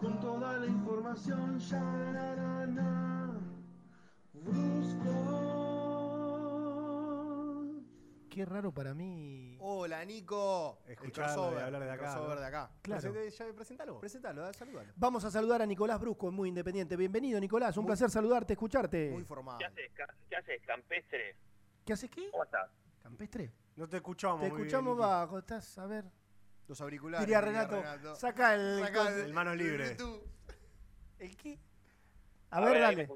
[0.00, 3.40] Con toda la información, ya na na na.
[4.32, 5.10] Brusco.
[8.28, 9.56] Qué raro para mí.
[9.60, 10.80] Hola, Nico.
[10.86, 12.02] Escuchar el crossover, hablar de el acá.
[12.02, 12.40] crossover ¿no?
[12.40, 12.70] de acá.
[12.82, 13.12] Claro.
[13.30, 14.00] Ya, presentalo.
[14.00, 14.92] Presentalo, saludalo.
[14.96, 16.96] Vamos a saludar a Nicolás Brusco, muy independiente.
[16.96, 17.76] Bienvenido, Nicolás.
[17.76, 19.10] Un placer saludarte, escucharte.
[19.12, 19.58] Muy formado.
[19.58, 19.90] ¿Qué haces,
[20.28, 21.36] ¿Qué haces, campestre?
[21.86, 22.28] ¿Qué haces qué?
[22.30, 22.70] ¿Cómo estás?
[23.02, 23.52] ¿Campestre?
[23.76, 24.40] No te escuchamos.
[24.40, 26.04] Te muy escuchamos bajo, estás, a ver.
[26.68, 27.26] Los auriculares.
[27.26, 27.82] Diría Renato,
[28.14, 29.94] saca el- Saca el- El mano libre.
[29.94, 30.22] Bluetooth.
[31.18, 31.58] ¿El qué?
[32.50, 33.08] A, ver, dale.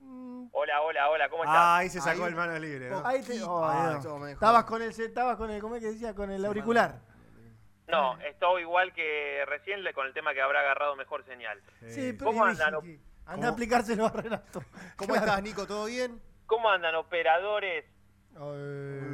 [0.00, 1.56] Mm, Hola, hola, hola, ¿cómo estás?
[1.58, 2.90] Ah, ahí se sacó Ahí- el mano libre.
[2.90, 3.06] ¿no?
[3.06, 3.98] Ahí te, oh, Ah,
[4.28, 6.14] estabas con el, estabas con el, ¿cómo es que decía?
[6.14, 7.00] Con el auricular.
[7.88, 11.60] No, estoy igual que recién con el tema que habrá agarrado mejor señal.
[11.88, 12.74] Sí, pero ¿Cómo andan?
[13.26, 14.62] Anda a aplicárselo a Renato.
[14.96, 15.26] ¿Cómo Claro.
[15.26, 15.66] estás, Nico?
[15.66, 16.20] ¿Todo bien?
[16.46, 17.86] ¿Cómo andan operadores,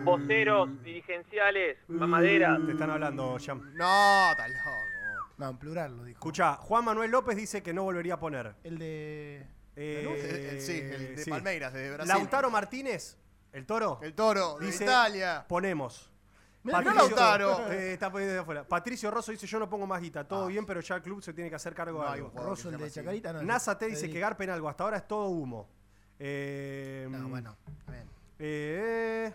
[0.05, 2.59] Voceros, dirigenciales, mamaderas?
[2.67, 3.61] Te están hablando, Jam.
[3.75, 4.71] No, está loco.
[5.39, 6.19] no, en plural lo dijo.
[6.19, 8.55] Escucha, Juan Manuel López dice que no volvería a poner.
[8.65, 9.47] El de.
[9.77, 11.31] Eh, El- el- sí, el de sí.
[11.31, 12.09] Palmeiras, de Brasil.
[12.15, 13.17] Lautaro Martínez,
[13.53, 13.99] el toro.
[14.03, 15.45] El toro, de dice, Italia.
[15.49, 16.11] Ponemos.
[16.63, 17.67] Mirá, Lautaro.
[17.73, 18.65] Eh, está poniendo de afuera.
[18.65, 20.25] Patricio Rosso dice: Yo no pongo más guita.
[20.27, 22.27] Todo bien, pero ya el club se tiene que hacer cargo No de hay algo.
[22.27, 22.95] un jugador Rosso, el de así.
[22.97, 23.33] Chacarita.
[23.33, 24.15] No, NASA te dice Federico.
[24.15, 24.69] que Garpen algo.
[24.69, 25.69] Hasta ahora es todo humo.
[26.19, 28.05] Eh, No, bueno, está bien.
[28.41, 29.33] Eh,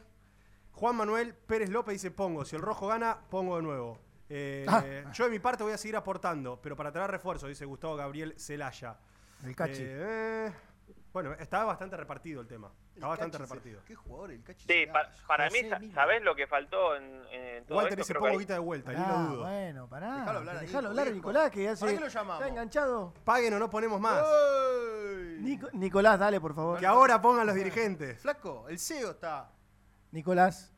[0.73, 2.43] Juan Manuel Pérez López dice: Pongo.
[2.43, 3.99] Si el rojo gana, pongo de nuevo.
[4.27, 4.83] Eh, Ah.
[5.13, 8.33] Yo de mi parte voy a seguir aportando, pero para traer refuerzo, dice Gustavo Gabriel
[8.37, 8.97] Celaya.
[9.43, 9.81] El cachi.
[9.85, 10.51] Eh,
[11.13, 12.69] Bueno, estaba bastante repartido el tema.
[12.93, 13.79] Está bastante repartido.
[13.85, 15.93] Qué jugador el Cachi Sí, pa- para mí, Miller.
[15.93, 18.13] ¿sabés lo que faltó en, en todo Walter esto?
[18.13, 19.43] dice pongo guita de vuelta, ni Ah, lo dudo.
[19.43, 20.15] bueno, pará.
[20.17, 21.11] Dejalo hablar ahí, Dejalo hablar a.
[21.11, 21.81] Nicolás, que hace.
[21.85, 22.41] ¿Para qué lo llamamos?
[22.41, 23.13] ¿Está enganchado?
[23.23, 24.23] Paguen o no ponemos más.
[25.45, 26.79] Nico- Nicolás, dale, por favor.
[26.79, 28.19] Que ahora pongan los dirigentes.
[28.21, 29.49] Flaco, el CEO está.
[30.11, 30.71] Nicolás.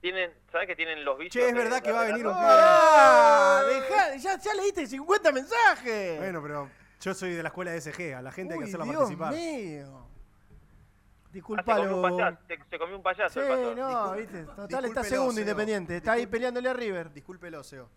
[0.00, 1.32] Tienen, ¿Sabés que tienen los bichos?
[1.34, 2.32] Che, es de- verdad que va a venir un?
[2.34, 3.62] ¡Ah!
[3.68, 6.18] Dejá, ya, ya leíste 50 mensajes.
[6.18, 8.14] Bueno, pero yo soy de la escuela de SG.
[8.14, 9.34] A la gente hay que Uy, hacerla Dios participar.
[9.34, 10.06] mío.
[10.06, 11.60] Ah, se comió un
[11.96, 12.02] Disculpalo.
[12.02, 14.42] payaso, se, se comió un payaso Sí, el no, viste.
[14.44, 15.40] Total, está discúlpelo, segundo.
[15.40, 15.96] Independiente.
[15.98, 17.12] Está ahí peleándole a River.
[17.12, 17.88] Discúlpelo, CEO.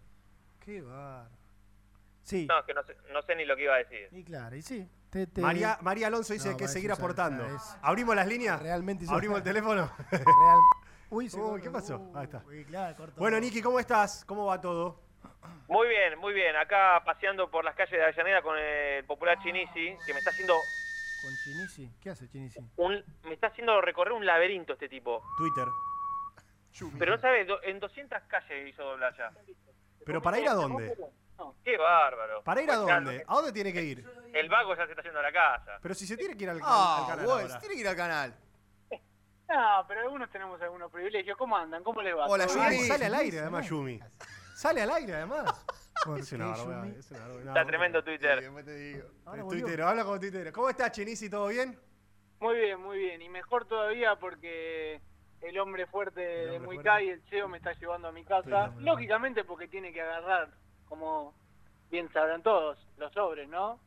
[0.60, 1.30] Qué bar.
[2.22, 2.46] Sí.
[2.48, 4.08] No, es que no sé, no sé ni lo que iba a decir.
[4.12, 4.88] Y claro, y sí.
[5.14, 7.46] Te- te- María, María Alonso dice No, que va, seguir aportando.
[7.46, 8.60] es- ¿Abrimos las líneas?
[8.60, 9.92] Realmente hizo- ¿Abrimos el teléfono?
[10.12, 10.60] Real-
[11.12, 11.64] Uy, se Uy, cortó.
[11.64, 12.12] ¿qué pasó?
[12.16, 12.42] Ahí está.
[12.48, 13.20] Uy, claro, cortó.
[13.20, 14.26] Bueno, Niki, ¿cómo estás?
[14.26, 15.00] ¿Cómo va todo?
[15.68, 16.56] Muy bien, muy bien.
[16.56, 20.56] Acá paseando por las calles de Avellaneda con el popular Chinisi, que me está haciendo
[21.22, 21.92] Con Chinisi.
[22.02, 22.60] ¿Qué hace Chinisi?
[22.78, 25.22] un, me está haciendo recorrer un laberinto este tipo.
[25.38, 25.68] Twitter.
[26.98, 29.32] Pero no sabes, en 200 calles hizo doblar ya.
[30.06, 30.98] ¿Pero para ir a dónde?
[31.64, 32.44] Qué bárbaro.
[32.44, 33.24] ¿Para ir a dónde?
[33.28, 34.06] ¿A dónde tiene que ir?
[34.34, 35.78] El vago ya se está haciendo a la casa.
[35.82, 37.60] Pero si se tiene que ir al, al Ah, canal vos, ahora.
[37.60, 38.34] tiene que ir al canal.
[39.50, 41.38] No, pero algunos tenemos algunos privilegios.
[41.38, 41.84] ¿Cómo andan?
[41.84, 42.26] ¿Cómo les va?
[42.28, 42.86] Hola, ¿Todo Ah, bien?
[42.88, 44.00] sale al aire además, Yumi.
[44.56, 45.66] Sale al aire además.
[46.06, 47.48] ¿Por Es una barbaridad, es una barbaridad.
[47.58, 48.42] Está tremendo Twitter.
[48.42, 49.08] Después te digo.
[49.26, 49.62] Ahora El volvió.
[49.66, 50.52] tuitero, habla con tuitero.
[50.52, 51.30] ¿Cómo estás, Chinisi?
[51.30, 51.78] ¿Todo bien?
[52.40, 53.22] Muy bien, muy bien.
[53.22, 55.02] Y mejor todavía porque
[55.42, 58.74] el hombre fuerte de Muicay, el CEO, me está llevando a mi casa.
[58.80, 60.50] Lógicamente porque tiene que agarrar,
[60.94, 61.34] como
[61.90, 63.80] bien sabrán todos, los sobres, ¿no?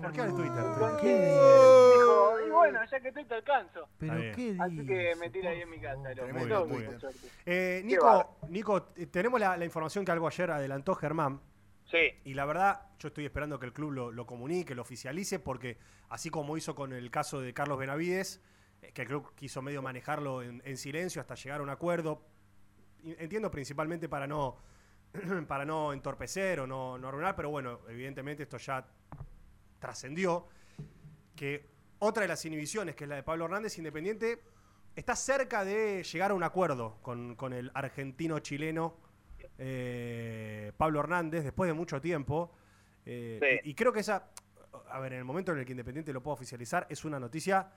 [0.00, 0.64] ¿Por qué al Twitter?
[1.00, 3.88] ¿Qué Dijo, y bueno, ya que estoy te alcanzo.
[3.98, 6.14] ¿Pero qué Así que me tira ahí en mi casa.
[6.14, 6.68] Twitter.
[6.68, 7.28] bien, suerte.
[7.44, 11.40] Eh, Nico, Nico, eh, tenemos la, la información que algo ayer adelantó Germán.
[11.90, 12.20] Sí.
[12.24, 15.76] Y la verdad, yo estoy esperando que el club lo, lo comunique, lo oficialice, porque
[16.08, 18.40] así como hizo con el caso de Carlos Benavides,
[18.80, 22.22] eh, que el club quiso medio manejarlo en, en silencio hasta llegar a un acuerdo,
[23.04, 24.56] entiendo principalmente para no,
[25.48, 28.86] para no entorpecer o no, no arruinar, pero bueno, evidentemente esto ya
[29.78, 30.46] trascendió,
[31.34, 31.66] que
[31.98, 34.42] otra de las inhibiciones, que es la de Pablo Hernández, Independiente,
[34.94, 38.96] está cerca de llegar a un acuerdo con, con el argentino-chileno
[39.58, 42.52] eh, Pablo Hernández, después de mucho tiempo.
[43.04, 43.68] eh, Sí.
[43.68, 44.30] y, y creo que esa,
[44.88, 47.70] a ver, en el momento en el que Independiente lo pueda oficializar, es una noticia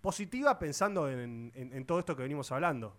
[0.00, 2.96] positiva pensando en, en- en todo esto que venimos hablando.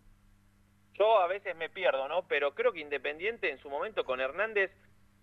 [0.98, 2.28] Yo a veces me pierdo, ¿no?
[2.28, 4.72] Pero creo que Independiente en su momento con Hernández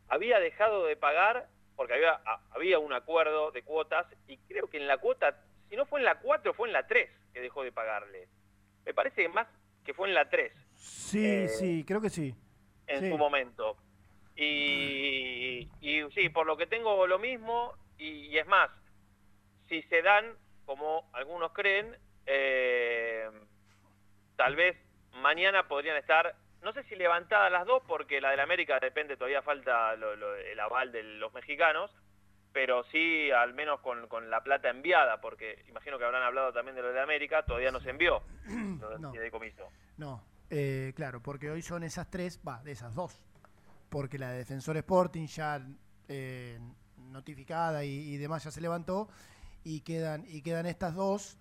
[0.09, 2.21] había dejado de pagar porque había,
[2.51, 6.05] había un acuerdo de cuotas y creo que en la cuota, si no fue en
[6.05, 8.29] la 4, fue en la 3 que dejó de pagarle.
[8.85, 9.49] Me parece que más
[9.85, 12.35] que fue en la 3 Sí, Eh, sí, creo que sí.
[12.87, 13.11] en Sí.
[13.11, 13.77] su momento.
[14.37, 18.71] Y, y sí, por lo que tengo lo mismo, y, y es más,
[19.69, 20.37] si se dan,
[20.67, 21.97] como algunos creen,
[22.27, 23.29] eh,
[24.37, 24.77] tal vez
[25.15, 29.43] mañana podrían estar, no sé si levantadas las dos, porque la del América depende, todavía
[29.43, 31.91] falta lo- lo- el aval de los mexicanos,
[32.53, 36.77] pero sí al menos con, con la plata enviada, porque imagino que habrán hablado también
[36.77, 38.23] de lo de América, todavía no se envió.
[39.01, 39.13] No.
[39.97, 43.21] No, eh, claro, porque hoy son esas tres, va, de esas dos.
[43.91, 45.61] Porque la de Defensor Sporting ya
[46.09, 46.59] eh,
[46.99, 49.09] notificada y, y demás ya se levantó
[49.65, 51.39] y quedan, y quedan estas dos,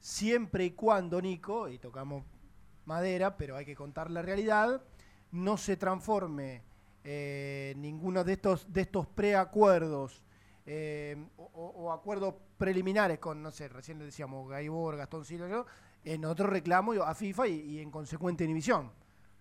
[0.00, 2.24] siempre y cuando, Nico, y tocamos
[2.92, 4.82] madera, pero hay que contar la realidad,
[5.30, 6.62] no se transforme
[7.04, 10.24] eh, ninguno de estos, de estos preacuerdos
[10.66, 15.66] eh, o, acuerdos preliminares con, no sé, recién le decíamos Gaibor, Gastón Silva, yo,
[16.04, 18.90] en otro reclamo a FIFA y, y en consecuente inhibición.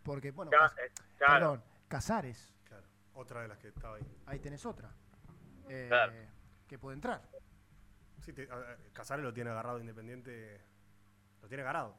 [0.04, 1.34] Porque, bueno, eh, claro.
[1.52, 2.84] perdón, Casares, Claro,
[3.16, 4.04] otra de las que estaba ahí.
[4.26, 4.90] ahí tenés otra.
[5.70, 6.14] eh, Claro.
[6.68, 7.22] Que puede entrar.
[8.22, 10.60] Sí, te- a- a- Casares lo tiene agarrado Independiente.
[11.42, 11.96] Lo tiene agarrado.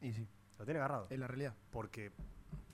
[0.00, 1.06] Y sí, Lo tiene agarrado.
[1.10, 1.54] es la realidad.
[1.70, 2.12] Porque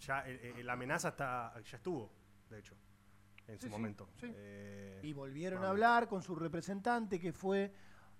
[0.00, 2.10] ya el- el- la amenaza está, ya estuvo,
[2.48, 2.74] de hecho,
[3.46, 4.08] en Sí, su sí, momento.
[4.20, 4.26] sí.
[4.34, 5.66] Eh, Y volvieron vamos.
[5.68, 7.72] a hablar con su representante que fue.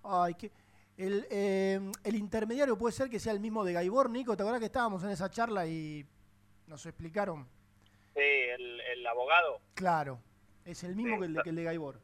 [0.03, 0.51] Ay, que.
[0.97, 4.37] El, eh, el intermediario puede ser que sea el mismo de Gaibor, Nico.
[4.37, 6.07] ¿Te acuerdas que estábamos en esa charla y
[6.67, 7.47] nos explicaron?
[8.13, 9.61] Sí, el, el abogado.
[9.75, 10.21] Claro,
[10.65, 12.01] es el mismo Sí, que el, de, que el de Gaibor.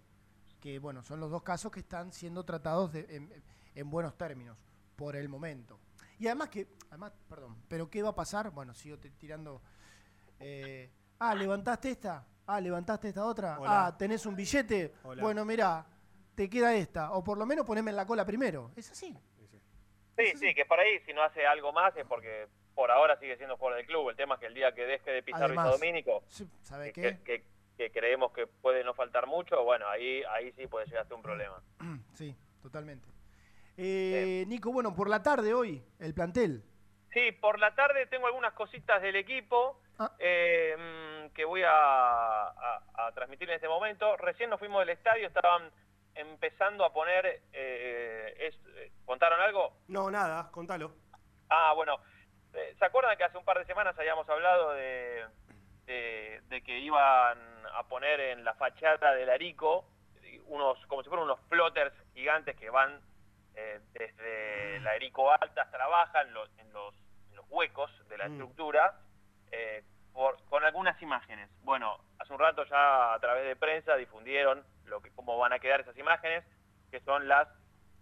[0.61, 3.31] Que bueno, son los dos casos que están siendo tratados de- en,
[3.75, 4.57] en buenos términos,
[4.95, 5.79] por el momento.
[6.19, 8.51] Y además que, además, perdón, pero ¿qué va a pasar?
[8.51, 9.61] Bueno, sigo tirando.
[10.41, 12.27] eh, ah, levantaste esta.
[12.47, 13.59] Ah, levantaste esta otra.
[13.59, 13.87] Hola.
[13.87, 14.95] Ah, tenés un billete.
[15.03, 15.23] Hola.
[15.23, 15.85] Bueno, mirá,
[16.35, 17.13] te queda esta.
[17.13, 18.71] O por lo menos poneme en la cola primero.
[18.77, 19.17] Es así.
[20.17, 23.37] Sí, sí, que por ahí si no hace algo más es porque por ahora sigue
[23.37, 24.09] siendo jugador del club.
[24.11, 27.03] El tema es que el día que deje de Además, y Domínico, Sí, ¿Sabe que,
[27.03, 27.19] qué?
[27.23, 27.45] que-
[27.77, 31.15] que creemos que puede no faltar mucho, bueno, ahí ahí sí puede llegar a ser
[31.15, 31.63] un problema.
[32.15, 33.07] Sí, totalmente.
[33.77, 36.63] Eh, Nico, bueno, por la tarde hoy, el plantel.
[37.13, 40.13] Sí, por la tarde tengo algunas cositas del equipo Ah.
[40.19, 44.17] eh, mm, que voy a, a- a transmitir en este momento.
[44.19, 45.71] Recién nos fuimos del estadio, estaban
[46.15, 47.43] empezando a poner...
[47.53, 49.79] eh, es- eh, ¿Contaron algo?
[49.89, 50.93] No, nada, contalo.
[51.49, 51.99] Ah, bueno.
[52.79, 55.27] ¿Se acuerdan que hace un par de semanas habíamos hablado de,
[55.85, 57.39] de, de que iban
[57.75, 59.85] a poner en la fachada del Arico
[60.47, 62.99] unos, como si fueran unos plotters gigantes que van
[63.57, 66.95] eh, desde la Erico Alta hasta la Baja, en los, en los,
[67.31, 68.33] en los huecos de la Mm.
[68.33, 69.01] estructura,
[69.51, 71.51] eh, por- con algunas imágenes.
[71.63, 75.59] Bueno, hace un rato ya a través de prensa difundieron lo que, cómo van a
[75.59, 76.45] quedar esas imágenes,
[76.91, 77.49] que son las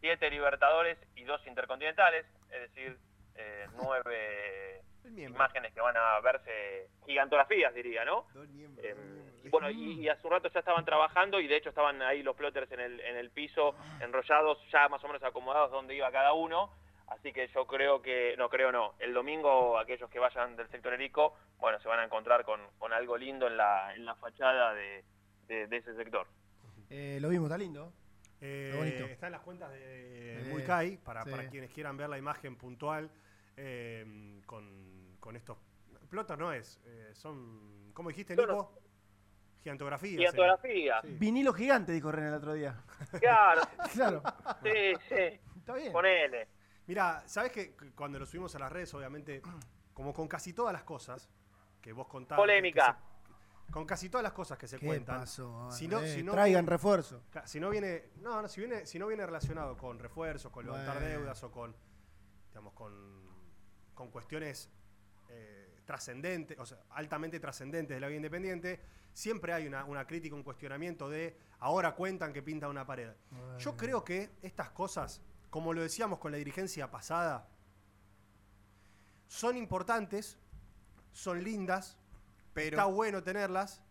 [0.00, 2.98] siete Libertadores y dos Intercontinentales, es decir,
[3.36, 4.82] eh, nueve
[5.16, 8.26] imágenes que van a verse gigantografías, diría, ¿no?
[8.78, 8.94] Eh,
[9.60, 12.36] bueno, y, y hace un rato ya estaban trabajando y de hecho estaban ahí los
[12.36, 16.32] plotters en el, en el piso, enrollados, ya más o menos acomodados donde iba cada
[16.32, 16.70] uno.
[17.06, 20.94] Así que yo creo que, no creo no, el domingo aquellos que vayan del sector
[20.94, 24.72] Erico, bueno, se van a encontrar con, con algo lindo en la, en la fachada
[24.72, 25.04] de,
[25.46, 26.26] de- de ese sector.
[26.90, 27.92] Eh, lo vimos, está lindo.
[28.40, 29.04] Eh, Está bonito.
[29.04, 31.30] está en las cuentas de Eh, Muicay, para, sí.
[31.30, 33.10] para quienes quieran ver la imagen puntual
[33.56, 35.58] eh, con, con estos.
[36.10, 37.90] Plotos no es, eh, son.
[37.92, 38.72] ¿Cómo dijiste, Nico?
[39.64, 41.00] Gigantografía.
[41.04, 42.76] Vinilo gigante, dijo René el otro día.
[43.18, 43.62] Claro.
[43.94, 44.22] claro.
[44.62, 45.40] Sí, sí.
[45.56, 45.90] Está bien.
[45.90, 46.48] Ponele.
[46.86, 49.40] Mira, ¿sabes que cuando lo subimos a las redes, obviamente,
[49.94, 51.30] como con casi todas las cosas
[51.80, 52.42] que vos contabas.
[52.42, 52.98] Polémica.
[53.70, 55.20] con casi todas las cosas que se ¿Qué cuentan.
[55.20, 55.70] pasó?
[55.70, 57.22] Si no, Eh, si no traigan refuerzo.
[57.46, 60.96] Si no viene, no, no, si viene, si no viene relacionado con refuerzos, con levantar
[60.98, 61.08] Bueno.
[61.08, 61.74] deudas o con,
[62.50, 62.92] digamos, con,
[63.94, 64.70] con cuestiones
[65.30, 68.80] eh, trascendentes, o sea, altamente trascendentes de la vida independiente,
[69.12, 73.12] siempre hay una, una crítica, un cuestionamiento de ahora cuentan que pinta una pared.
[73.58, 75.20] Yo creo que estas cosas,
[75.50, 77.48] como lo decíamos con la dirigencia pasada,
[79.28, 80.38] son importantes,
[81.12, 81.96] son lindas,
[82.52, 83.82] Pero- está bueno tenerlas,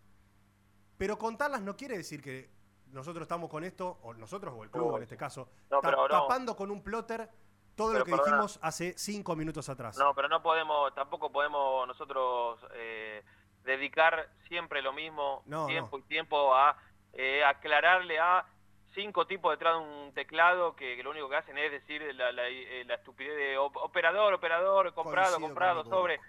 [0.98, 2.50] pero contarlas no quiere decir que
[2.92, 4.98] nosotros estamos con esto, o nosotros o el club No.
[4.98, 6.08] en este caso, No, ta- pero no.
[6.10, 7.30] tapando con un plotter
[7.76, 8.32] todo lo que perdona.
[8.32, 9.98] dijimos hace cinco minutos atrás.
[9.98, 13.24] No, pero no podemos, tampoco podemos nosotros eh,
[13.64, 16.78] dedicar siempre lo mismo No, tiempo y tiempo a
[17.14, 18.46] eh, aclararle a
[18.94, 22.32] cinco tipos detrás de un teclado que, que lo único que hacen es decir la,
[22.32, 26.20] la- eh, la estupidez de op- operador, operador, comprado, Coincido comprado, sobre.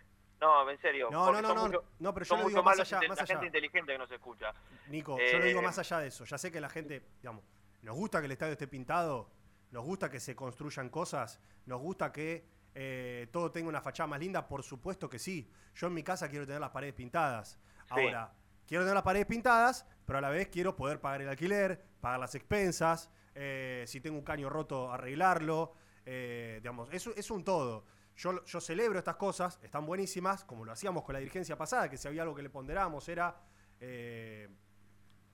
[0.40, 1.08] No, en serio.
[1.10, 3.26] No, no, no, no, mucho- no, pero yo lo digo más allá, más la allá.
[3.26, 4.52] gente inteligente que nos escucha.
[4.88, 6.24] Nico, yo lo digo más allá de eso.
[6.24, 7.44] Ya sé que la gente, digamos,
[7.82, 9.28] nos gusta que el estadio esté pintado,
[9.74, 12.46] nos gusta que se construyan cosas, nos gusta que
[12.76, 15.50] eh, todo tenga una fachada más linda, por supuesto que sí.
[15.74, 17.58] Yo en mi casa quiero tener las paredes pintadas.
[17.88, 18.32] Ahora,
[18.68, 22.20] quiero tener las paredes pintadas, pero a la vez quiero poder pagar el alquiler, pagar
[22.20, 25.74] las expensas, eh, si tengo un caño roto, arreglarlo.
[26.06, 27.84] eh, digamos, es, es un todo.
[28.16, 31.96] Yo, yo celebro estas cosas, están buenísimas, como lo hacíamos con la dirigencia pasada, que
[31.96, 33.36] si había algo que le ponderamos era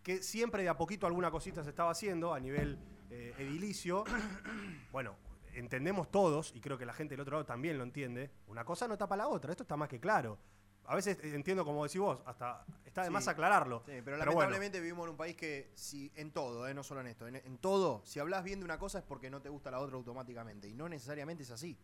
[0.02, 2.78] que siempre de a poquito alguna cosita se estaba haciendo a nivel
[3.10, 4.04] eh, edilicio.
[4.92, 5.16] bueno,
[5.54, 8.88] entendemos todos, y creo que la gente del otro lado también lo entiende, una cosa
[8.88, 10.38] no tapa la otra, esto está más que claro.
[10.84, 13.82] A veces eh, entiendo, como decís vos, hasta está de más aclararlo.
[13.86, 17.00] Sí, pero, bueno, lamentablemente vivimos en un país que, si en todo, eh, no solo
[17.00, 19.48] en esto, en, en todo, si hablas bien de una cosa es porque no te
[19.48, 20.68] gusta la otra automáticamente.
[20.68, 21.78] Y no necesariamente es así.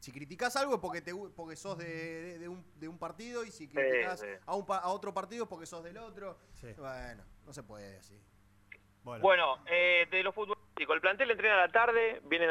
[0.00, 3.44] Si criticás algo es porque, te, porque sos de, de- de un, de un partido
[3.44, 4.26] y si criticás sí.
[4.46, 6.36] A, un, pa- a otro partido es porque sos del otro.
[6.54, 6.68] Sí.
[6.78, 8.18] Bueno, no se puede así.
[9.04, 12.50] Bueno, eh, de los futbolísticos, el plantel entrena a la tarde, vienen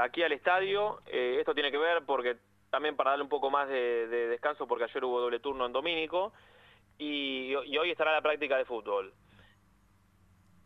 [0.00, 1.00] aquí al estadio.
[1.06, 2.36] eh, esto tiene que ver porque
[2.70, 5.72] también para darle un poco más de, de descanso, porque ayer hubo doble turno en
[5.72, 6.32] Domínico
[6.98, 9.12] y, y hoy estará la práctica de fútbol.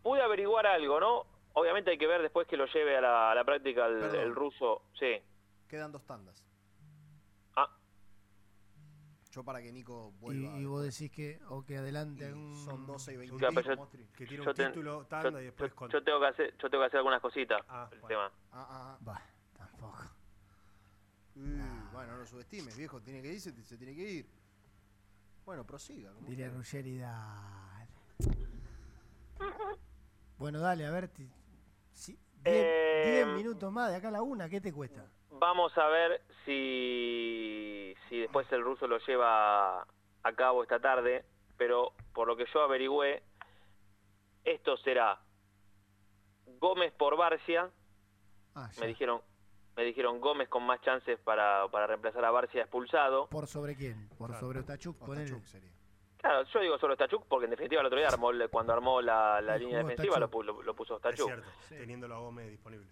[0.02, 1.26] Pude averiguar algo, ¿no?
[1.55, 4.34] Obviamente hay que ver después que lo lleve a la, a la práctica el, el
[4.34, 4.82] ruso.
[4.98, 5.20] Sí.
[5.68, 6.43] Quedan dos tandas.
[7.56, 7.68] Ah.
[9.32, 10.59] Yo para que Nico vuelva.
[10.59, 12.30] y vos decís que, o que adelante.
[12.64, 13.36] Son 12 y 20.
[13.36, 16.20] Claro, yo- que tiene un ten- título, yo- tanda y después yo- con- yo tengo
[16.20, 17.60] que hacer, yo tengo que hacer algunas cositas.
[17.93, 18.32] el tema.
[18.52, 19.22] Ah, ah, ah.
[19.56, 19.98] tampoco.
[21.36, 23.01] Uh, Bueno, no lo subestimes, viejo.
[23.02, 24.26] Tiene que irse, se tiene que ir.
[25.44, 26.10] Bueno, prosiga.
[26.20, 26.51] Diría quiera.
[26.55, 27.88] Ruggeri, dale.
[30.38, 31.09] Bueno, dale, a ver.
[31.09, 31.30] ti-
[31.93, 35.06] si- diez, Eh, diez minutos más de acá a la una, ¿qué te cuesta?
[35.38, 41.24] Vamos a ver si, si después el ruso lo lleva a cabo esta tarde,
[41.56, 43.22] pero por lo que yo averigüé,
[44.44, 45.20] esto será
[46.58, 47.70] Gómez por Barcia,
[48.54, 49.20] Ah, me dijeron
[49.76, 53.26] me dijeron Gómez con más chances para, para reemplazar a Barcia expulsado.
[53.28, 54.08] ¿Por sobre quién?
[54.16, 54.96] ¿Por sobre Otachuk?
[56.16, 59.40] Claro, yo digo solo Stachuk porque en definitiva el otro día armó, cuando armó la,
[59.42, 61.26] la Sí, línea defensiva lo, puso Es Stachuk.
[61.26, 62.86] cierto, teniéndolo a Gómez disponible.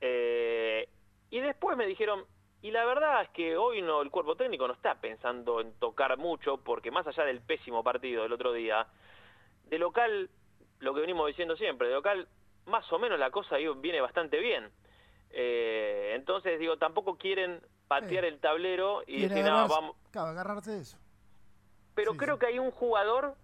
[0.00, 0.88] Eh,
[1.32, 2.24] y después me dijeron,
[2.60, 6.16] y la verdad es que hoy no el cuerpo técnico no está pensando en tocar
[6.18, 8.86] mucho, porque más allá del pésimo partido del otro día,
[9.64, 10.28] de local,
[10.78, 12.28] lo que venimos diciendo siempre, de local,
[12.66, 14.70] más o menos la cosa viene bastante bien.
[15.30, 19.96] Eh, entonces, digo, tampoco quieren patear el tablero y decir, no, agarrarse- vamos.
[20.10, 20.98] Claro, agarrarse de eso.
[21.94, 23.34] Pero creo que hay un jugador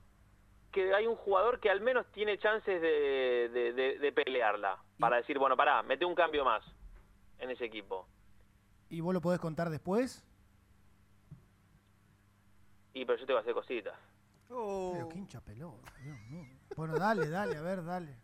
[0.73, 4.77] que hay un jugador que al menos tiene chances de, de- de- de pelearla.
[4.99, 6.63] Para decir, bueno, pará, mete un cambio más
[7.39, 8.07] en ese equipo.
[8.91, 10.25] ¿Y vos lo podés contar después?
[12.95, 13.95] Y pero yo te voy a hacer cositas.
[14.49, 16.59] Pero qué hincha pelota, Dios mío.
[16.77, 18.17] Bueno, dale, dale, a ver, dale.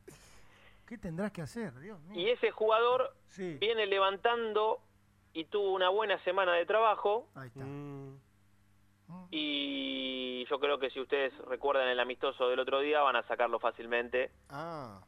[0.86, 2.20] ¿Qué tendrás que hacer, Dios mío?
[2.20, 4.80] Y ese jugador viene levantando
[5.32, 7.28] y tuvo una buena semana de trabajo.
[7.34, 7.64] Ahí está.
[7.64, 8.18] Mm.
[9.30, 13.58] Y yo creo que si ustedes recuerdan el amistoso del otro día van a sacarlo
[13.58, 15.00] fácilmente Ah.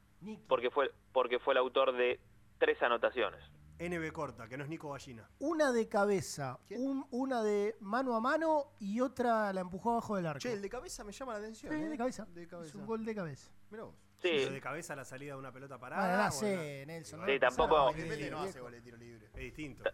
[0.48, 2.20] porque fue porque fue el autor de
[2.58, 3.40] tres anotaciones.
[3.78, 5.28] NB corta, que no es Nico Ballina.
[5.38, 10.26] Una de cabeza, un- una de mano a mano y otra la empujó abajo del
[10.26, 10.40] arco.
[10.40, 11.72] Che, el de cabeza me llama la atención.
[11.72, 11.88] Sí, ¿eh?
[11.88, 12.26] de cabeza.
[12.32, 12.68] De cabeza.
[12.70, 13.50] Es un gol de cabeza.
[13.70, 13.94] Mirá vos.
[14.18, 14.30] Sí.
[14.32, 16.22] Pero de cabeza la salida de una pelota parada.
[16.22, 19.26] No o sé, la- Nelson, Sí, tampoco- Independiente no hace gol de tiro libre.
[19.34, 19.84] Es distinto.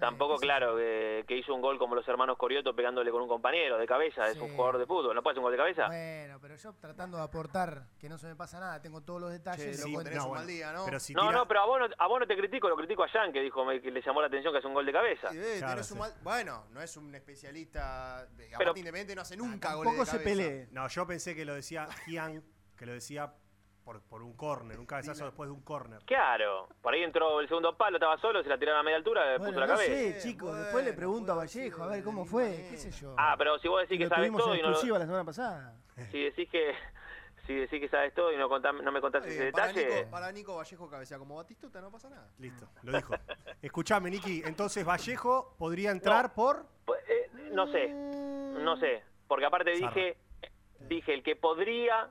[0.00, 3.76] Tampoco, claro, que, que hizo un gol como los hermanos Corioto pegándole con un compañero
[3.78, 4.26] de cabeza.
[4.28, 5.14] Es un jugador de fútbol.
[5.14, 5.86] ¿No puede hacer un gol de cabeza?
[5.86, 9.30] Bueno, pero yo tratando de aportar que no se me pasa nada, tengo todos los
[9.30, 9.76] detalles.
[9.76, 10.10] Che, lo cuento.
[10.10, 10.84] tenés un mal día, ¿no?
[10.84, 12.76] Pero si No, tira- no, pero a vos no, a vos no te critico, lo
[12.76, 14.92] critico a Jan, que dijo que le llamó la atención que hace un gol de
[14.92, 15.28] cabeza.
[15.32, 16.00] Eh, Claro, tenés un sí.
[16.00, 18.20] mal- Bueno, no es un especialista.
[18.20, 20.68] Aparte, Pero- Independiente no hace Ah, nunca goles de cabeza.
[20.72, 22.42] No, yo pensé que lo decía Gian,
[22.76, 23.32] que lo decía
[23.84, 26.00] por, por un córner, un cabezazo después de un córner.
[26.06, 29.24] Claro, por ahí entró el segundo palo, estaba solo, se la tiraron a media altura,
[29.32, 29.92] le Bueno, puso la no cabeza.
[29.92, 33.14] sé, chicos, después le pregunto a Vallejo, a ver cómo fue, qué sé yo.
[33.18, 34.98] Ah, pero si vos decís que Lo sabes tuvimos todo en y no lo- exclusiva
[34.98, 35.76] la semana pasada.
[36.10, 36.72] si decís que
[37.46, 39.86] si decís que sabes todo y no contá- no me contás ese Eh, para, detalle,
[39.98, 42.30] Nico, para Nico Vallejo cabecea como Batistuta, no pasa nada.
[42.38, 43.14] Listo, lo dijo.
[43.60, 46.64] Escuchame, Niki, entonces Vallejo podría entrar por.
[47.06, 50.16] eh, no sé, no sé, porque aparte dije
[50.88, 52.08] dije el que podría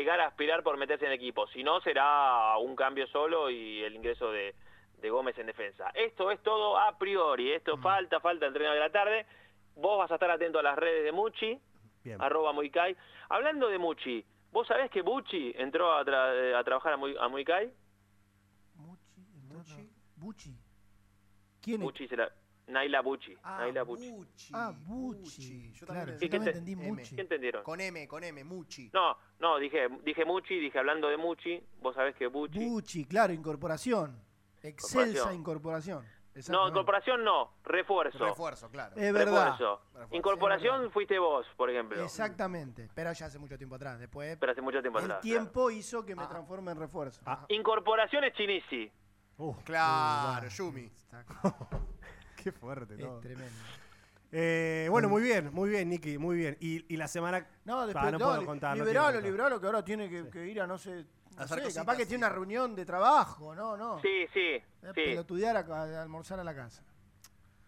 [0.00, 3.94] llegar a aspirar por meterse en equipo, si no será un cambio solo y el
[3.94, 4.54] ingreso de,
[4.98, 5.90] de Gómez en defensa.
[5.94, 9.26] Esto es todo a priori, esto falta, falta el tren de la tarde.
[9.74, 11.58] Vos vas a estar atento a las redes de Muchi,
[12.04, 12.20] Bien.
[12.22, 12.96] arroba Muicay.
[13.28, 17.28] Hablando de Muchi, ¿vos sabés que Bucci entró a, tra- a trabajar a, Muy- a
[17.28, 17.72] Muicay?
[20.16, 20.56] Bucci.
[21.62, 21.82] ¿Quién es?
[21.82, 22.30] Bucci se la-
[22.68, 23.34] Naila Bucci.
[23.44, 24.50] Naila Bucci.
[24.52, 25.72] Ah, Bucci.
[25.72, 26.92] Yo Claro, también yo ¿Y qué también te- entendí M.
[26.92, 27.14] Mucci.
[27.14, 27.62] ¿Qué entendieron?
[27.62, 28.90] Con M, con M, Muchi.
[28.92, 32.58] No, no, dije, dije Muchi, dije hablando de Muchi, vos sabés que Bucci...
[32.68, 34.20] Bucci, claro, incorporación.
[34.62, 36.04] Excelsa incorporación.
[36.50, 38.18] No, incorporación no, refuerzo.
[38.18, 38.94] Refuerzo, claro.
[38.96, 39.52] Es verdad.
[39.52, 39.80] Refuerzo.
[39.94, 40.16] Refuerzo.
[40.16, 42.02] Incorporación fuiste vos, por ejemplo.
[42.02, 42.90] Exactamente.
[42.94, 43.98] Pero ya hace mucho tiempo atrás.
[43.98, 45.20] Después, Pero hace mucho tiempo el atrás.
[45.22, 47.22] tiempo hizo que me transforme en refuerzo.
[47.24, 47.46] claro.
[47.48, 48.92] Incorporación es Chinisi.
[49.64, 50.90] Claro, Yumi.
[52.46, 53.18] Qué fuerte Es todo.
[53.18, 53.50] tremendo.
[54.30, 56.56] Eh, bueno, muy bien, muy bien, Niki, muy bien.
[56.60, 57.44] Y, y la semana.
[57.64, 58.76] No, Ah, después no no, puedo contar.
[58.78, 61.04] liberalo, liberalo, que ahora tiene que, que ir a no sé.
[61.36, 64.00] No sé, cositas, capaz que tiene una reunión de trabajo, no, no.
[64.00, 64.62] Sí, sí, Es
[64.94, 65.02] sí.
[65.06, 66.84] pelotudear a, a almorzar a la casa.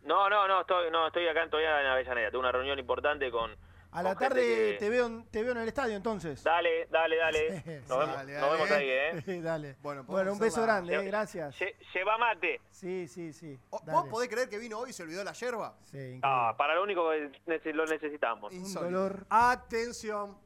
[0.05, 2.31] No, no, no, estoy, no, estoy acá todavía en Avellaneda.
[2.31, 3.51] Tuve una reunión importante con...
[3.91, 6.43] A la tarde que- te veo, en- te veo en el estadio entonces.
[6.45, 7.49] Dale, dale, dale.
[7.89, 8.75] Nos vemos, Dale, nos vemos dale.
[9.11, 9.41] ahí, ¿eh?
[9.43, 9.77] Dale.
[9.83, 11.59] Bueno, Bueno, un beso la- grande, eh, Lle- gracias.
[11.59, 12.61] lle- Lleva mate.
[12.71, 13.59] Sí, sí, sí.
[13.85, 13.93] Dale.
[13.99, 15.75] ¿Vos podés creer que vino hoy y se olvidó la yerba?
[15.85, 16.21] Sí, increíble.
[16.23, 18.53] Ah, para lo único que lo necesitamos.
[18.53, 19.27] Un dolor.
[19.31, 20.37] Atención.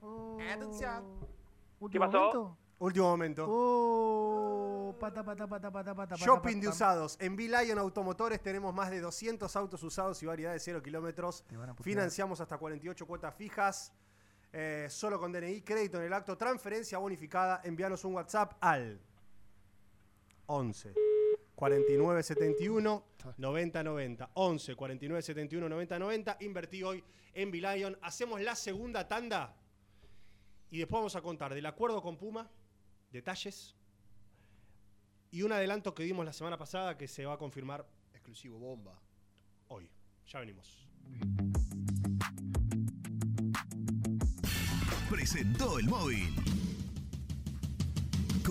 [0.51, 1.05] Atención.
[1.81, 2.19] ¿Último pasó?
[2.19, 2.57] momento?
[2.83, 3.47] Último momento.
[3.49, 7.17] Oh, pata, pata, pata, pata, pata, Shopping de usados.
[7.21, 11.45] En V-Lion Automotores tenemos más de 200 autos usados y variedad de 0 kilómetros.
[11.81, 13.93] Financiamos hasta 48 cuotas fijas.
[14.53, 17.61] eh, solo con DNI, crédito en el acto, transferencia bonificada.
[17.63, 19.01] Envíanos un WhatsApp al
[20.47, 20.93] 11
[21.55, 23.05] 49 71
[23.37, 24.31] 90 90.
[24.35, 26.37] 11 49 71 90 90.
[26.41, 27.97] Invertí hoy en V-Lion.
[28.03, 29.55] Hacemos la segunda tanda
[30.69, 32.51] y después vamos a contar del acuerdo con Puma,
[33.13, 33.77] detalles
[35.31, 38.99] y un adelanto que dimos la semana pasada que se va a confirmar Exclusivo bomba.
[39.69, 39.91] hoy.
[40.29, 40.87] Ya venimos.
[45.11, 46.35] Presentó el móvil.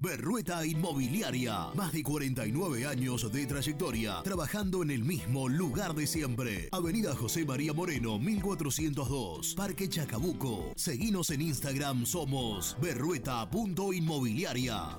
[0.00, 1.68] Berrueta Inmobiliaria.
[1.74, 6.68] Más de 49 años de trayectoria, trabajando en el mismo lugar de siempre.
[6.72, 10.72] Avenida José María Moreno, 1402, Parque Chacabuco.
[10.76, 14.98] Seguinos en Instagram, somos berrueta.inmobiliaria.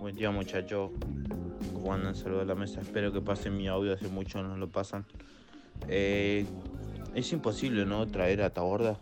[0.00, 0.92] Buen día muchachos.
[1.72, 2.14] ¿cómo andan?
[2.14, 2.80] Saludos a la mesa.
[2.80, 5.04] Espero que pasen mi audio, hace mucho no lo pasan.
[5.88, 6.46] Eh,
[7.14, 8.06] es imposible, ¿no?
[8.06, 9.00] Traer a Taborda,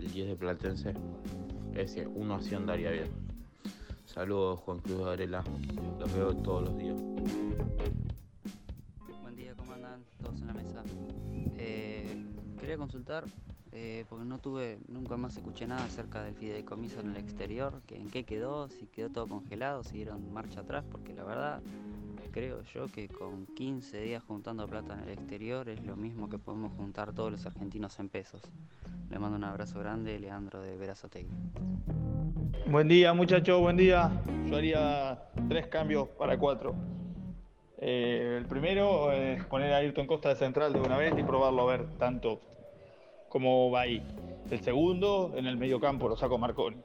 [0.00, 0.94] el 10 de Platense.
[1.74, 3.10] Ese, uno así andaría bien.
[4.04, 5.44] Saludos, Juan Cruz Varela.
[6.00, 7.00] Los veo todos los días.
[9.22, 10.02] Buen día, ¿cómo andan?
[10.20, 10.82] Todos en la mesa.
[11.56, 12.26] Eh,
[12.58, 13.24] quería consultar,
[13.72, 17.96] eh, porque no tuve, nunca más escuché nada acerca del fideicomiso en el exterior, que
[17.96, 21.62] en qué quedó, si quedó todo congelado, si dieron marcha atrás, porque la verdad
[22.32, 26.38] creo yo que con 15 días juntando plata en el exterior es lo mismo que
[26.38, 28.40] podemos juntar todos los argentinos en pesos.
[29.10, 31.28] Le mando un abrazo grande, Leandro de Verazategui.
[32.66, 34.10] Buen día, muchachos, buen día.
[34.46, 36.74] Yo haría tres cambios para cuatro.
[37.78, 41.68] Eh, el primero es poner a Ayrton Costa de central de una vez y probarlo
[41.68, 42.40] a ver tanto
[43.32, 44.02] cómo va ahí.
[44.50, 46.76] El segundo, en el mediocampo, lo saco Marconi.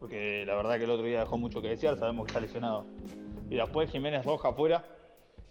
[0.00, 2.86] Porque la verdad que el otro día dejó mucho que desear, sabemos que está lesionado.
[3.50, 4.82] Y después Jiménez Roja afuera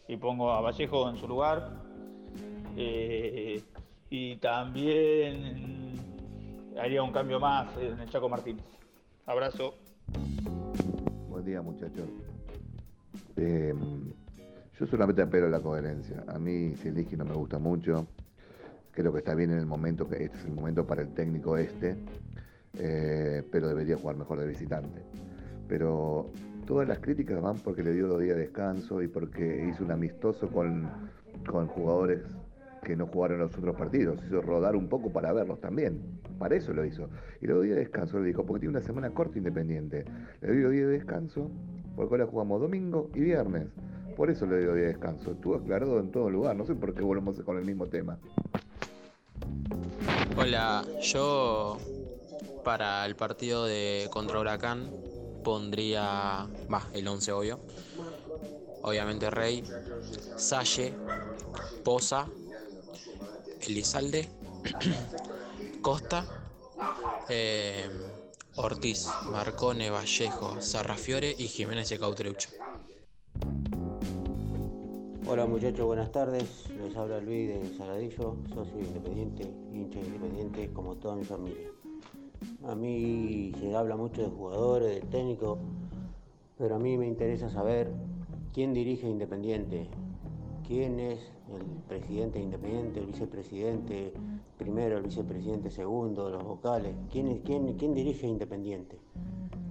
[0.08, 1.70] y pongo a Vallejo en su lugar.
[2.76, 3.62] Eh,
[4.10, 5.94] y también
[6.76, 8.66] haría un cambio más en el Chaco Martínez.
[9.28, 9.76] Abrazo.
[11.30, 12.10] Buen día, muchachos.
[13.38, 13.76] Eh,
[14.80, 16.24] yo solamente apelo la coherencia.
[16.28, 18.08] A mí Zelensky no me gusta mucho.
[18.92, 21.58] Creo que está bien en el momento, que este es el momento para el técnico
[21.58, 21.96] este,
[22.78, 25.02] eh, pero debería jugar mejor de visitante.
[25.68, 26.30] Pero
[26.66, 29.92] todas las críticas van porque le dio dos días de descanso y porque hizo un
[29.92, 30.90] amistoso con,
[31.50, 32.22] con jugadores
[32.84, 34.20] que no jugaron los otros partidos.
[34.26, 36.02] Hizo rodar un poco para verlos también.
[36.40, 37.10] Para eso lo hizo.
[37.40, 40.06] Y le dio día de descanso, le dijo, porque tiene una semana corta independiente.
[40.42, 41.50] Le dio día de descanso,
[41.96, 43.68] porque ahora jugamos domingo y viernes.
[44.16, 45.32] Por eso le dio día de descanso.
[45.32, 46.56] Estuvo aclarado en todo lugar.
[46.56, 48.18] No sé por qué volvemos con el mismo tema.
[50.38, 51.78] Hola, yo
[52.64, 54.90] para el partido de contra Huracán
[55.44, 57.60] pondría, va, el 11 obvio.
[58.82, 59.64] Obviamente Rey,
[60.38, 60.94] Salle,
[61.84, 62.28] Poza,
[63.68, 64.30] Elizalde,
[65.82, 66.26] Costa,
[67.30, 67.88] eh,
[68.56, 72.50] Ortiz, Marcone, Vallejo, Sarrafiore y Jiménez de Cautreucho.
[75.28, 76.68] Hola muchachos, buenas tardes.
[76.76, 81.70] Les habla Luis de Saladillo, socio independiente, hincha independiente, como toda mi familia.
[82.66, 85.60] A mí se habla mucho de jugadores, de técnicos,
[86.58, 87.92] pero a mí me interesa saber
[88.52, 89.88] quién dirige Independiente,
[90.68, 91.20] quién es
[91.54, 94.14] el presidente de Independiente, el vicepresidente
[94.58, 98.98] primero, el vicepresidente segundo, los vocales, quién, quién, quién dirige Independiente.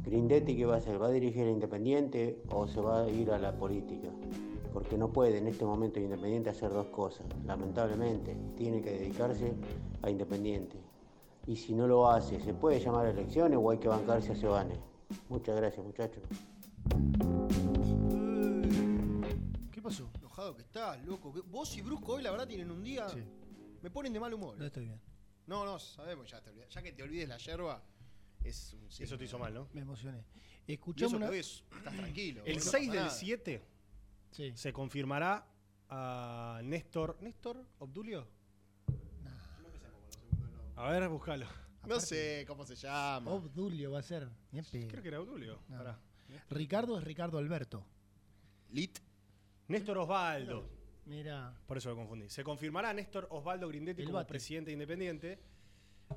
[0.05, 1.03] Grindetti, ¿qué va a hacer?
[1.03, 4.09] ¿Va a dirigir Independiente o se va a ir a la política?
[4.73, 7.27] Porque no puede en este momento Independiente hacer dos cosas.
[7.45, 9.53] Lamentablemente, tiene que dedicarse
[10.03, 10.77] a Independiente.
[11.47, 14.37] Y si no lo hace, ¿se puede llamar a elecciones o hay que bancarse a
[14.37, 14.79] Sebane?
[15.29, 16.23] Muchas gracias, muchachos.
[19.73, 20.11] ¿Qué pasó?
[20.19, 21.33] Enojado que estás, loco.
[21.47, 23.07] Vos y Brusco hoy, la verdad, tienen un día.
[23.83, 24.57] Me ponen de mal humor.
[24.57, 25.01] No estoy bien.
[25.47, 27.83] No, no, sabemos, ya, te ya que te olvides la yerba,
[28.45, 28.87] es un.
[28.87, 29.69] Eso te hizo mal, ¿no?
[29.73, 30.25] Me emocioné.
[30.67, 31.29] Escuchamos una...
[31.35, 31.65] estás
[31.97, 32.43] tranquilo.
[32.45, 33.11] El no 6 pasa del nada.
[33.11, 33.63] 7
[34.31, 34.53] Sí.
[34.55, 35.47] se confirmará
[35.89, 37.17] a Néstor.
[37.21, 38.27] ¿Néstor Obdulio?
[40.77, 41.47] A ver, búscalo.
[41.87, 43.31] No sé cómo se llama.
[43.31, 44.29] Obdulio va a ser.
[44.71, 45.61] Creo que era Obdulio.
[45.69, 45.79] No.
[45.79, 45.99] Pará.
[46.51, 47.85] Ricardo es Ricardo Alberto.
[48.71, 48.99] Lit.
[49.69, 50.69] Néstor Osvaldo.
[51.07, 51.55] Mira.
[51.67, 52.29] Por eso lo confundí.
[52.29, 54.29] Se confirmará Néstor Osvaldo Grindetti El como bate.
[54.29, 55.39] presidente independiente.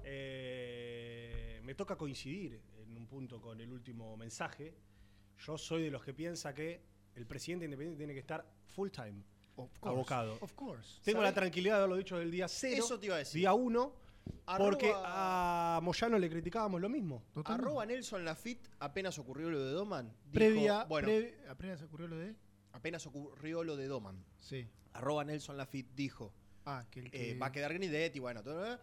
[0.03, 4.76] Eh, me toca coincidir en un punto con el último mensaje.
[5.40, 6.81] Yo soy de los que piensa que
[7.15, 8.45] el presidente independiente tiene que estar
[8.76, 9.23] full time.
[9.56, 10.38] course, abocado.
[10.41, 10.99] of course.
[11.03, 12.84] Tengo la tranquilidad de haberlo dicho del día cero.
[12.84, 13.40] Eso te iba a decir.
[13.40, 13.94] Día uno.
[14.45, 17.23] Arroba- Porque a Moyano le criticábamos lo mismo.
[17.44, 20.07] Arroba Nelson Lafitte, apenas ocurrió lo de Doman.
[20.07, 22.34] dijo- Previa, bueno, pre- apenas ocurrió lo de.
[22.72, 24.23] apenas ocurrió lo de Doman.
[24.40, 24.65] Sí.
[24.94, 26.34] Arroba Nelson Lafitte dijo.
[26.65, 28.77] Ah, que el que- eh, va a quedar Grindetti, bueno, todo, ¿eh?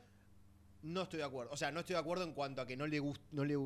[0.83, 1.51] no estoy de acuerdo.
[1.53, 3.57] O sea, no estoy de acuerdo en cuanto a que no le gust, no le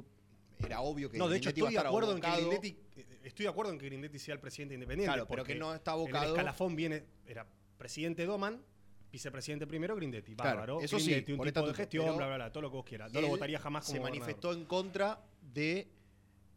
[0.66, 2.30] era obvio que No, de hecho Grindetti iba a estoy de estar acuerdo en que
[2.30, 5.12] Grindetti, eh, estoy de acuerdo en que Grindetti sea el presidente independiente.
[5.14, 7.46] Claro, pero que no está abocado- el escalafón viene, era
[7.78, 8.62] presidente Doman,
[9.12, 10.34] vicepresidente primero Grindetti.
[10.34, 10.80] Claro, Bárbaro.
[10.80, 12.76] eso sí, Grindetti, un por tipo de gestión, pero bla, bla, bla, todo lo que
[12.76, 13.12] vos quieras.
[13.12, 14.20] No lo votaría jamás como Se gobernador.
[14.26, 15.88] manifestó en contra de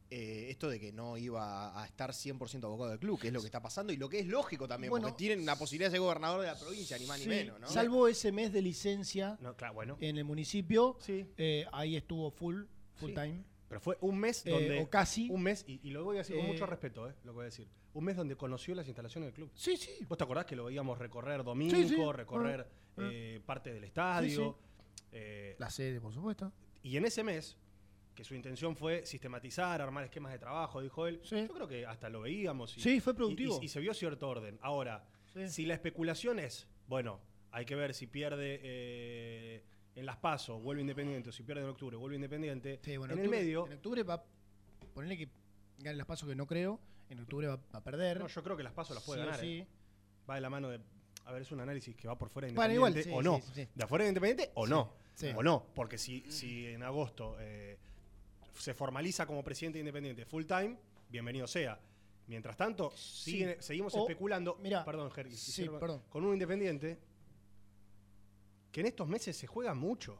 [0.09, 3.41] eh, esto de que no iba a estar 100% abocado del club, que es lo
[3.41, 5.95] que está pasando y lo que es lógico también, Bueno, porque tienen la posibilidad de
[5.95, 7.67] ser gobernador de la provincia, ni más Sí, ni menos, ¿no?
[7.67, 9.97] Salvo ese mes de licencia No, claro, bueno.
[9.99, 12.63] en el municipio, eh, ahí estuvo full,
[12.95, 13.15] full Sí.
[13.15, 13.43] time.
[13.67, 14.79] Pero fue un mes Eh, donde.
[14.81, 15.29] o casi.
[15.29, 17.35] Un mes, y, y lo voy a decir con Eh, mucho respeto, eh, lo que
[17.35, 17.67] voy a decir.
[17.93, 19.51] Un mes donde conoció las instalaciones del club.
[19.55, 20.05] Sí, sí.
[20.07, 21.95] ¿Vos te acordás que lo veíamos recorrer domingo, Sí, sí.
[22.13, 22.67] recorrer
[22.97, 24.57] Ah, eh, parte del estadio?
[24.59, 26.51] Sí, eh, La sede, por supuesto.
[26.83, 27.57] y en ese mes
[28.15, 31.21] que su intención fue sistematizar, armar esquemas de trabajo, dijo él.
[31.23, 32.75] Yo creo que hasta lo veíamos.
[32.77, 33.59] y- Sí, fue productivo.
[33.61, 34.57] Y, y se vio cierto orden.
[34.61, 35.47] Ahora, Sí.
[35.49, 37.19] si la especulación es, bueno,
[37.51, 39.63] hay que ver si pierde eh,
[39.97, 42.79] en las pasos, vuelve independiente, o si pierde en octubre, vuelve independiente.
[42.83, 43.65] Sí, bueno, en octubre- el medio.
[43.67, 44.23] En octubre va.
[44.93, 45.29] Ponerle que
[45.79, 46.79] gane las pasos que no creo.
[47.09, 48.19] En octubre va a perder.
[48.19, 49.39] No, yo creo que las pasos las puede Sí ganar.
[49.41, 49.57] sí.
[49.59, 49.67] eh.
[50.29, 50.79] Va de la mano de.
[51.25, 53.65] A ver, es un análisis que va por fuera de Bueno, independiente igual, sí, o
[53.67, 53.69] no.
[53.75, 54.93] De afuera de independiente o no.
[55.15, 55.31] sí.
[55.35, 55.65] O no.
[55.73, 57.77] Porque si, si en agosto eh,
[58.53, 60.77] se formaliza como presidente independiente full time,
[61.09, 61.79] bienvenido sea.
[62.27, 64.57] Mientras tanto, seguimos O- especulando.
[64.61, 66.03] mira, perdón, Jerry, sí, perdón.
[66.09, 66.99] Con un independiente
[68.77, 70.19] que en estos meses se juega mucho.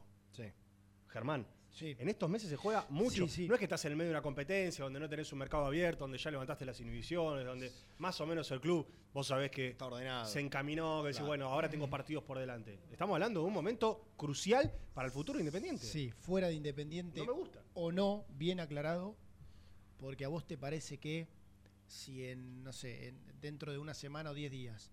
[1.06, 1.46] Germán.
[1.80, 3.28] En estos meses se juega mucho.
[3.28, 3.46] Sí, sí.
[3.48, 5.64] No es que estás en el medio de una competencia donde no tenés un mercado
[5.64, 9.76] abierto, donde ya levantaste las inhibiciones, donde más o menos el club, vos sabés que
[10.24, 11.28] se encaminó, que decís, Claro.
[11.28, 12.80] bueno, ahora tengo partidos por delante.
[12.90, 15.86] Estamos hablando de un momento crucial para el futuro independiente.
[15.86, 17.20] Sí, fuera de Independiente.
[17.20, 17.62] No me gusta.
[17.74, 19.14] O no, bien aclarado.
[19.98, 21.28] Porque a vos te parece que
[21.86, 24.90] si en, no sé, en- dentro de una semana o 10 días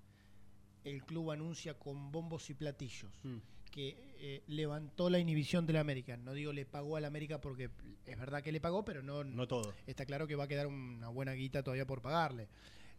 [0.84, 3.38] el club anuncia con bombos y platillos Mm.
[3.76, 6.16] Que eh, levantó la inhibición del América.
[6.16, 7.70] No digo le pagó al América porque
[8.06, 9.74] es verdad que le pagó, pero no, No todo.
[9.86, 12.48] está claro que va a quedar una buena guita todavía por pagarle.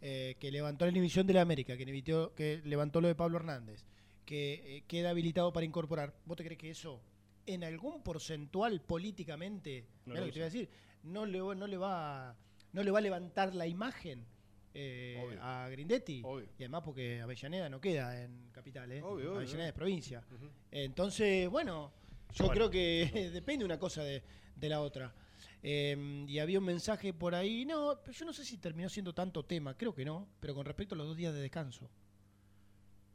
[0.02, 3.86] Eh, que levantó la inhibición de la América, que, levantó lo de Pablo Hernández,
[4.26, 6.14] que eh, queda habilitado para incorporar.
[6.26, 7.00] ¿Vos te crees que eso,
[7.46, 10.58] en algún porcentual políticamente, No mirá lo lo que te voy a usa.
[10.60, 10.68] decir,
[11.04, 12.36] no le, va- no le va
[12.72, 14.26] no le va a levantar la imagen
[14.78, 16.22] eh, a Grindetti?
[16.58, 19.02] Y además porque Avellaneda no queda en capital, ¿eh?
[19.02, 20.22] Obvio, obvio, Avellaneda es provincia.
[20.70, 21.92] Entonces, bueno,
[22.34, 22.52] yo Bueno.
[22.52, 24.22] creo que depende una cosa de,
[24.54, 25.14] de la otra.
[25.62, 29.44] Eh, y había un mensaje por ahí, no, yo no sé si terminó siendo tanto
[29.44, 31.88] tema, creo que no, pero con respecto a los dos días de descanso.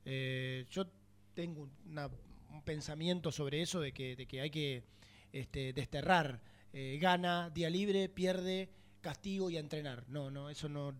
[0.05, 0.85] Eh, yo
[1.33, 2.09] tengo una-
[2.49, 4.83] un pensamiento sobre eso de que, de que hay que
[5.31, 6.41] este, desterrar.
[6.73, 8.69] eh, gana, día libre, pierde,
[9.01, 10.05] castigo y a entrenar.
[10.07, 10.93] No, no, eso no,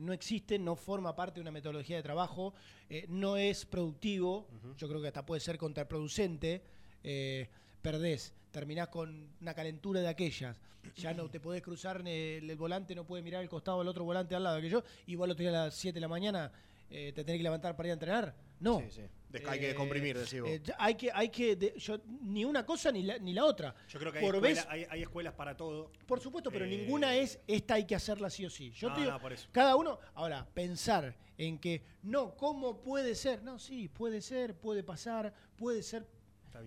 [0.00, 2.54] no existe, no forma parte de una metodología de trabajo,
[2.88, 6.62] eh, no es productivo, yo creo que hasta puede ser contraproducente.
[7.04, 7.48] eh,
[7.82, 10.60] perdés, terminás con una calentura de aquellas,
[10.96, 14.04] ya no te podés cruzar, el, el volante no puede mirar el costado del otro
[14.04, 16.52] volante al lado de aquello, igual lo tenés a las 7 de la mañana,
[16.90, 18.34] eh, te tenés que levantar para ir a entrenar.
[18.60, 18.80] No.
[18.80, 19.02] Sí, sí.
[19.30, 20.50] Des- hay que descomprimir, decís vos.
[20.50, 23.74] eh, hay que, hay que de- yo, ni una cosa ni la, ni la otra.
[23.88, 25.92] Yo creo que hay, Por escuela- vez- hay- hay escuelas para todo.
[26.06, 28.72] por supuesto, pero Eh, ninguna es esta hay que hacerla sí o sí.
[28.72, 29.48] Yo No, te digo, no, por eso.
[29.52, 33.42] cada uno, ahora, pensar en que no, ¿cómo puede ser?
[33.44, 36.06] No, sí, puede ser, puede pasar, puede ser.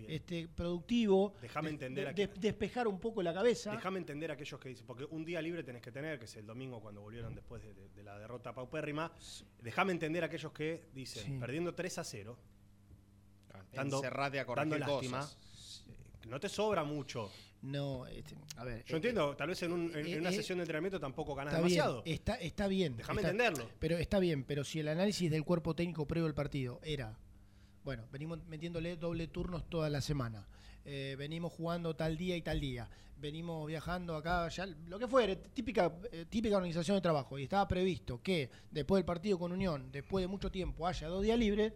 [0.08, 1.34] Este, productivo.
[1.42, 3.72] Déjame de- entender de- despejar un poco la cabeza.
[3.72, 6.36] Déjame entender a aquellos que dicen, porque un día libre tenés que tener, que es
[6.36, 9.12] el domingo cuando volvieron después de, de- de la derrota paupérrima.
[9.62, 11.38] Déjame entender a aquellos que dicen, Sí.
[11.38, 12.38] perdiendo 3 a 0,
[13.72, 15.84] Encerrate a corregir dando lástima, cosas.
[15.88, 17.30] eh, no te sobra mucho.
[17.62, 18.84] No, este, a ver.
[18.84, 21.34] Yo eh, entiendo, tal vez en, un- en- en una eh, sesión de entrenamiento tampoco
[21.34, 22.02] ganas Está bien, demasiado.
[22.04, 22.96] está, está bien.
[22.96, 23.68] Déjame entenderlo.
[23.78, 27.18] Pero está bien, pero si el análisis del cuerpo técnico previo al partido era,
[27.84, 30.46] bueno, venimos metiéndole doble turnos toda la semana,
[30.84, 32.88] eh, venimos jugando tal día y tal día,
[33.18, 37.66] venimos viajando acá, ya, lo que fuere, típica, eh, típica organización de trabajo, y estaba
[37.68, 41.72] previsto que después del partido con Unión, después de mucho tiempo, haya dos días libres,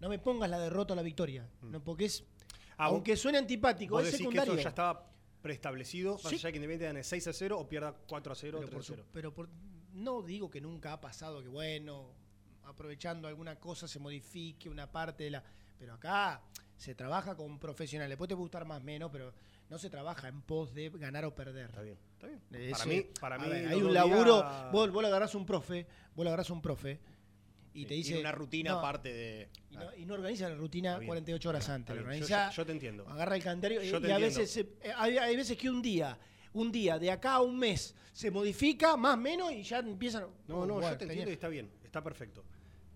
[0.00, 2.80] no me pongas la derrota o la victoria, no, porque es, Mm.
[2.80, 4.52] Ah, aunque suene antipático, Vos es decís secundario.
[4.54, 5.10] que esto ya estaba
[5.42, 6.36] preestablecido, más Sí.
[6.36, 8.72] allá que Independiente gane 6 a 0 o pierda 4 a 0 o pero, 3
[8.74, 9.04] por a su- 0.
[9.12, 9.48] pero por-
[9.94, 12.12] no digo que nunca ha pasado que, bueno,
[12.68, 15.42] aprovechando alguna cosa se modifique una parte de la...
[15.78, 16.40] Pero acá
[16.76, 18.10] se trabaja con profesionales.
[18.10, 19.32] Después te puede gustar más o menos, pero
[19.70, 21.66] no se trabaja en pos de ganar o perder.
[21.66, 22.40] Está bien, está bien.
[22.72, 24.44] Para mí- para mí ver, hay un laburo...
[24.72, 26.98] Vos, vos le agarrás un profe, vos le agarrás un profe
[27.74, 28.20] y te Tiene dice...
[28.20, 29.48] una rutina no, aparte de.
[29.70, 31.94] Y no, y no organiza la rutina Está bien, 48 horas antes.
[31.94, 33.08] Yo- organiza, yo- yo te entiendo.
[33.08, 36.18] Agarra el calendario y, y a veces se- eh, hay, hay veces que un día,
[36.54, 40.22] un día de acá a un mes se modifica más menos y ya empiezan.
[40.48, 42.42] No, no, Bueno, yo te entiendo y está bien, está perfecto.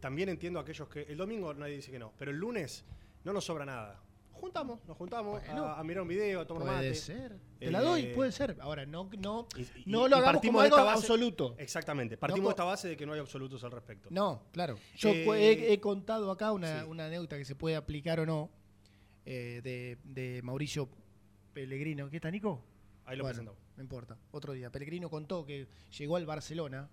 [0.03, 1.03] También entiendo a aquellos que.
[1.03, 2.85] El domingo nadie dice que no, pero el lunes
[3.23, 4.01] no nos sobra nada.
[4.33, 5.65] Juntamos, nos juntamos Bueno.
[5.65, 6.95] a, a mirar un video, a tomar Puede mate.
[6.97, 7.37] ser.
[7.61, 8.57] Te la doy, Eh, puede ser.
[8.61, 11.55] Ahora, no, no, y- no y lo hagamos partimos como de algo base- absoluto.
[11.57, 14.09] Exactamente, partimos No de esta base de que no hay absolutos al respecto.
[14.11, 14.77] No, claro.
[14.97, 16.87] Yo Eh, he, he contado acá una, sí.
[16.89, 18.51] una anécdota que se puede aplicar o no
[19.25, 20.89] eh, de, de Mauricio
[21.53, 22.11] Pellegrino.
[22.11, 22.65] ¿Qué está, Nico?
[23.05, 23.63] Ahí lo Bueno, presentamos.
[23.77, 24.19] No importa.
[24.33, 24.71] Otro día.
[24.73, 26.89] Pellegrino contó que llegó al Barcelona.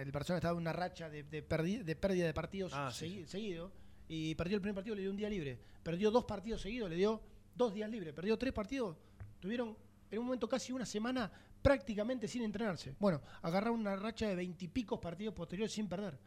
[0.00, 3.24] El Barcelona estaba en una racha de, de perdi- de pérdida de partidos Ah, sí,
[3.26, 3.72] seguido.
[4.08, 5.58] Y perdió el primer partido, le dio un día libre.
[5.82, 7.20] Perdió dos partidos seguidos, le dio
[7.54, 8.12] dos días libres.
[8.12, 8.96] Perdió tres partidos.
[9.38, 9.76] Tuvieron
[10.10, 11.30] en un momento casi una semana
[11.62, 12.94] prácticamente sin entrenarse.
[12.98, 16.18] Bueno, agarraron una racha de veintipicos partidos posteriores sin perder.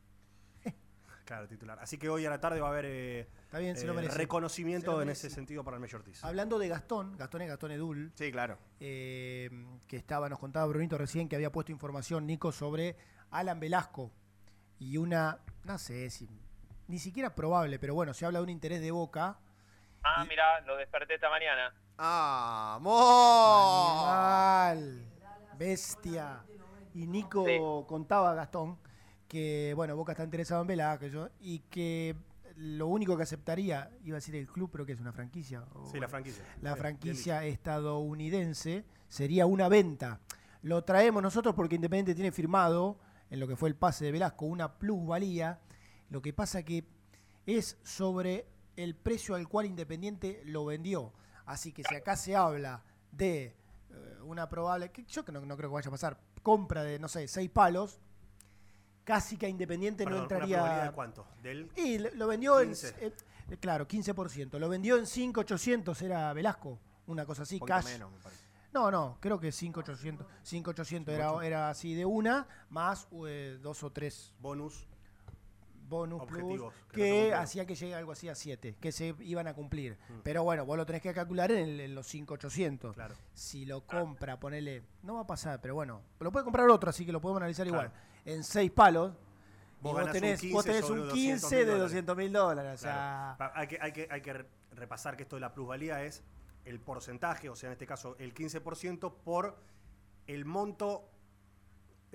[1.26, 1.76] Claro, titular.
[1.80, 4.08] Así que hoy a la tarde va a haber eh, Está bien, se lo eh.
[4.08, 6.22] Se reconocimiento lo en ese sentido para el Mayor Ortiz.
[6.22, 8.12] Hablando de Gastón, Gastón es Gastón Edul.
[8.14, 8.56] Sí, claro.
[8.78, 9.50] eh,
[9.88, 12.96] que estaba, nos contaba Brunito recién que había puesto información, Nico, sobre
[13.32, 14.12] Alan Velasco.
[14.78, 16.28] Y una, no sé si,
[16.86, 19.36] ni siquiera probable, pero bueno, se habla de un interés de Boca.
[20.04, 21.74] Ah, mirá, lo desperté esta mañana.
[21.96, 22.94] ¡Vamos!
[24.06, 25.04] Animal,
[25.58, 26.44] bestia.
[26.94, 28.78] Y Nico contaba a Gastón
[29.28, 32.14] que, bueno, Boca está interesado en Velasco que yo, y que
[32.56, 35.62] lo único que aceptaría, iba a decir el club, pero que es una franquicia.
[35.74, 36.42] o- Sí, la franquicia.
[36.62, 40.20] la Bien, franquicia estadounidense sería una venta.
[40.62, 42.98] Lo traemos nosotros porque Independiente tiene firmado,
[43.30, 45.60] en lo que fue el pase de Velasco, una plusvalía.
[46.10, 46.84] Lo que pasa que
[47.44, 48.46] es sobre
[48.76, 51.12] el precio al cual Independiente lo vendió.
[51.44, 53.54] Así que si acá se habla de
[54.22, 57.08] una probable, que yo que no, no creo que vaya a pasar, compra de, no
[57.08, 58.00] sé, seis palos,
[59.04, 60.90] casi que a Independiente Perdón, no ¿una probabilidad entraría...
[60.90, 61.26] de cuánto?
[61.42, 62.88] Del Y lo lo vendió 15.
[63.00, 63.12] en.
[63.50, 64.58] eh, claro, 15%.
[64.58, 66.78] Lo vendió en 5,800, era Velasco.
[67.06, 67.84] Una cosa así, poquito cash.
[67.84, 68.42] menos, me parece.
[68.72, 70.26] No, no, creo que 5,800.
[70.42, 74.86] 5,800 era, era así de una, más eh, dos o tres bonus
[75.88, 79.96] bonus plus que hacía que llegue algo así a 7, que se iban a cumplir.
[80.08, 80.20] Mm.
[80.22, 82.94] Pero bueno, vos lo tenés que calcular en, el- en los 5,800.
[82.94, 83.14] Claro.
[83.34, 87.04] Si lo compra, ponele, no va a pasar, pero bueno, lo puede comprar otro, así
[87.06, 87.92] que lo podemos analizar igual.
[88.24, 89.12] En 6 palos,
[89.80, 91.82] Vos vos, ganás un tenés, 15 vos tenés un 200.000 15 de dólares.
[91.82, 92.74] 200 mil dólares.
[92.74, 96.02] O sea, Hay que, hay, que, hay que re- repasar que esto de la plusvalía
[96.02, 96.24] es
[96.64, 99.56] el porcentaje, o sea, en este caso el 15% por
[100.26, 101.08] el monto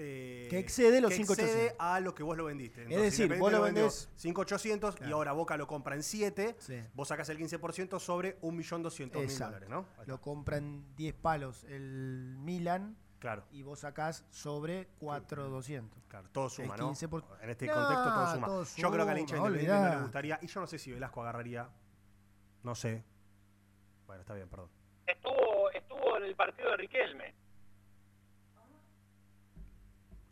[0.04, 1.30] eh, Que excede los que 5.800.
[1.44, 2.82] excede a lo que vos lo vendiste.
[2.86, 5.16] decir, Independiente vos lo vendés- 5.800 y Claro.
[5.18, 6.82] ahora Boca lo compra en 7, Sí.
[6.94, 9.46] vos sacás el 15% sobre 1.200.000 Exacto.
[9.60, 9.86] dólares, ¿no?
[10.08, 12.98] Lo compran 10 palos el Milan.
[13.20, 13.46] Claro.
[13.52, 16.02] Y vos sacás sobre 4,200.
[16.08, 16.88] Claro, todo suma, ¿no?
[16.88, 18.48] 15 por- En este No, contexto todo suma.
[18.48, 20.02] todo Yo creo que al hincha suma, independiente no le olvidá.
[20.02, 21.70] gustaría, y yo no sé si Velasco agarraría,
[22.64, 23.04] no sé.
[24.08, 24.70] Bueno, está bien, perdón.
[25.06, 27.36] Estuvo, estuvo en el partido de Riquelme.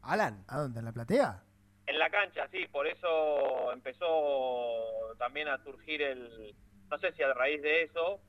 [0.01, 0.43] Alan.
[0.47, 0.79] ¿A dónde?
[0.79, 1.43] ¿En la platea?
[1.87, 4.07] En la cancha, sí, por eso empezó
[5.17, 6.55] también a surgir el,
[6.89, 8.19] no sé si a raíz de eso,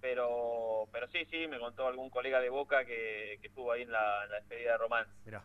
[0.00, 3.90] pero pero sí, sí, me contó algún colega de Boca que, que estuvo ahí en
[3.92, 5.06] la, en la despedida de Román.
[5.24, 5.42] Mirá.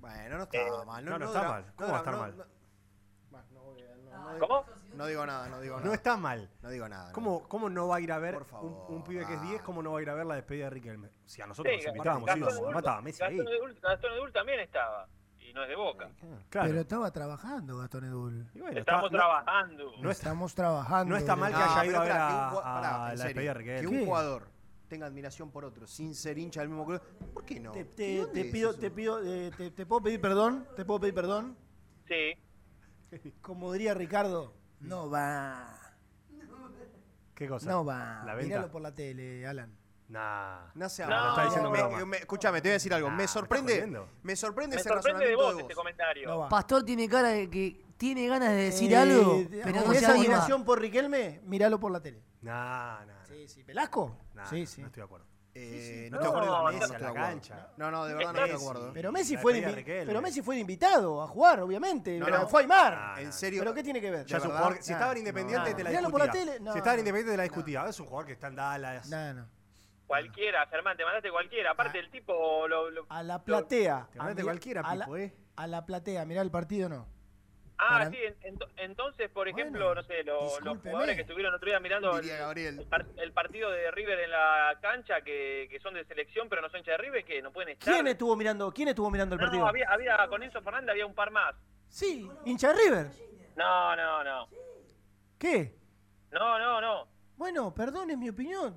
[0.00, 1.04] Bueno, no está Eh, mal.
[1.04, 1.72] no, no está mal.
[1.76, 2.36] ¿Cómo va a estar no- mal?
[2.36, 2.44] no-
[4.38, 4.64] ¿Cómo?
[4.94, 5.86] No digo nada, no digo nada.
[5.88, 6.50] No está mal.
[6.62, 7.08] No digo nada.
[7.08, 7.12] no.
[7.12, 9.40] ¿Cómo, ¿Cómo no va a ir a ver Por un, favor, un pibe que es
[9.40, 9.44] ah.
[9.46, 9.62] 10?
[9.62, 11.10] ¿Cómo no va a ir a ver la despedida de Riquelme?
[11.24, 12.60] Si a nosotros Sí, nos invitábamos, Gastón íbamos.
[12.60, 13.36] Edul- No estaba Messi ahí.
[13.36, 15.08] Gastón Edul, Gastón Edul también estaba,
[15.48, 16.10] y no es de Boca.
[16.50, 16.68] Claro.
[16.68, 18.46] Pero estaba trabajando Gastón Edul.
[18.54, 19.84] Y bueno, Estamos está- trabajando.
[19.84, 21.10] No está, Estamos trabajando.
[21.12, 23.54] no está mal que haya pero ido a ver que un pará, a la serio,
[23.80, 24.48] Que un jugador
[24.88, 27.00] tenga admiración por otro sin ser hincha del mismo club.
[27.34, 27.72] ¿Por qué no?
[27.72, 28.78] Te, ¿De te- te pido, eso?
[28.80, 31.56] te pido, eh, te, te puedo pedir perdón, te puedo pedir perdón.
[32.06, 32.34] Sí.
[33.42, 35.78] Como diría Ricardo, no va,
[37.34, 37.70] ¿Qué cosa?
[37.70, 38.22] no va.
[38.24, 38.48] ¿La venta?
[38.48, 39.76] Míralo por la tele, Alan.
[40.08, 40.70] Nah.
[40.74, 42.04] No se No, está diciendo en Me- broma.
[42.06, 43.08] me- Escúchame, te voy a decir algo.
[43.10, 43.86] Nah, me ¿estás sorprende.
[44.22, 45.80] Me sorprende Me ese sorprende de razonamiento vos de este vos.
[45.80, 46.28] comentario.
[46.28, 46.48] No.
[46.48, 50.12] Pastor tiene cara de que tiene ganas de decir Eh, algo, pero con no esa
[50.12, 52.22] admiración por Riquelme, míralo por la tele.
[52.40, 53.24] Nah, nah, nah.
[53.26, 53.62] Sí, sí.
[53.64, 54.16] ¿Velasco?
[54.34, 54.80] Nah, sí, no sí.
[54.82, 55.26] estoy de acuerdo.
[55.60, 57.28] Eh, No, no, estoy de acuerdo con no, Messi, no, no en la estoy de
[57.28, 57.54] cancha.
[57.54, 57.74] acuerdo.
[57.78, 58.90] No, no, de verdad no estoy de acuerdo.
[58.94, 62.16] Pero Messi, fue pero Messi fue de invitado a jugar, obviamente.
[62.18, 62.48] No, pero no.
[62.48, 62.94] fue Aymar.
[62.96, 63.60] Ah, En serio.
[63.60, 64.24] ¿Pero qué tiene que ver?
[64.26, 64.38] Ya
[64.80, 65.76] si estaba en Independiente no.
[65.76, 66.52] te la Míralo por la discutía.
[66.52, 66.72] tele, no.
[66.72, 67.86] Si estaba en Independiente te la discutía.
[67.88, 69.08] Es un jugador que está en Dallas.
[69.10, 69.57] No, no.
[70.08, 71.72] Cualquiera, Germán, te mandaste cualquiera.
[71.72, 74.08] Aparte, el tipo lo, lo- A la platea.
[74.10, 75.34] Te mandaste A mi- cualquiera, a la, ¿eh?
[75.56, 77.06] a la platea, mirá el partido, no.
[77.76, 80.90] Ah, Para- sí, en- ento- entonces, por ejemplo, no sé, lo- los discúlpeme.
[80.90, 85.78] jugadores que estuvieron otro día mirando el, partido de River en la cancha, que, que
[85.78, 87.92] son de selección pero no son hinchas de River, que no pueden estar.
[87.92, 89.66] ¿Quién estuvo mirando, quién estuvo mirando el No, partido?
[89.68, 91.54] había, había, con Enzo Fernández había un par más.
[91.88, 93.06] Sí, hincha de River.
[93.56, 94.48] No, no, no.
[95.38, 95.76] ¿Qué?
[96.32, 97.08] No, no, no.
[97.36, 98.74] Bueno, perdón, es mi opinión.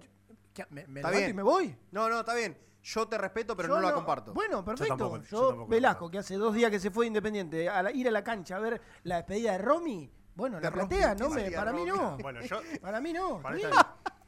[0.53, 1.29] ¿Qué, ¿Me, me Está levanto bien.
[1.29, 1.75] y me voy?
[1.91, 2.57] No, no, está bien.
[2.83, 4.33] Yo te respeto, pero Yo no, la comparto.
[4.33, 4.95] Bueno, perfecto.
[4.95, 7.69] Yo, tampoco, yo tampoco la Velasco, que hace dos días que se fue de Independiente,
[7.69, 10.87] a la- ir a la cancha a ver la despedida de Romy, bueno, la Romy,
[10.87, 11.91] platea, no ¿qué me, para mí Romy?
[12.01, 12.17] no.
[12.21, 13.39] Bueno, yo- Para mí no.
[13.41, 13.69] Para bien.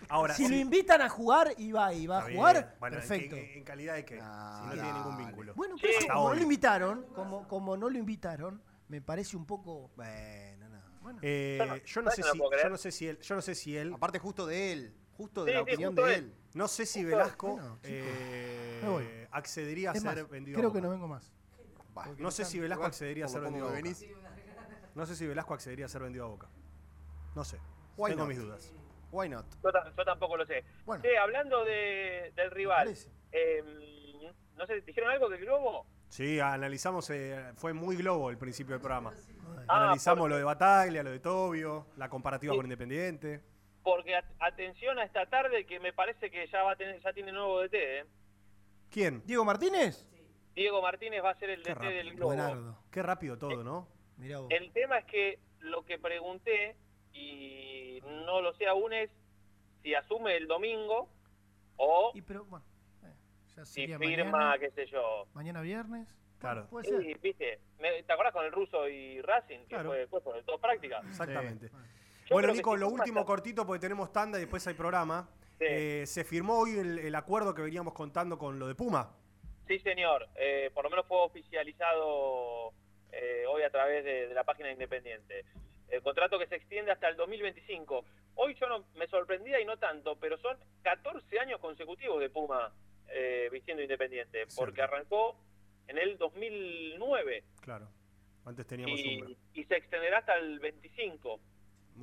[0.09, 0.49] Ahora, si sí.
[0.51, 2.75] lo invitan a jugar y va y va a Está jugar.
[2.79, 3.35] Bueno, ¿en perfecto.
[3.37, 4.15] ¿En, calidad de qué?
[4.19, 4.21] si
[4.67, 5.53] no tiene ningún vínculo.
[5.55, 9.45] Bueno, pero Está como no lo invitaron, como, como no lo invitaron, me parece un
[9.47, 9.89] poco.
[9.95, 11.17] Bueno, no.
[11.21, 13.41] Eh, Yo no- sé ¿sabes que no si, yo no sé si él, yo no
[13.41, 13.93] sé si él.
[13.93, 16.33] Aparte justo de él, justo de Sí, la sí, opinión de él.
[16.53, 19.07] No sé si Justo- Velasco Bueno, eh, Me voy.
[19.31, 20.57] accedería a Es ser más, vendido.
[20.57, 20.77] a creo Boca.
[20.79, 21.33] que no vengo más.
[22.17, 23.81] No sé si Velasco accedería a ser vendido a Boca.
[23.81, 24.05] venís.
[24.95, 26.47] No sé si Velasco accedería a ser vendido a Boca.
[27.35, 27.57] No sé.
[27.97, 28.29] Why Tengo not?
[28.29, 28.73] mis dudas.
[29.11, 29.45] Why not?
[29.63, 30.63] Yo, yo tampoco lo sé.
[30.85, 31.03] Bueno.
[31.21, 32.93] Hablando de, del rival,
[33.31, 33.63] eh,
[34.57, 35.85] no sé, ¿dijeron algo del globo?
[36.09, 39.13] Sí, analizamos, eh, fue muy globo el principio del programa.
[39.67, 42.57] Ah, Analizamos lo de Bataglia, lo de Tobio, la comparativa Sí.
[42.57, 43.41] con Independiente.
[43.83, 47.11] Porque at- atención a esta tarde que me parece que ya va a tener, ya
[47.13, 48.05] tiene nuevo DT, ¿eh?
[48.89, 49.21] ¿Quién?
[49.25, 50.07] ¿Diego Martínez?
[50.55, 51.91] Diego Martínez va a ser el Qué DT rápido.
[51.97, 52.27] del globo.
[52.27, 52.77] Buenardo.
[52.91, 53.87] Qué rápido todo, ¿no?
[54.17, 54.47] Mirá vos.
[54.51, 56.75] El tema es que lo que pregunté,
[57.11, 59.09] y no lo sé aún, es
[59.81, 61.09] si asume el domingo
[61.77, 62.63] o Y pero, bueno,
[63.03, 63.13] eh,
[63.55, 65.27] ya si sería firma, mañana, qué sé yo.
[65.33, 66.07] mañana viernes.
[66.39, 66.67] Claro.
[66.69, 67.01] Puede ser.
[67.01, 69.59] Sí, viste, me- ¿te acordás con el ruso y Racing?
[69.61, 69.89] Que Claro.
[69.89, 71.01] fue, fue por el todo práctica.
[71.07, 71.69] Exactamente.
[72.25, 75.27] Yo Bueno, Nico, lo último cortito porque tenemos tanda y después hay programa.
[75.59, 79.15] Eh, se firmó hoy el, el acuerdo que veníamos contando con lo de Puma.
[79.67, 80.27] Sí, señor.
[80.35, 82.73] Eh, por lo menos fue oficializado
[83.11, 85.45] eh, hoy a través de, de la página de Independiente.
[85.89, 88.03] El contrato que se extiende hasta el 2025.
[88.35, 92.73] Hoy yo no me sorprendía y no tanto, pero son 14 años consecutivos de Puma
[93.09, 95.35] eh, vistiendo Independiente, porque arrancó
[95.87, 97.87] en el 2009 Claro.
[98.45, 101.39] Antes teníamos y, y se extenderá hasta el 25.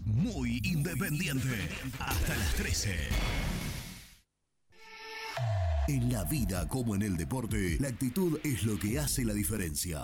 [0.05, 1.69] Muy independiente.
[1.99, 2.95] Hasta las 13.
[5.87, 10.03] En la vida como en el deporte, la actitud es lo que hace la diferencia.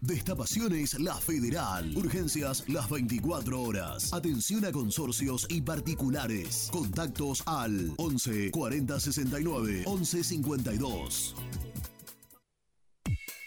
[0.00, 1.94] Destapaciones La Federal.
[1.94, 4.12] Urgencias las 24 horas.
[4.14, 6.68] Atención a consorcios y particulares.
[6.72, 11.34] Contactos al 11 40 69 11 52.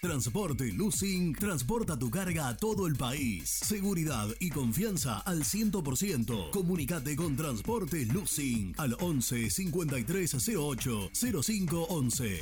[0.03, 3.49] Transporte Lucing transporta tu carga a todo el país.
[3.49, 6.51] Seguridad y confianza al 100%.
[6.51, 11.09] Comunicate con Transporte Lucing al 11 5308
[11.41, 12.41] 0511.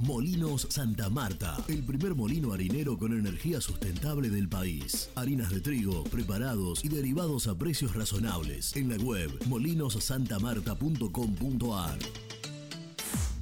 [0.00, 5.10] Molinos Santa Marta, el primer molino harinero con energía sustentable del país.
[5.14, 8.74] Harinas de trigo, preparados y derivados a precios razonables.
[8.76, 11.98] En la web molinosantamarta.com.ar.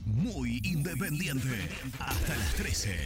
[0.04, 1.68] Muy independiente.
[2.00, 2.96] Hasta las 13.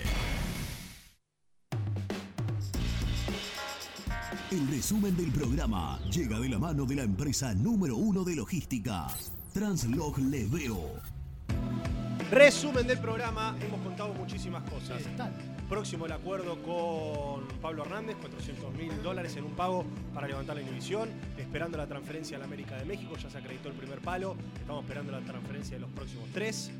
[4.50, 9.08] El resumen del programa llega de la mano de la empresa número uno de logística,
[9.52, 11.02] Translog Leveo.
[12.32, 15.02] Resumen del programa, hemos contado muchísimas cosas.
[15.68, 19.84] Próximo el acuerdo con Pablo Hernández, 400 mil dólares en un pago
[20.14, 23.68] para levantar la inhibición, esperando la transferencia a la América de México, ya se acreditó
[23.68, 26.70] el primer palo, estamos esperando la transferencia de los próximos tres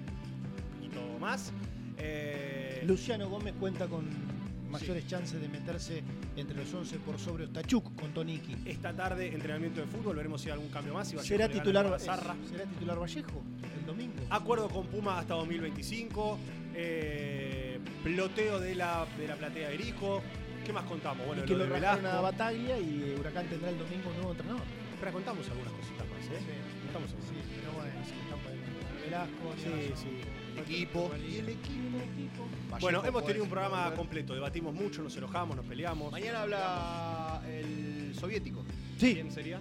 [0.83, 1.53] y todo más.
[1.99, 4.09] Eh, Luciano Gómez cuenta con
[4.73, 6.03] mayores chances de meterse
[6.37, 8.57] entre los 11 por sobre Ostachuk con Toniki.
[8.65, 11.09] Esta tarde entrenamiento de fútbol, veremos si hay algún cambio más.
[11.09, 12.35] si ¿Será titular, a Zarra.
[12.49, 13.43] ¿Será titular Vallejo
[13.79, 14.15] el domingo?
[14.31, 16.39] Acuerdo con Puma hasta 2025.
[16.75, 20.23] eh, ploteo de la, de la platea de Erico.
[20.65, 21.27] ¿Qué más contamos?
[21.27, 22.21] Bueno, y que lo lo a.
[22.21, 24.63] Bataglia y Huracán tendrá el domingo un nuevo entrenador.
[25.01, 26.41] Pero contamos algunas cositas más, ¿eh?
[26.85, 27.61] Contamos Sí, algunas.
[27.61, 28.45] pero bueno, sí, estamos
[29.05, 30.61] Velasco, Sí, sí.
[30.61, 31.11] Equipo.
[31.29, 31.99] Y el equipo.
[32.81, 34.35] Bueno, hemos tenido un programa completo.
[34.35, 36.11] Debatimos mucho, nos enojamos, nos peleamos.
[36.11, 38.65] Mañana habla el soviético.
[38.99, 39.15] Sí.
[39.15, 39.59] ¿Quién sería?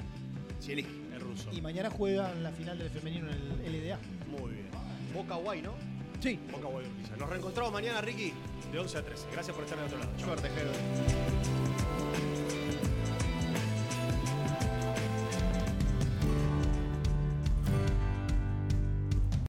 [0.61, 1.01] Zielinski.
[1.13, 1.49] El ruso.
[1.51, 3.99] Y mañana juega en la final del femenino en el LDA.
[4.27, 4.69] Muy bien.
[5.13, 5.73] Boca Guay, ¿no?
[6.19, 6.39] Sí.
[6.51, 7.17] Boca Guay Urquiza.
[7.17, 8.33] Nos reencontramos mañana, Ricky,
[8.71, 9.27] de 11 a 13.
[9.31, 10.11] Gracias por estar del otro lado.
[10.17, 10.27] Chau.
[10.27, 10.71] Suerte, Jero.